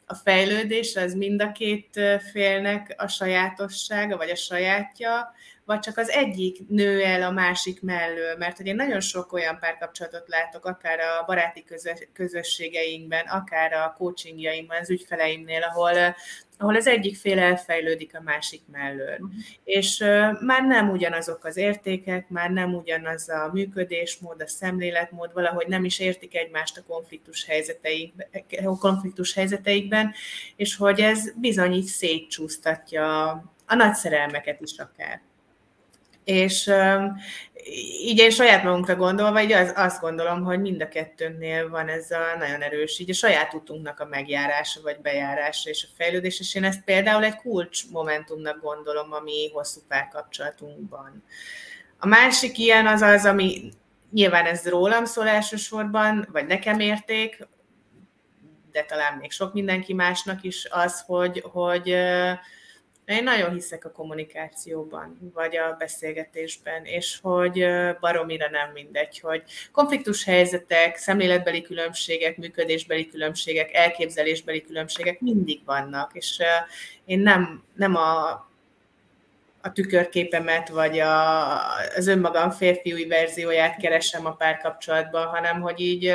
a 0.06 0.16
fejlődés 0.16 0.96
az 0.96 1.14
mind 1.14 1.42
a 1.42 1.52
két 1.52 2.00
félnek 2.32 2.96
a 2.98 3.08
sajátossága, 3.08 4.18
vagy 4.18 4.30
a 4.30 4.36
sajátja, 4.36 5.34
vagy 5.72 5.80
csak 5.80 5.98
az 5.98 6.10
egyik 6.10 6.68
nő 6.68 7.04
el 7.04 7.22
a 7.22 7.32
másik 7.32 7.82
mellől, 7.82 8.38
mert 8.38 8.58
hogy 8.58 8.66
én 8.66 8.76
nagyon 8.76 9.00
sok 9.00 9.34
olyan 9.34 9.58
párkapcsolatot 9.60 10.28
látok, 10.28 10.66
akár 10.66 11.00
a 11.00 11.24
baráti 11.26 11.64
közösségeinkben, 12.14 13.26
akár 13.28 13.74
a 13.74 13.94
coachingjainkban, 13.98 14.78
az 14.82 14.90
ügyfeleimnél, 14.90 15.62
ahol 15.62 16.16
ahol 16.58 16.76
az 16.76 16.88
egyik 16.88 17.16
fél 17.16 17.40
elfejlődik 17.40 18.16
a 18.16 18.22
másik 18.22 18.62
mellől. 18.72 19.14
Uh-huh. 19.14 19.32
És 19.64 20.00
uh, 20.00 20.42
már 20.42 20.64
nem 20.64 20.90
ugyanazok 20.90 21.46
az 21.46 21.58
értékek, 21.58 22.30
már 22.30 22.50
nem 22.50 22.74
ugyanaz 22.74 23.30
a 23.30 23.50
működésmód, 23.54 24.42
a 24.42 24.48
szemléletmód, 24.48 25.34
valahogy 25.34 25.68
nem 25.68 25.86
is 25.86 26.00
értik 26.00 26.36
egymást 26.36 26.78
a 26.78 26.84
konfliktus, 26.88 27.46
helyzeteik, 27.46 28.14
a 28.66 28.78
konfliktus 28.78 29.34
helyzeteikben, 29.34 30.14
és 30.56 30.76
hogy 30.76 31.00
ez 31.00 31.32
bizony 31.40 31.74
így 31.74 31.86
szétcsúsztatja 31.86 33.30
a 33.66 33.76
nagy 33.76 33.94
szerelmeket 33.94 34.62
is 34.62 34.78
akár. 34.78 35.22
És 36.32 36.72
így 38.04 38.20
én 38.20 38.30
saját 38.30 38.64
magunkra 38.64 38.96
gondolva, 38.96 39.42
így 39.42 39.52
az, 39.52 39.74
azt 39.76 40.02
gondolom, 40.02 40.44
hogy 40.44 40.62
mind 40.62 40.82
a 40.82 40.88
kettőnknél 40.88 41.70
van 41.70 41.88
ez 41.88 42.12
a 42.12 42.38
nagyon 42.40 42.62
erős, 42.62 43.00
így 43.00 43.10
a 43.10 43.14
saját 43.14 43.54
utunknak 43.54 44.00
a 44.00 44.06
megjárása, 44.06 44.82
vagy 44.82 45.00
bejárása 45.02 45.70
és 45.70 45.88
a 45.90 45.94
fejlődés, 45.98 46.40
és 46.40 46.56
én 46.56 46.64
ezt 46.64 46.84
például 46.84 47.24
egy 47.24 47.36
kulcs 47.36 47.90
momentumnak 47.92 48.62
gondolom 48.62 49.14
a 49.14 49.20
mi 49.20 49.50
hosszú 49.54 49.80
párkapcsolatunkban. 49.88 51.24
A 52.00 52.08
másik 52.08 52.58
ilyen 52.58 52.88
az 52.88 53.02
az, 53.02 53.26
ami 53.26 53.72
nyilván 54.12 54.46
ez 54.46 54.70
rólam 54.70 55.06
szól 55.06 55.28
elsősorban, 55.28 56.28
vagy 56.32 56.46
nekem 56.46 56.80
érték, 56.80 57.48
de 58.72 58.84
talán 58.84 59.18
még 59.18 59.32
sok 59.32 59.54
mindenki 59.54 59.94
másnak 59.94 60.44
is 60.44 60.68
az, 60.70 61.04
hogy, 61.06 61.44
hogy 61.52 61.96
én 63.12 63.24
nagyon 63.24 63.54
hiszek 63.54 63.86
a 63.86 63.92
kommunikációban, 63.92 65.32
vagy 65.34 65.58
a 65.58 65.76
beszélgetésben, 65.80 66.86
és 66.86 67.20
hogy 67.22 67.66
baromira 68.00 68.50
nem 68.50 68.72
mindegy, 68.74 69.20
hogy 69.20 69.44
konfliktus 69.72 70.24
helyzetek, 70.24 70.98
szemléletbeli 70.98 71.62
különbségek, 71.62 72.38
működésbeli 72.38 73.08
különbségek, 73.08 73.74
elképzelésbeli 73.74 74.62
különbségek 74.62 75.20
mindig 75.20 75.62
vannak, 75.66 76.12
és 76.14 76.42
én 77.06 77.20
nem, 77.20 77.64
nem 77.76 77.96
a, 77.96 78.30
a 79.62 79.72
tükörképemet, 79.74 80.70
vagy 80.70 81.00
a, 81.00 81.52
az 81.96 82.08
önmagam 82.08 82.52
férfiúi 82.52 83.08
verzióját 83.08 83.78
keresem 83.78 84.26
a 84.26 84.36
párkapcsolatban, 84.36 85.26
hanem 85.26 85.62
hogy 85.62 85.80
így 85.80 86.14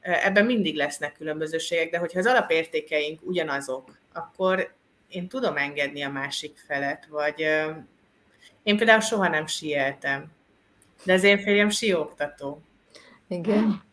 ebben 0.00 0.44
mindig 0.44 0.76
lesznek 0.76 1.12
különbözőségek, 1.12 1.90
de 1.90 1.98
hogyha 1.98 2.18
az 2.18 2.26
alapértékeink 2.26 3.20
ugyanazok, 3.22 3.98
akkor 4.12 4.74
én 5.08 5.28
tudom 5.28 5.56
engedni 5.56 6.02
a 6.02 6.10
másik 6.10 6.56
felet, 6.66 7.06
vagy 7.10 7.40
én 8.62 8.76
például 8.76 9.00
soha 9.00 9.28
nem 9.28 9.46
sieltem, 9.46 10.26
de 11.04 11.12
az 11.12 11.24
én 11.24 11.38
férjem 11.38 11.70
sióktató. 11.70 12.62
Igen. 13.28 13.84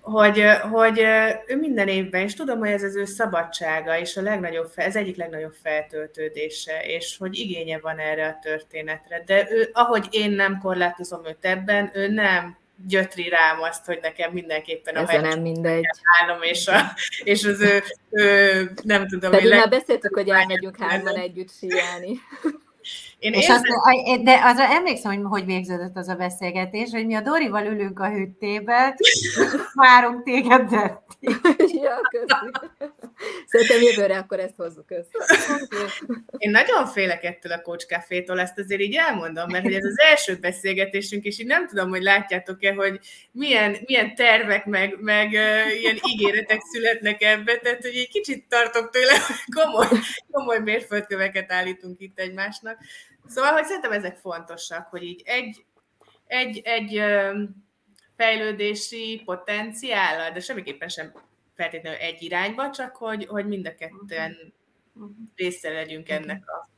Hogy, 0.00 0.42
hogy 0.70 0.98
ő 1.46 1.56
minden 1.56 1.88
évben, 1.88 2.22
és 2.22 2.34
tudom, 2.34 2.58
hogy 2.58 2.68
ez 2.68 2.82
az 2.82 2.96
ő 2.96 3.04
szabadsága, 3.04 3.98
és 3.98 4.16
a 4.16 4.22
legnagyobb, 4.22 4.72
ez 4.74 4.96
egyik 4.96 5.16
legnagyobb 5.16 5.54
feltöltődése, 5.62 6.84
és 6.86 7.16
hogy 7.18 7.38
igénye 7.38 7.78
van 7.78 7.98
erre 7.98 8.26
a 8.26 8.38
történetre. 8.42 9.22
De 9.26 9.46
ő, 9.50 9.70
ahogy 9.72 10.06
én 10.10 10.30
nem 10.30 10.58
korlátozom 10.58 11.26
őt 11.26 11.44
ebben, 11.44 11.90
ő 11.94 12.08
nem 12.08 12.56
gyötri 12.86 13.28
rám 13.28 13.60
azt, 13.60 13.84
hogy 13.84 13.98
nekem 14.02 14.32
mindenképpen 14.32 14.96
a 14.96 15.20
nem 15.20 15.40
mindegy. 15.40 15.84
Állom, 16.20 16.42
és, 16.42 16.66
a, 16.66 16.80
és 17.24 17.44
az 17.44 17.60
ő, 17.60 17.82
ő 18.10 18.70
nem 18.82 19.08
tudom. 19.08 19.30
Pedig 19.30 19.50
már 19.50 19.68
beszéltük, 19.68 20.14
hogy 20.14 20.28
elmegyünk 20.28 20.76
hárman 20.78 21.16
együtt 21.16 21.50
síelni. 21.58 22.20
Én 23.18 23.32
és 23.32 23.48
azt, 23.48 23.64
de 24.22 24.40
azra 24.44 24.64
emlékszem, 24.64 25.12
hogy 25.12 25.22
hogy 25.24 25.44
végződött 25.44 25.96
az 25.96 26.08
a 26.08 26.14
beszélgetés, 26.14 26.90
hogy 26.90 27.06
mi 27.06 27.14
a 27.14 27.20
Dorival 27.20 27.64
ülünk 27.64 27.98
a 27.98 28.10
hűtébe, 28.10 28.96
várunk 29.74 30.22
téged, 30.22 30.68
de... 30.68 31.01
ja, 31.82 32.00
köszönöm. 32.10 32.52
Szerintem 33.46 33.82
jövőre 33.82 34.18
akkor 34.18 34.40
ezt 34.40 34.56
hozzuk 34.56 34.90
össze. 34.90 35.66
Én 36.36 36.50
nagyon 36.50 36.86
félek 36.86 37.24
ettől 37.24 37.52
a 37.52 37.62
kócskafétól, 37.62 38.40
ezt 38.40 38.58
azért 38.58 38.80
így 38.80 38.94
elmondom, 38.94 39.50
mert 39.50 39.64
hogy 39.64 39.74
ez 39.74 39.84
az 39.84 39.98
első 39.98 40.36
beszélgetésünk, 40.36 41.24
és 41.24 41.38
így 41.38 41.46
nem 41.46 41.66
tudom, 41.66 41.88
hogy 41.88 42.02
látjátok-e, 42.02 42.74
hogy 42.74 43.00
milyen, 43.32 43.76
milyen 43.86 44.14
tervek, 44.14 44.64
meg, 44.64 44.96
meg 45.00 45.26
uh, 45.26 45.80
ilyen 45.80 45.98
ígéretek 46.06 46.60
születnek 46.72 47.22
ebbe, 47.22 47.56
tehát 47.56 47.82
hogy 47.82 47.96
egy 47.96 48.08
kicsit 48.08 48.48
tartok 48.48 48.90
tőle, 48.90 49.12
hogy 49.26 49.54
komoly, 49.54 49.88
komoly 50.30 50.58
mérföldköveket 50.58 51.52
állítunk 51.52 52.00
itt 52.00 52.18
egymásnak. 52.18 52.78
Szóval, 53.26 53.52
hogy 53.52 53.64
szerintem 53.64 53.92
ezek 53.92 54.16
fontosak, 54.16 54.88
hogy 54.88 55.02
így 55.02 55.22
egy, 55.24 55.64
egy, 56.26 56.60
egy 56.64 57.02
fejlődési 58.22 59.22
potenciállal, 59.24 60.30
de 60.30 60.40
semmiképpen 60.40 60.88
sem 60.88 61.12
feltétlenül 61.54 61.98
egy 61.98 62.22
irányba, 62.22 62.70
csak 62.70 62.96
hogy, 62.96 63.26
hogy 63.26 63.46
mind 63.46 63.66
a 63.66 63.74
ketten 63.74 64.52
része 65.34 65.70
legyünk 65.70 66.08
ennek 66.08 66.48
a 66.48 66.68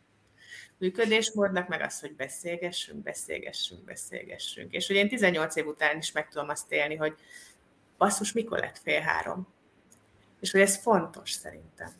működésmódnak, 0.78 1.68
meg 1.68 1.80
az, 1.80 2.00
hogy 2.00 2.14
beszélgessünk, 2.14 3.02
beszélgessünk, 3.02 3.84
beszélgessünk. 3.84 4.72
És 4.72 4.86
hogy 4.86 4.96
én 4.96 5.08
18 5.08 5.56
év 5.56 5.66
után 5.66 5.98
is 5.98 6.12
meg 6.12 6.28
tudom 6.28 6.48
azt 6.48 6.72
élni, 6.72 6.96
hogy 6.96 7.14
basszus, 7.98 8.32
mikor 8.32 8.58
lett 8.58 8.78
fél 8.78 9.00
három? 9.00 9.46
És 10.40 10.50
hogy 10.50 10.60
ez 10.60 10.76
fontos 10.76 11.30
szerintem. 11.30 11.90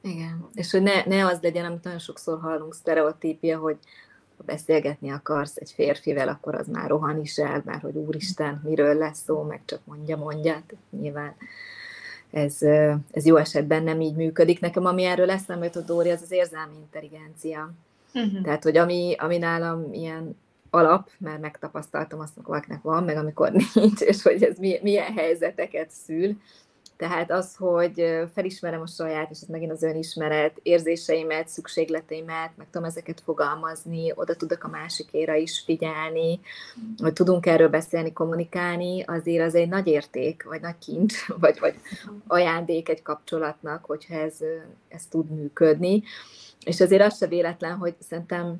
Igen, 0.00 0.48
és 0.54 0.70
hogy 0.70 0.82
ne, 0.82 1.04
ne 1.04 1.26
az 1.26 1.40
legyen, 1.40 1.64
amit 1.64 1.84
nagyon 1.84 1.98
sokszor 1.98 2.40
hallunk, 2.40 2.74
sztereotípia, 2.74 3.58
hogy 3.58 3.78
ha 4.46 4.52
beszélgetni 4.52 5.10
akarsz 5.10 5.56
egy 5.56 5.72
férfivel, 5.74 6.28
akkor 6.28 6.54
az 6.54 6.66
már 6.66 6.88
rohan 6.88 7.20
is 7.20 7.36
el, 7.36 7.62
mert 7.64 7.80
hogy 7.80 7.96
úristen, 7.96 8.60
miről 8.64 8.94
lesz 8.94 9.22
szó, 9.24 9.42
meg 9.42 9.60
csak 9.64 9.80
mondja, 9.84 10.16
mondját. 10.16 10.74
Nyilván 11.00 11.34
ez, 12.30 12.62
ez 13.10 13.26
jó 13.26 13.36
esetben 13.36 13.82
nem 13.82 14.00
így 14.00 14.14
működik. 14.14 14.60
Nekem, 14.60 14.84
ami 14.84 15.04
erről 15.04 15.30
eszembe 15.30 15.64
jutott, 15.64 15.86
Dóri, 15.86 16.10
az 16.10 16.22
az 16.22 16.30
érzelmi 16.30 16.74
intelligencia. 16.76 17.72
Uh-huh. 18.14 18.42
Tehát, 18.42 18.62
hogy 18.62 18.76
ami, 18.76 19.14
ami 19.18 19.38
nálam 19.38 19.92
ilyen 19.92 20.36
alap, 20.70 21.10
mert 21.18 21.40
megtapasztaltam 21.40 22.20
azt, 22.20 22.32
amikor 22.34 22.54
valakinek 22.54 22.82
van, 22.82 23.04
meg 23.04 23.16
amikor 23.16 23.52
nincs, 23.74 24.00
és 24.00 24.22
hogy 24.22 24.42
ez 24.42 24.58
milyen 24.82 25.12
helyzeteket 25.12 25.90
szül, 25.90 26.36
tehát 26.96 27.30
az, 27.30 27.56
hogy 27.56 28.04
felismerem 28.34 28.80
a 28.80 28.86
saját, 28.86 29.30
és 29.30 29.40
ez 29.40 29.48
megint 29.48 29.72
az 29.72 29.82
önismeret, 29.82 30.58
érzéseimet, 30.62 31.48
szükségleteimet, 31.48 32.50
meg 32.56 32.66
tudom 32.70 32.88
ezeket 32.88 33.20
fogalmazni, 33.24 34.12
oda 34.14 34.34
tudok 34.34 34.64
a 34.64 34.68
másikéra 34.68 35.34
is 35.34 35.62
figyelni, 35.64 36.40
hogy 36.98 37.12
tudunk 37.12 37.46
erről 37.46 37.68
beszélni, 37.68 38.12
kommunikálni, 38.12 39.02
azért 39.02 39.46
az 39.46 39.54
egy 39.54 39.68
nagy 39.68 39.86
érték, 39.86 40.44
vagy 40.44 40.60
nagy 40.60 40.78
kincs, 40.78 41.26
vagy, 41.40 41.58
vagy 41.58 41.74
ajándék 42.26 42.88
egy 42.88 43.02
kapcsolatnak, 43.02 43.84
hogyha 43.84 44.14
ez, 44.14 44.36
ez 44.88 45.06
tud 45.06 45.30
működni. 45.30 46.02
És 46.64 46.80
azért 46.80 47.02
az 47.02 47.16
se 47.16 47.26
véletlen, 47.26 47.76
hogy 47.76 47.94
szerintem 48.08 48.56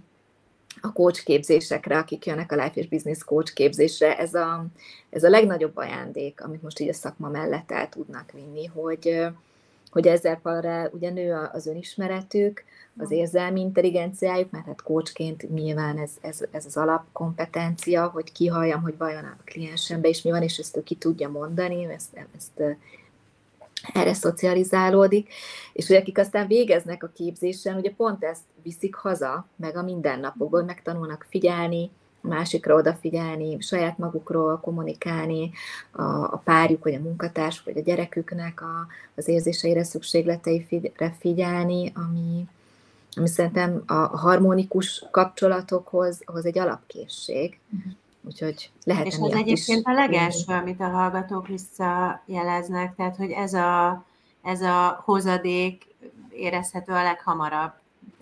a 0.81 0.93
coach 0.93 1.25
képzésekre, 1.25 1.99
akik 1.99 2.27
jönnek 2.27 2.53
a 2.53 2.55
Life 2.55 2.73
és 2.75 2.89
Business 2.89 3.25
coach 3.25 3.53
képzésre, 3.53 4.18
ez 4.18 4.35
a, 4.35 4.66
ez 5.11 5.25
a 5.25 5.29
legnagyobb 5.29 5.77
ajándék, 5.77 6.45
amit 6.45 6.62
most 6.62 6.79
így 6.79 6.89
a 6.89 6.93
szakma 6.93 7.29
mellett 7.29 7.70
el 7.70 7.89
tudnak 7.89 8.33
vinni, 8.33 8.66
hogy, 8.66 9.27
hogy 9.91 10.07
ezzel 10.07 10.39
falra 10.43 10.89
ugye 10.93 11.11
nő 11.11 11.49
az 11.53 11.66
önismeretük, 11.66 12.64
az 12.99 13.11
érzelmi 13.11 13.61
intelligenciájuk, 13.61 14.51
mert 14.51 14.66
hát 14.66 14.83
coachként 14.83 15.55
nyilván 15.55 15.99
ez, 15.99 16.11
ez, 16.20 16.45
ez 16.51 16.66
az 16.66 16.77
alapkompetencia, 16.77 18.07
hogy 18.07 18.33
kihalljam, 18.33 18.83
hogy 18.83 18.97
vajon 18.99 19.25
a 19.25 19.37
kliensembe 19.45 20.09
is 20.09 20.23
mi 20.23 20.31
van, 20.31 20.43
és 20.43 20.59
ezt 20.59 20.77
ő 20.77 20.83
ki 20.83 20.95
tudja 20.95 21.29
mondani, 21.29 21.85
ezt, 21.85 22.27
ezt 22.37 22.77
erre 23.93 24.14
szocializálódik, 24.14 25.33
és 25.73 25.87
hogy 25.87 25.97
akik 25.97 26.18
aztán 26.18 26.47
végeznek 26.47 27.03
a 27.03 27.12
képzésen, 27.14 27.77
ugye 27.77 27.91
pont 27.91 28.25
ezt 28.25 28.43
viszik 28.62 28.94
haza, 28.94 29.46
meg 29.56 29.76
a 29.76 29.82
mindennapokból 29.82 30.62
megtanulnak 30.62 31.26
figyelni, 31.28 31.90
másikra 32.20 32.74
odafigyelni, 32.74 33.60
saját 33.60 33.98
magukról 33.98 34.60
kommunikálni, 34.60 35.50
a, 35.90 36.02
a 36.02 36.40
párjuk, 36.44 36.84
vagy 36.84 36.94
a 36.94 37.00
munkatárs, 37.00 37.62
vagy 37.62 37.76
a 37.76 37.80
gyereküknek 37.80 38.62
a, 38.62 38.86
az 39.14 39.28
érzéseire, 39.28 39.84
szükségleteire 39.84 41.14
figyelni, 41.18 41.92
ami, 41.94 42.46
ami 43.16 43.28
szerintem 43.28 43.82
a 43.86 43.94
harmonikus 43.94 45.04
kapcsolatokhoz 45.10 46.22
hoz 46.24 46.46
egy 46.46 46.58
alapkészség. 46.58 47.58
Uh-huh. 47.70 47.92
Úgyhogy 48.24 48.70
lehet 48.84 49.06
És 49.06 49.16
az 49.20 49.32
egyébként 49.32 49.86
a 49.86 49.92
legelső, 49.92 50.52
amit 50.52 50.80
a 50.80 50.88
hallgatók 50.88 51.46
visszajeleznek, 51.46 52.94
tehát 52.94 53.16
hogy 53.16 53.30
ez 53.30 53.54
a, 53.54 54.04
ez 54.42 54.60
a 54.60 55.02
hozadék 55.04 55.86
érezhető 56.30 56.92
a 56.92 57.02
leghamarabb. 57.02 57.72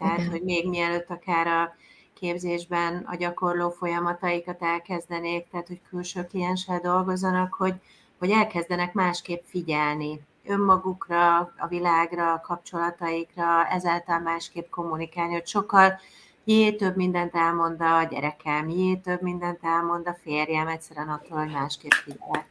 Tehát, 0.01 0.19
Igen. 0.19 0.31
hogy 0.31 0.43
még 0.43 0.69
mielőtt 0.69 1.11
akár 1.11 1.47
a 1.47 1.75
képzésben 2.15 3.05
a 3.07 3.17
gyakorló 3.17 3.71
folyamataikat 3.71 4.63
elkezdenék, 4.63 5.49
tehát 5.51 5.67
hogy 5.67 5.81
külső 5.89 6.25
klienssel 6.25 6.81
dolgozzanak, 6.81 7.55
hogy, 7.55 7.75
hogy 8.19 8.31
elkezdenek 8.31 8.93
másképp 8.93 9.43
figyelni 9.45 10.21
önmagukra, 10.45 11.39
a 11.39 11.67
világra, 11.69 12.33
a 12.33 12.41
kapcsolataikra, 12.41 13.67
ezáltal 13.69 14.19
másképp 14.19 14.71
kommunikálni, 14.71 15.33
hogy 15.33 15.47
sokkal 15.47 16.01
jé, 16.45 16.73
több 16.73 16.97
mindent 16.97 17.35
elmond 17.35 17.81
a 17.81 18.03
gyerekem, 18.11 18.69
jé, 18.69 18.95
több 18.95 19.23
mindent 19.23 19.59
elmond 19.63 20.07
a 20.07 20.17
férjem, 20.23 20.67
egyszerűen 20.67 21.09
attól, 21.09 21.39
hogy 21.39 21.53
másképp 21.53 21.91
figyelek. 21.91 22.47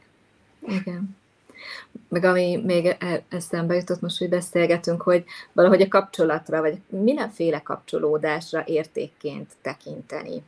Igen. 0.60 1.19
Meg 2.08 2.24
ami 2.24 2.62
még 2.64 2.86
e, 2.86 3.22
eszembe 3.28 3.74
jutott 3.74 4.00
most, 4.00 4.18
hogy 4.18 4.28
beszélgetünk, 4.28 5.02
hogy 5.02 5.24
valahogy 5.52 5.82
a 5.82 5.88
kapcsolatra, 5.88 6.60
vagy 6.60 6.80
mindenféle 6.88 7.60
kapcsolódásra 7.60 8.62
értékként 8.66 9.50
tekinteni. 9.62 10.42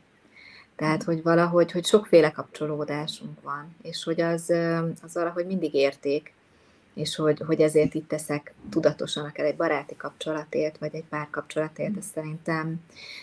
Tehát, 0.75 1.03
hogy 1.03 1.23
valahogy, 1.23 1.71
hogy 1.71 1.85
sokféle 1.85 2.31
kapcsolódásunk 2.31 3.41
van, 3.41 3.75
és 3.81 4.03
hogy 4.03 4.21
az, 4.21 4.53
az 5.03 5.13
valahogy 5.13 5.45
mindig 5.45 5.73
érték, 5.73 6.33
és 6.93 7.15
hogy, 7.15 7.41
hogy 7.45 7.61
ezért 7.61 7.93
itt 7.93 8.07
teszek 8.07 8.53
tudatosan 8.69 9.25
akár 9.25 9.45
egy 9.45 9.55
baráti 9.55 9.95
kapcsolatért, 9.95 10.77
vagy 10.77 10.95
egy 10.95 11.03
párkapcsolatért, 11.09 11.97
ez 11.97 12.05
szerintem, 12.13 12.75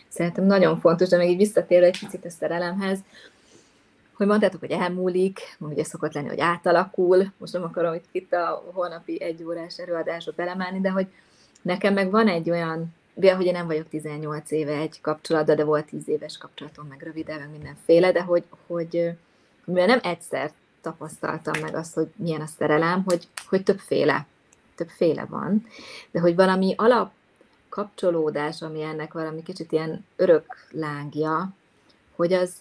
szerintem 0.09 0.45
nagyon 0.45 0.80
fontos, 0.80 1.09
de 1.09 1.16
még 1.16 1.30
így 1.30 1.36
visszatérve 1.36 1.86
egy 1.86 1.99
picit 1.99 2.24
a 2.24 2.30
szerelemhez, 2.30 2.99
hogy 4.20 4.28
mondtátok, 4.28 4.60
hogy 4.60 4.70
elmúlik, 4.70 5.40
ugye 5.58 5.84
szokott 5.84 6.12
lenni, 6.12 6.28
hogy 6.28 6.40
átalakul, 6.40 7.32
most 7.36 7.52
nem 7.52 7.62
akarom 7.62 7.94
itt, 7.94 8.04
itt 8.12 8.32
a 8.32 8.64
holnapi 8.72 9.22
egy 9.22 9.44
órás 9.44 9.78
előadásba 9.78 10.32
belemenni, 10.36 10.80
de 10.80 10.90
hogy 10.90 11.06
nekem 11.62 11.94
meg 11.94 12.10
van 12.10 12.28
egy 12.28 12.50
olyan, 12.50 12.94
hogy 13.14 13.46
én 13.46 13.52
nem 13.52 13.66
vagyok 13.66 13.88
18 13.88 14.50
éve 14.50 14.76
egy 14.76 15.00
kapcsolatban, 15.00 15.56
de 15.56 15.64
volt 15.64 15.86
10 15.86 16.08
éves 16.08 16.38
kapcsolatom, 16.38 16.86
meg 16.86 17.02
rövidebb, 17.02 17.38
meg 17.38 17.50
mindenféle, 17.50 18.12
de 18.12 18.22
hogy, 18.22 18.44
hogy 18.66 19.10
mivel 19.64 19.86
nem 19.86 20.00
egyszer 20.02 20.50
tapasztaltam 20.80 21.60
meg 21.60 21.74
azt, 21.74 21.94
hogy 21.94 22.08
milyen 22.16 22.40
a 22.40 22.46
szerelem, 22.46 23.02
hogy, 23.04 23.28
hogy 23.48 23.62
többféle, 23.62 24.26
többféle 24.74 25.24
van, 25.24 25.66
de 26.10 26.20
hogy 26.20 26.34
valami 26.34 26.74
alap 26.76 27.12
kapcsolódás, 27.68 28.62
ami 28.62 28.82
ennek 28.82 29.12
valami 29.12 29.42
kicsit 29.42 29.72
ilyen 29.72 30.04
örök 30.16 30.66
lángja, 30.70 31.54
hogy 32.16 32.32
az, 32.32 32.52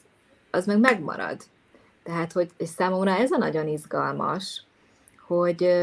az 0.52 0.66
meg 0.66 0.80
megmarad. 0.80 1.42
Tehát, 2.04 2.32
hogy 2.32 2.50
és 2.58 2.70
számomra 2.70 3.12
ez 3.12 3.32
a 3.32 3.38
nagyon 3.38 3.68
izgalmas, 3.68 4.64
hogy, 5.28 5.74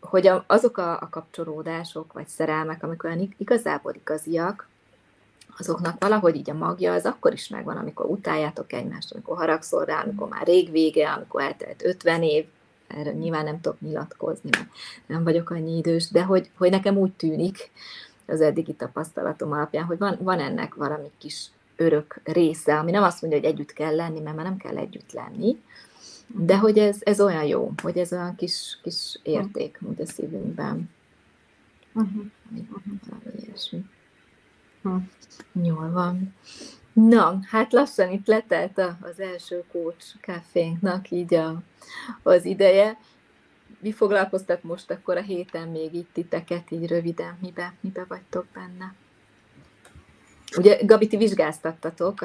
hogy 0.00 0.30
azok 0.46 0.78
a, 0.78 0.92
a 0.92 1.08
kapcsolódások, 1.10 2.12
vagy 2.12 2.26
szerelmek, 2.26 2.82
amik 2.82 3.04
olyan 3.04 3.34
igazából 3.36 3.94
igaziak, 3.94 4.68
azoknak 5.58 6.02
valahogy 6.02 6.36
így 6.36 6.50
a 6.50 6.54
magja 6.54 6.92
az 6.92 7.04
akkor 7.04 7.32
is 7.32 7.48
megvan, 7.48 7.76
amikor 7.76 8.06
utáljátok 8.06 8.72
egymást, 8.72 9.12
amikor 9.12 9.36
haragszol 9.36 9.84
rá, 9.84 10.02
amikor 10.02 10.28
már 10.28 10.46
rég 10.46 10.70
vége, 10.70 11.10
amikor 11.10 11.42
eltelt 11.42 11.84
50 11.84 12.22
év, 12.22 12.46
erre 12.86 13.12
nyilván 13.12 13.44
nem 13.44 13.60
tudok 13.60 13.80
nyilatkozni, 13.80 14.50
mert 14.52 14.68
nem 15.06 15.24
vagyok 15.24 15.50
annyi 15.50 15.76
idős, 15.76 16.10
de 16.10 16.22
hogy, 16.22 16.50
hogy 16.56 16.70
nekem 16.70 16.96
úgy 16.96 17.12
tűnik 17.12 17.70
az 18.26 18.40
eddigi 18.40 18.72
tapasztalatom 18.72 19.52
alapján, 19.52 19.84
hogy 19.84 19.98
van, 19.98 20.18
van 20.20 20.38
ennek 20.38 20.74
valami 20.74 21.10
kis 21.18 21.46
örök 21.76 22.20
része, 22.24 22.78
ami 22.78 22.90
nem 22.90 23.02
azt 23.02 23.22
mondja, 23.22 23.40
hogy 23.40 23.48
együtt 23.48 23.72
kell 23.72 23.94
lenni, 23.94 24.20
mert 24.20 24.36
már 24.36 24.44
nem 24.44 24.56
kell 24.56 24.76
együtt 24.76 25.12
lenni, 25.12 25.62
de 26.26 26.58
hogy 26.58 26.78
ez, 26.78 26.96
ez 27.00 27.20
olyan 27.20 27.44
jó, 27.44 27.72
hogy 27.82 27.98
ez 27.98 28.12
olyan 28.12 28.34
kis, 28.34 28.78
kis 28.82 29.18
érték, 29.22 29.78
úgy 29.82 30.00
a 30.00 30.06
szívünkben. 30.06 30.90
Uh-huh. 31.92 32.24
Uh-huh. 32.52 33.44
Ilyesmi. 33.44 33.84
Hm. 34.82 34.96
Jól 35.64 35.90
van. 35.90 36.34
Na, 36.92 37.38
hát 37.48 37.72
lassan 37.72 38.10
itt 38.10 38.26
letelt 38.26 38.78
az 38.78 39.20
első 39.20 39.64
coach 39.72 40.20
kávénknak 40.20 41.10
így 41.10 41.34
a, 41.34 41.62
az 42.22 42.44
ideje. 42.44 42.98
Mi 43.80 43.92
foglalkoztat 43.92 44.62
most 44.62 44.90
akkor 44.90 45.16
a 45.16 45.20
héten 45.20 45.68
még 45.68 45.94
itt 45.94 46.12
titeket, 46.12 46.70
így 46.70 46.86
röviden, 46.86 47.38
mibe, 47.40 47.74
mibe 47.80 48.04
vagytok 48.08 48.46
benne? 48.54 48.94
Ugye, 50.58 50.78
Gabi, 50.82 51.06
ti 51.06 51.16
vizsgáztattatok 51.16 52.24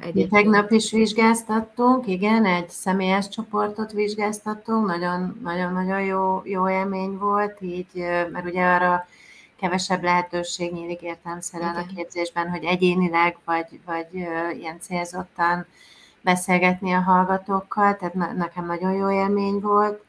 egyébként. 0.00 0.30
Tegnap 0.30 0.70
is 0.70 0.90
vizsgáztattunk, 0.90 2.06
igen, 2.06 2.44
egy 2.44 2.70
személyes 2.70 3.28
csoportot 3.28 3.92
vizsgáztattunk, 3.92 4.86
nagyon-nagyon 5.42 6.00
jó, 6.00 6.42
jó 6.44 6.68
élmény 6.68 7.18
volt, 7.18 7.60
így, 7.60 7.86
mert 8.32 8.46
ugye 8.46 8.64
arra 8.64 9.06
kevesebb 9.60 10.02
lehetőség 10.02 10.72
nyílik 10.72 11.00
értelmszerűen 11.00 11.76
a 11.76 11.94
képzésben, 11.94 12.50
hogy 12.50 12.64
egyénileg 12.64 13.36
vagy, 13.44 13.80
vagy 13.86 14.06
ilyen 14.58 14.80
célzottan 14.80 15.66
beszélgetni 16.20 16.92
a 16.92 17.00
hallgatókkal, 17.00 17.96
tehát 17.96 18.36
nekem 18.36 18.66
nagyon 18.66 18.92
jó 18.92 19.10
élmény 19.10 19.60
volt. 19.60 20.04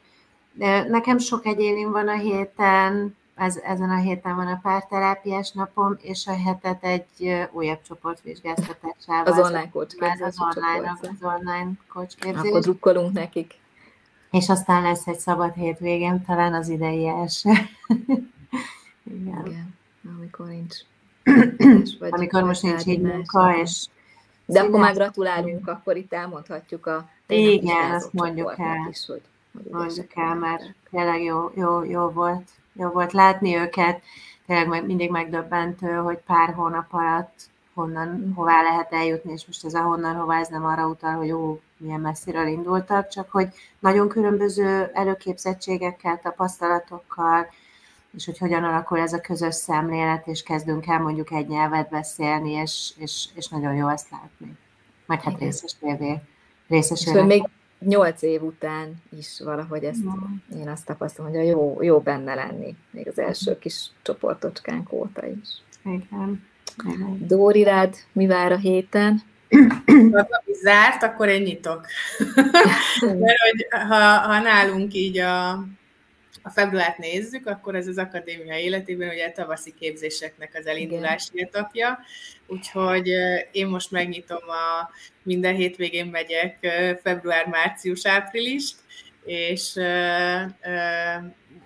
De 0.53 0.83
nekem 0.83 1.17
sok 1.17 1.45
egyénim 1.45 1.91
van 1.91 2.07
a 2.07 2.17
héten, 2.17 3.16
ez, 3.37 3.57
ezen 3.57 3.89
a 3.89 3.97
héten 3.97 4.35
van 4.35 4.47
a 4.47 4.59
párterápiás 4.61 5.51
napom, 5.51 5.97
és 6.01 6.27
a 6.27 6.37
hetet 6.37 6.83
egy 6.83 7.47
újabb 7.51 7.81
csoport 7.81 8.21
vizsgáztatásával. 8.21 9.33
Az 9.33 9.39
online 9.39 9.69
coach 9.69 9.95
Az 10.23 10.37
online, 10.39 10.97
az 11.01 11.09
online 11.21 11.71
coach 11.87 12.15
képzés. 12.19 12.49
Akkor 12.49 12.61
drukkolunk 12.61 13.13
nekik. 13.13 13.53
És 14.31 14.49
aztán 14.49 14.81
lesz 14.81 15.07
egy 15.07 15.19
szabad 15.19 15.53
hétvégém, 15.53 16.23
talán 16.25 16.53
az 16.53 16.69
idei 16.69 17.07
első. 17.07 17.49
Igen. 19.19 19.45
Igen. 19.45 19.75
Amikor 20.17 20.47
nincs. 20.47 20.75
vagy 21.99 22.09
Amikor 22.13 22.43
most 22.43 22.61
nincs 22.61 22.85
így 22.85 23.01
munka, 23.01 23.57
és 23.57 23.87
de 24.45 24.59
akkor 24.59 24.79
már 24.79 24.93
gratulálunk, 24.93 25.67
akkor 25.67 25.97
itt 25.97 26.13
elmondhatjuk 26.13 26.85
a 26.85 27.09
Igen, 27.27 27.91
azt 27.91 28.13
mondjuk 28.13 28.55
el. 28.57 28.87
Is, 28.89 29.05
hogy, 29.05 29.21
hogy 29.53 29.71
mondjuk 29.71 30.15
el, 30.15 30.35
mert 30.35 30.63
tényleg 30.91 31.23
jó, 31.23 31.51
jó, 31.55 31.83
jó, 31.83 32.09
volt, 32.09 32.49
jó 32.77 32.89
volt 32.89 33.11
látni 33.11 33.55
őket. 33.55 34.01
Tényleg 34.45 34.67
meg, 34.67 34.85
mindig 34.85 35.11
megdöbbentő, 35.11 35.91
hogy 35.93 36.17
pár 36.17 36.53
hónap 36.53 36.93
alatt 36.93 37.49
honnan, 37.77 38.33
hová 38.35 38.61
lehet 38.61 38.93
eljutni, 38.93 39.31
és 39.31 39.45
most 39.45 39.65
ez 39.65 39.73
a 39.73 39.81
honnan, 39.81 40.15
hová, 40.15 40.39
ez 40.39 40.47
nem 40.47 40.65
arra 40.65 40.87
utal, 40.87 41.15
hogy 41.15 41.31
ó, 41.31 41.59
milyen 41.77 41.99
messziről 41.99 42.47
indultak, 42.47 43.07
csak 43.07 43.31
hogy 43.31 43.47
nagyon 43.79 44.07
különböző 44.07 44.89
előképzettségekkel, 44.93 46.19
tapasztalatokkal, 46.21 47.47
és 48.15 48.25
hogy 48.25 48.37
hogyan 48.37 48.63
alakul 48.63 48.99
ez 48.99 49.13
a 49.13 49.21
közös 49.21 49.55
szemlélet, 49.55 50.27
és 50.27 50.43
kezdünk 50.43 50.87
el 50.87 50.99
mondjuk 50.99 51.31
egy 51.31 51.47
nyelvet 51.47 51.89
beszélni, 51.89 52.51
és, 52.51 52.93
és, 52.97 53.27
és 53.35 53.47
nagyon 53.47 53.73
jó 53.73 53.87
ezt 53.87 54.09
látni. 54.11 54.57
Meg 55.05 55.21
hát 55.21 55.39
részes 55.39 55.75
tévé. 55.79 56.19
Részes 56.67 57.05
és 57.05 57.21
még 57.25 57.49
nyolc 57.79 58.21
év 58.21 58.43
után 58.43 58.95
is 59.17 59.41
valahogy 59.43 59.83
ezt 59.83 60.03
mm. 60.03 60.59
én 60.59 60.69
azt 60.69 60.85
tapasztalom, 60.85 61.31
hogy 61.31 61.39
a 61.39 61.43
jó, 61.43 61.77
jó 61.81 61.99
benne 61.99 62.33
lenni, 62.33 62.75
még 62.91 63.07
az 63.07 63.19
első 63.19 63.57
kis 63.59 63.89
csoportocskánk 64.01 64.91
óta 64.91 65.25
is. 65.25 65.49
Igen. 65.83 66.45
Dóri, 67.19 67.63
rád 67.63 67.95
mi 68.11 68.27
vár 68.27 68.51
a 68.51 68.57
héten? 68.57 69.21
Ha 70.11 70.27
zárt, 70.63 71.03
akkor 71.03 71.27
én 71.27 71.41
nyitok. 71.41 71.85
Mert 73.19 73.39
hogy 73.39 73.67
ha, 73.69 74.17
ha 74.17 74.39
nálunk 74.39 74.93
így 74.93 75.17
a 75.17 75.63
a 76.47 76.49
februárt 76.49 76.97
nézzük, 76.97 77.47
akkor 77.47 77.75
ez 77.75 77.87
az 77.87 77.97
akadémia 77.97 78.57
életében 78.57 79.09
ugye 79.09 79.27
a 79.27 79.31
tavaszi 79.31 79.73
képzéseknek 79.79 80.55
az 80.59 80.65
elindulási 80.67 81.41
etapja, 81.41 81.99
úgyhogy 82.47 83.07
én 83.51 83.67
most 83.67 83.91
megnyitom 83.91 84.49
a 84.49 84.89
minden 85.23 85.55
hétvégén 85.55 86.05
megyek 86.05 86.57
február, 87.03 87.47
március, 87.47 88.05
április, 88.05 88.71
és 89.25 89.73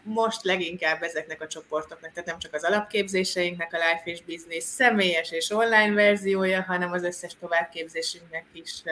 most 0.04 0.43
leginkább 0.43 1.02
ezeknek 1.02 1.41
a 1.41 1.47
csoportoknak, 1.47 2.12
tehát 2.12 2.30
nem 2.30 2.39
csak 2.39 2.54
az 2.54 2.64
alapképzéseinknek 2.64 3.74
a 3.74 3.78
Life 3.78 4.02
és 4.04 4.22
Business 4.24 4.64
személyes 4.64 5.32
és 5.32 5.52
online 5.52 5.93
verziója, 5.93 6.62
hanem 6.62 6.91
az 6.91 7.04
összes 7.04 7.36
továbbképzésünknek 7.39 8.45
is 8.52 8.84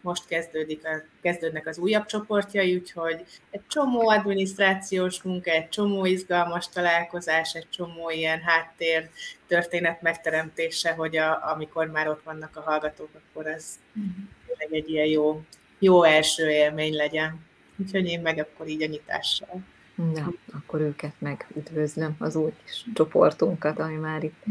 most 0.00 0.26
kezdődik 0.26 0.86
a, 0.86 1.02
kezdődnek 1.22 1.66
az 1.66 1.78
újabb 1.78 2.06
csoportjai, 2.06 2.74
úgyhogy 2.74 3.24
egy 3.50 3.66
csomó 3.68 4.08
adminisztrációs 4.08 5.22
munka, 5.22 5.50
egy 5.50 5.68
csomó 5.68 6.04
izgalmas 6.04 6.68
találkozás, 6.68 7.54
egy 7.54 7.68
csomó 7.70 8.10
ilyen 8.10 8.40
háttér 8.40 9.10
történet 9.46 10.02
megteremtése, 10.02 10.92
hogy 10.92 11.16
a, 11.16 11.50
amikor 11.52 11.86
már 11.86 12.08
ott 12.08 12.22
vannak 12.22 12.56
a 12.56 12.60
hallgatók, 12.60 13.10
akkor 13.14 13.46
az 13.46 13.64
mm-hmm. 13.98 14.74
egy 14.74 14.90
ilyen 14.90 15.06
jó, 15.06 15.42
jó 15.78 16.02
első 16.02 16.50
élmény 16.50 16.94
legyen. 16.94 17.46
Úgyhogy 17.76 18.06
én 18.06 18.20
meg 18.20 18.38
akkor 18.38 18.68
így 18.68 18.82
a 18.82 18.86
nyitással. 18.86 19.62
Na, 19.98 20.32
akkor 20.52 20.80
őket 20.80 21.14
meg 21.18 21.46
üdvözlöm, 21.56 22.16
az 22.18 22.36
új 22.36 22.52
kis 22.64 22.84
csoportunkat, 22.94 23.78
ami 23.78 23.94
már 23.94 24.24
itt 24.24 24.44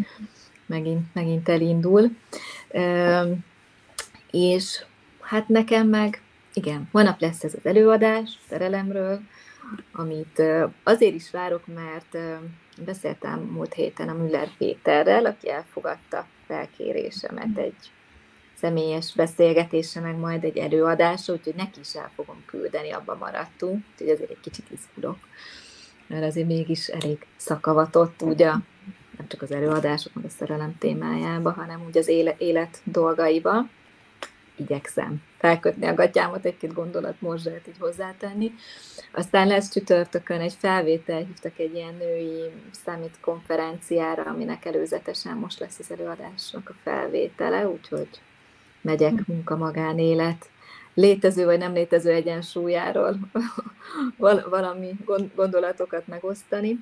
megint, 0.66 1.14
megint 1.14 1.50
elindul. 1.50 2.10
És 4.32 4.86
hát 5.22 5.48
nekem 5.48 5.88
meg, 5.88 6.22
igen, 6.54 6.90
holnap 6.92 7.20
lesz 7.20 7.44
ez 7.44 7.54
az 7.54 7.66
előadás 7.66 8.40
szerelemről, 8.50 9.20
amit 9.92 10.42
azért 10.84 11.14
is 11.14 11.32
várok, 11.32 11.64
mert 11.74 12.18
beszéltem 12.86 13.40
múlt 13.40 13.74
héten 13.74 14.10
a 14.10 14.14
Müller 14.14 14.50
Péterrel, 14.58 15.26
aki 15.26 15.50
elfogadta 15.50 16.28
felkérésemet 16.48 17.58
egy 17.58 17.92
személyes 18.60 19.14
beszélgetése, 19.16 20.00
meg 20.00 20.16
majd 20.16 20.44
egy 20.44 20.58
előadásra, 20.58 21.34
úgyhogy 21.34 21.56
neki 21.56 21.80
is 21.80 21.96
el 21.96 22.12
fogom 22.16 22.44
küldeni, 22.46 22.92
abban 22.92 23.18
maradtunk, 23.18 23.84
úgyhogy 23.92 24.10
azért 24.10 24.30
egy 24.30 24.40
kicsit 24.42 24.66
izgulok, 24.72 25.18
mert 26.08 26.24
azért 26.24 26.48
mégis 26.48 26.88
elég 26.88 27.26
szakavatott, 27.36 28.22
ugye, 28.22 28.52
nem 29.18 29.28
csak 29.28 29.42
az 29.42 29.52
előadások, 29.52 30.14
meg 30.14 30.26
a 30.26 30.30
szerelem 30.30 30.78
témájába, 30.78 31.52
hanem 31.52 31.84
úgy 31.88 31.98
az 31.98 32.08
élet, 32.08 32.42
élet 32.42 32.82
dolgaiba. 32.84 33.66
Igyekszem 34.56 35.22
felkötni 35.38 35.86
a 35.86 35.94
gatyámat, 35.94 36.46
egy-két 36.46 36.74
gondolat 36.74 37.22
morzsát 37.22 37.68
így 37.68 37.78
hozzátenni. 37.80 38.52
Aztán 39.12 39.48
lesz 39.48 39.72
csütörtökön 39.72 40.40
egy 40.40 40.54
felvétel, 40.54 41.18
hívtak 41.18 41.60
egy 41.60 41.74
ilyen 41.74 41.96
női 41.96 42.52
számít 42.72 43.18
konferenciára, 43.22 44.24
aminek 44.24 44.66
előzetesen 44.66 45.38
most 45.38 45.60
lesz 45.60 45.80
az 45.80 45.92
előadásnak 45.92 46.70
a 46.70 46.76
felvétele, 46.84 47.68
úgyhogy 47.68 48.10
megyek 48.88 49.28
munka-magánélet 49.28 50.50
létező 50.94 51.46
vagy 51.46 51.58
nem 51.58 51.74
létező 51.74 52.12
egyensúlyáról 52.12 53.18
valami 54.50 54.98
gondolatokat 55.36 56.08
megosztani, 56.08 56.80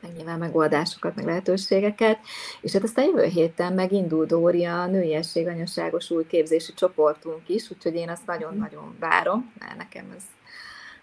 meg 0.00 0.12
nyilván 0.16 0.38
megoldásokat, 0.38 1.14
meg 1.14 1.24
lehetőségeket, 1.24 2.18
és 2.60 2.72
hát 2.72 2.82
aztán 2.82 3.04
jövő 3.04 3.24
héten 3.24 3.72
megindul 3.72 4.26
Dóri 4.26 4.64
a 4.64 4.86
nőiesség 4.86 5.46
anyaságos 5.46 6.10
új 6.10 6.26
képzési 6.26 6.74
csoportunk 6.74 7.48
is, 7.48 7.70
úgyhogy 7.70 7.94
én 7.94 8.08
azt 8.08 8.26
nagyon-nagyon 8.26 8.96
várom, 8.98 9.52
mert 9.58 9.76
nekem 9.76 10.12
ez 10.16 10.24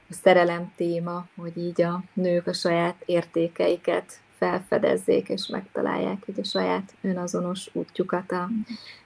a 0.10 0.14
szerelem 0.14 0.72
téma, 0.76 1.26
hogy 1.36 1.58
így 1.58 1.82
a 1.82 2.04
nők 2.14 2.48
a 2.48 2.54
saját 2.54 2.96
értékeiket 3.06 4.22
felfedezzék 4.44 5.30
és 5.30 5.48
megtalálják 5.48 6.26
hogy 6.26 6.40
a 6.40 6.44
saját 6.44 6.94
önazonos 7.02 7.70
útjukat 7.74 8.32
a 8.32 8.50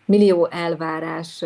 millió 0.05 0.47
elvárás 0.51 1.45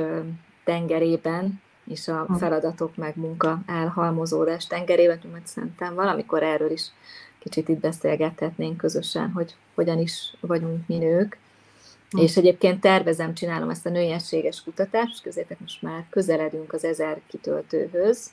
tengerében, 0.64 1.62
és 1.88 2.08
a 2.08 2.28
feladatok 2.40 2.96
meg 2.96 3.16
munka 3.16 3.60
elhalmozódás 3.68 4.68
tengerében, 4.68 5.20
mert 5.32 5.48
szerintem 5.48 5.96
valamikor 5.96 6.44
erről 6.44 6.72
is 6.72 6.92
kicsit 7.40 7.70
itt 7.70 7.80
beszélgethetnénk 7.80 8.78
közösen, 8.78 9.32
hogy 9.32 9.56
hogyan 9.76 10.00
is 10.00 10.34
vagyunk 10.40 10.88
mi 10.88 10.98
nők. 10.98 11.38
És 12.18 12.38
egyébként 12.38 12.82
tervezem, 12.82 13.34
csinálom 13.34 13.70
ezt 13.70 13.86
a 13.86 13.90
nőiességes 13.90 14.64
kutatást, 14.64 15.22
közétek 15.22 15.60
most 15.60 15.82
már 15.82 16.06
közeledünk 16.10 16.74
az 16.74 16.84
ezer 16.84 17.22
kitöltőhöz. 17.28 18.32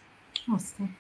Aztán. 0.57 0.97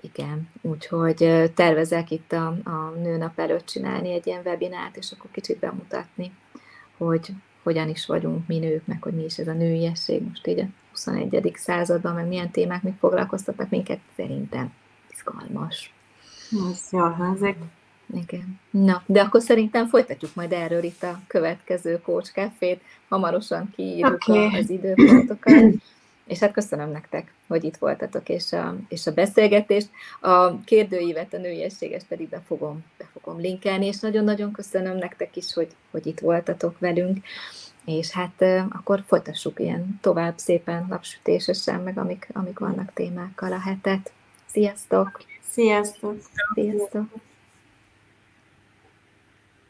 Igen, 0.00 0.48
úgyhogy 0.60 1.50
tervezek 1.54 2.10
itt 2.10 2.32
a, 2.32 2.46
a 2.46 2.92
nőnap 3.02 3.38
előtt 3.38 3.66
csinálni 3.66 4.12
egy 4.12 4.26
ilyen 4.26 4.42
webinárt, 4.44 4.96
és 4.96 5.12
akkor 5.12 5.30
kicsit 5.30 5.58
bemutatni, 5.58 6.32
hogy 6.96 7.32
hogyan 7.62 7.88
is 7.88 8.06
vagyunk 8.06 8.46
mi 8.46 8.58
nők, 8.58 8.86
meg 8.86 9.02
hogy 9.02 9.12
mi 9.12 9.24
is 9.24 9.38
ez 9.38 9.48
a 9.48 9.52
nőiesség 9.52 10.22
most 10.22 10.46
így 10.46 10.58
a 10.58 10.66
21. 10.90 11.52
században, 11.54 12.14
meg 12.14 12.26
milyen 12.26 12.50
témák 12.50 12.82
még 12.82 12.94
foglalkoztatnak 12.98 13.70
minket, 13.70 14.00
szerintem 14.16 14.72
izgalmas. 15.10 15.94
Ez 16.70 16.88
jól 16.90 17.10
hangzik. 17.10 17.56
Igen. 18.14 18.60
Na, 18.70 19.02
de 19.06 19.20
akkor 19.20 19.40
szerintem 19.40 19.86
folytatjuk 19.86 20.34
majd 20.34 20.52
erről 20.52 20.82
itt 20.82 21.02
a 21.02 21.20
következő 21.26 22.00
Café-t. 22.34 22.80
Hamarosan 23.08 23.70
kiírjuk 23.76 24.22
okay. 24.28 24.58
az 24.58 24.70
időpontokat. 24.70 25.62
És 26.30 26.38
hát 26.38 26.52
köszönöm 26.52 26.90
nektek, 26.90 27.32
hogy 27.48 27.64
itt 27.64 27.76
voltatok, 27.76 28.28
és 28.28 28.52
a, 28.52 28.76
és 28.88 29.06
a 29.06 29.12
beszélgetést. 29.12 29.88
A 30.20 30.60
kérdőívet, 30.60 31.34
a 31.34 31.38
nőiességes 31.38 32.02
pedig 32.08 32.28
be 32.28 32.42
fogom, 32.46 32.84
be 32.98 33.08
fogom 33.12 33.40
linkelni, 33.40 33.86
és 33.86 34.00
nagyon-nagyon 34.00 34.52
köszönöm 34.52 34.96
nektek 34.96 35.36
is, 35.36 35.52
hogy, 35.52 35.68
hogy 35.90 36.06
itt 36.06 36.20
voltatok 36.20 36.78
velünk. 36.78 37.18
És 37.84 38.10
hát 38.10 38.44
akkor 38.68 39.02
folytassuk 39.06 39.60
ilyen 39.60 39.98
tovább 40.00 40.38
szépen 40.38 40.86
napsütésesen, 40.88 41.80
meg 41.80 41.98
amik, 41.98 42.28
amik 42.32 42.58
vannak 42.58 42.92
témákkal 42.94 43.52
a 43.52 43.60
hetet. 43.60 44.12
Sziasztok! 44.46 45.22
Sziasztok! 45.48 46.16
Sziasztok! 46.54 47.29